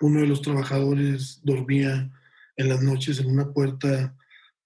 [0.00, 2.10] uno de los trabajadores dormía
[2.56, 4.16] en las noches en una puerta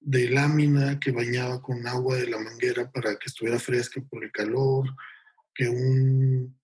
[0.01, 4.31] de lámina que bañaba con agua de la manguera para que estuviera fresca por el
[4.31, 4.89] calor,
[5.55, 6.57] que un,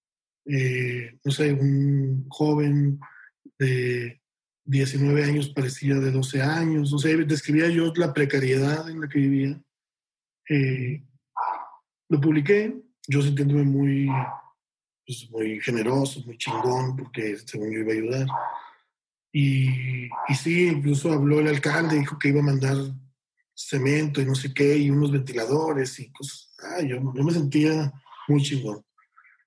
[0.46, 3.00] eh, no sé, un joven
[3.58, 4.21] de
[4.64, 9.18] 19 años parecía de 12 años, o sea, describía yo la precariedad en la que
[9.18, 9.60] vivía.
[10.48, 11.04] Eh,
[12.08, 14.08] lo publiqué, yo sintiéndome muy,
[15.06, 18.26] pues, muy generoso, muy chingón, porque según yo iba a ayudar.
[19.32, 22.76] Y, y sí, incluso habló el alcalde, dijo que iba a mandar
[23.54, 26.54] cemento y no sé qué, y unos ventiladores y cosas.
[26.62, 27.92] Ah, yo, yo me sentía
[28.28, 28.84] muy chingón.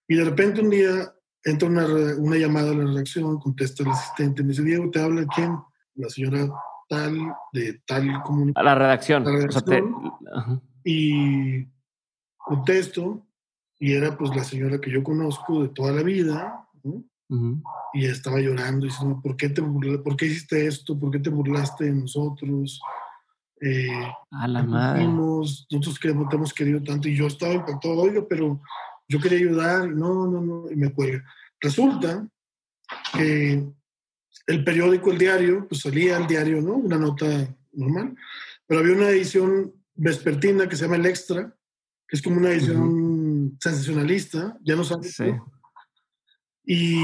[0.08, 1.15] Y de repente un día
[1.46, 1.86] entra una,
[2.18, 5.56] una llamada a la redacción, contesta el asistente, me dice, Diego, ¿te habla quién?
[5.94, 6.50] La señora
[6.90, 7.18] tal,
[7.54, 8.58] de tal comunidad.
[8.58, 9.24] A la redacción.
[9.24, 10.62] La redacción o sea, te...
[10.84, 11.66] Y
[12.38, 13.26] contesto,
[13.80, 17.04] y era pues la señora que yo conozco de toda la vida, ¿no?
[17.28, 17.64] Uh -huh.
[17.94, 21.00] y estaba llorando, diciendo, ¿por qué, te ¿por qué hiciste esto?
[21.00, 22.80] ¿Por qué te burlaste de nosotros?
[23.62, 23.88] Eh,
[24.32, 25.08] a la madre.
[25.08, 28.62] Nosotros que te hemos querido tanto, y yo estaba impactado, oiga, pero
[29.08, 31.24] yo quería ayudar, no, no, no, y me cuelga.
[31.60, 32.28] Resulta
[33.14, 33.66] que
[34.48, 36.74] el periódico, el diario, pues salía el diario, ¿no?
[36.74, 37.26] Una nota
[37.72, 38.16] normal,
[38.68, 41.56] pero había una edición vespertina que se llama El Extra,
[42.08, 43.58] que es como una edición uh -huh.
[43.60, 45.16] sensacionalista, ya no sabes.
[45.16, 45.34] Sí.
[46.66, 46.98] Y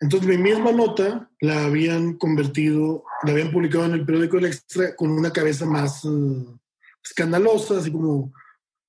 [0.00, 4.96] entonces mi misma nota la habían convertido, la habían publicado en el periódico El Extra
[4.96, 6.58] con una cabeza más uh,
[7.04, 8.32] escandalosa, así como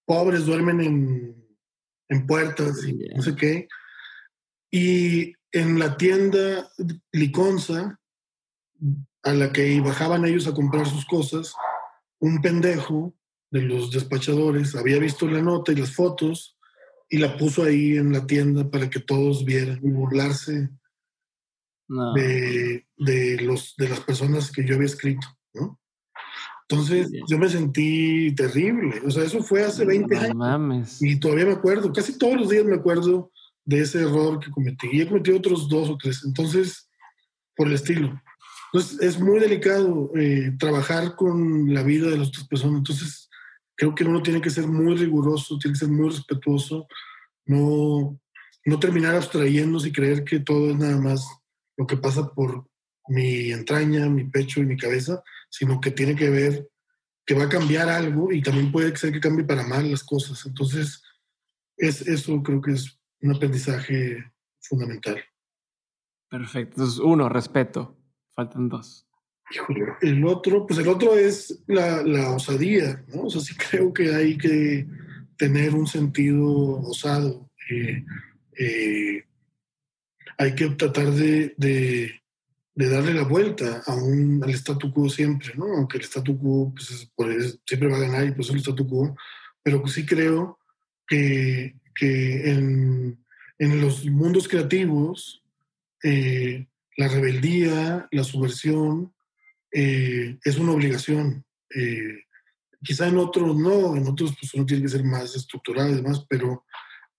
[0.06, 1.41] pobres duermen en,
[2.12, 3.16] en puertas y yeah.
[3.16, 3.68] no sé qué.
[4.70, 6.70] Y en la tienda
[7.12, 8.00] Liconza,
[9.24, 11.54] a la que bajaban ellos a comprar sus cosas,
[12.20, 13.16] un pendejo
[13.50, 16.58] de los despachadores había visto la nota y las fotos
[17.10, 20.70] y la puso ahí en la tienda para que todos vieran y burlarse
[21.88, 25.81] de, los, de las personas que yo había escrito, ¿no?
[26.72, 29.02] Entonces yo me sentí terrible.
[29.06, 31.02] O sea, eso fue hace 20 años.
[31.02, 33.32] Y todavía me acuerdo, casi todos los días me acuerdo
[33.66, 34.88] de ese error que cometí.
[34.92, 36.24] Y he cometido otros dos o tres.
[36.26, 36.90] Entonces,
[37.56, 38.22] por el estilo.
[38.72, 42.78] Entonces, es muy delicado eh, trabajar con la vida de las otras personas.
[42.78, 43.30] Entonces,
[43.76, 46.88] creo que uno tiene que ser muy riguroso, tiene que ser muy respetuoso,
[47.46, 48.18] no,
[48.66, 51.28] no terminar abstrayéndose y creer que todo es nada más
[51.76, 52.66] lo que pasa por
[53.08, 55.22] mi entraña, mi pecho y mi cabeza,
[55.52, 56.68] sino que tiene que ver
[57.26, 60.44] que va a cambiar algo y también puede ser que cambie para mal las cosas.
[60.46, 61.04] Entonces,
[61.78, 65.24] es, eso creo que es un aprendizaje fundamental.
[66.30, 66.76] Perfecto.
[66.78, 67.98] Entonces, uno, respeto.
[68.34, 69.08] Faltan dos.
[70.02, 73.24] el otro, pues el otro es la, la, osadía, ¿no?
[73.24, 74.88] O sea, sí creo que hay que
[75.38, 76.48] tener un sentido
[76.82, 77.50] osado.
[77.70, 78.04] Eh,
[78.58, 79.26] eh,
[80.38, 82.21] hay que tratar de, de,
[82.76, 85.66] darle la vuelta a un, al statu quo siempre, ¿no?
[85.66, 87.10] Aunque el statu quo pues,
[87.66, 89.16] siempre va a ganar y pues el statu quo,
[89.62, 90.60] pero sí creo
[91.08, 93.24] que, que en,
[93.60, 95.44] en, los mundos creativos
[96.04, 96.68] eh,
[96.98, 99.14] la rebeldía, la subversión
[99.72, 101.46] eh, es una obligación.
[101.76, 102.24] Eh,
[102.84, 106.26] quizá en otros no, en otros pues uno tiene que ser más estructurado y demás,
[106.30, 106.66] pero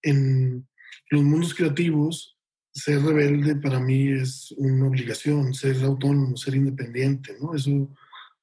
[0.02, 0.66] en
[1.10, 2.36] los mundos creativos
[2.72, 7.54] ser rebelde para mí es una obligación, ser autónomo, ser independiente, ¿no?
[7.54, 7.88] Eso,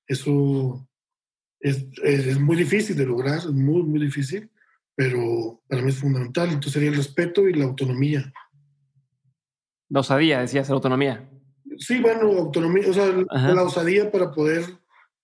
[0.07, 0.87] eso
[1.59, 4.49] es, es, muy difícil de lograr, es muy, muy difícil,
[4.95, 6.49] pero para mí es fundamental.
[6.49, 8.31] Entonces sería el respeto y la autonomía.
[9.89, 11.27] La osadía, decías, la autonomía.
[11.77, 14.63] Sí, bueno, autonomía, o sea, la osadía para poder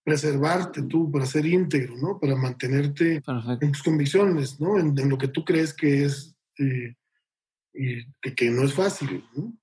[0.04, 2.20] preservarte tú, para ser íntegro, ¿no?
[2.20, 3.22] Para mantenerte
[3.62, 4.80] en tus convicciones, ¿no?
[4.80, 6.96] En, lo que tú crees que es eh,
[7.76, 9.24] y que, no es fácil.
[9.36, 9.54] ¿no?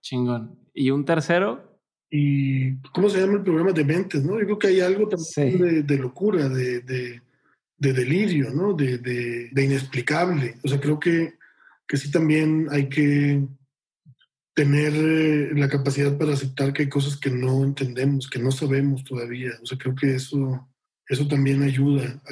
[0.00, 0.58] Chingón.
[0.72, 1.78] ¿Y un tercero?
[2.10, 4.24] ¿Y cómo se llama el programa de mentes?
[4.24, 4.38] ¿no?
[4.38, 8.72] Yo creo que hay algo también de, locura, de, de, delirio, ¿no?
[8.74, 10.56] De, inexplicable.
[10.62, 11.34] O sea, creo que,
[11.86, 13.42] que sí también hay que
[14.54, 19.04] tener eh, la capacidad para aceptar que hay cosas que no entendemos, que no sabemos
[19.04, 19.50] todavía.
[19.62, 20.66] O sea, creo que eso,
[21.08, 22.22] eso también ayuda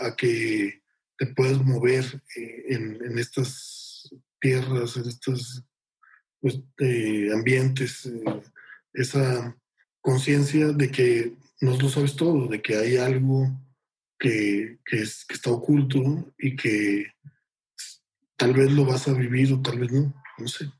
[0.00, 0.82] a, que
[1.18, 2.04] te puedas mover
[2.36, 3.83] eh, en, en estas
[4.44, 5.64] tierras, en estos
[6.38, 8.42] pues, eh, ambientes, eh,
[8.92, 9.56] esa
[10.02, 13.48] conciencia de que no lo sabes todo, de que hay algo
[14.18, 17.06] que, que, es, que está oculto y que
[18.36, 20.70] tal vez lo vas a vivir o tal vez no, no sé.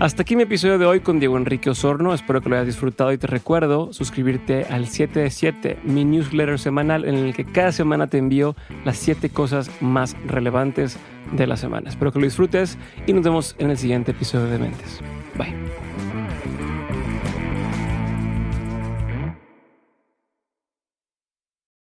[0.00, 2.14] Hasta aquí mi episodio de hoy con Diego Enrique Osorno.
[2.14, 6.56] Espero que lo hayas disfrutado y te recuerdo suscribirte al 7 de 7, mi newsletter
[6.60, 8.54] semanal en el que cada semana te envío
[8.84, 10.98] las 7 cosas más relevantes
[11.32, 11.90] de la semana.
[11.90, 15.00] Espero que lo disfrutes y nos vemos en el siguiente episodio de Mentes.
[15.36, 16.07] Bye.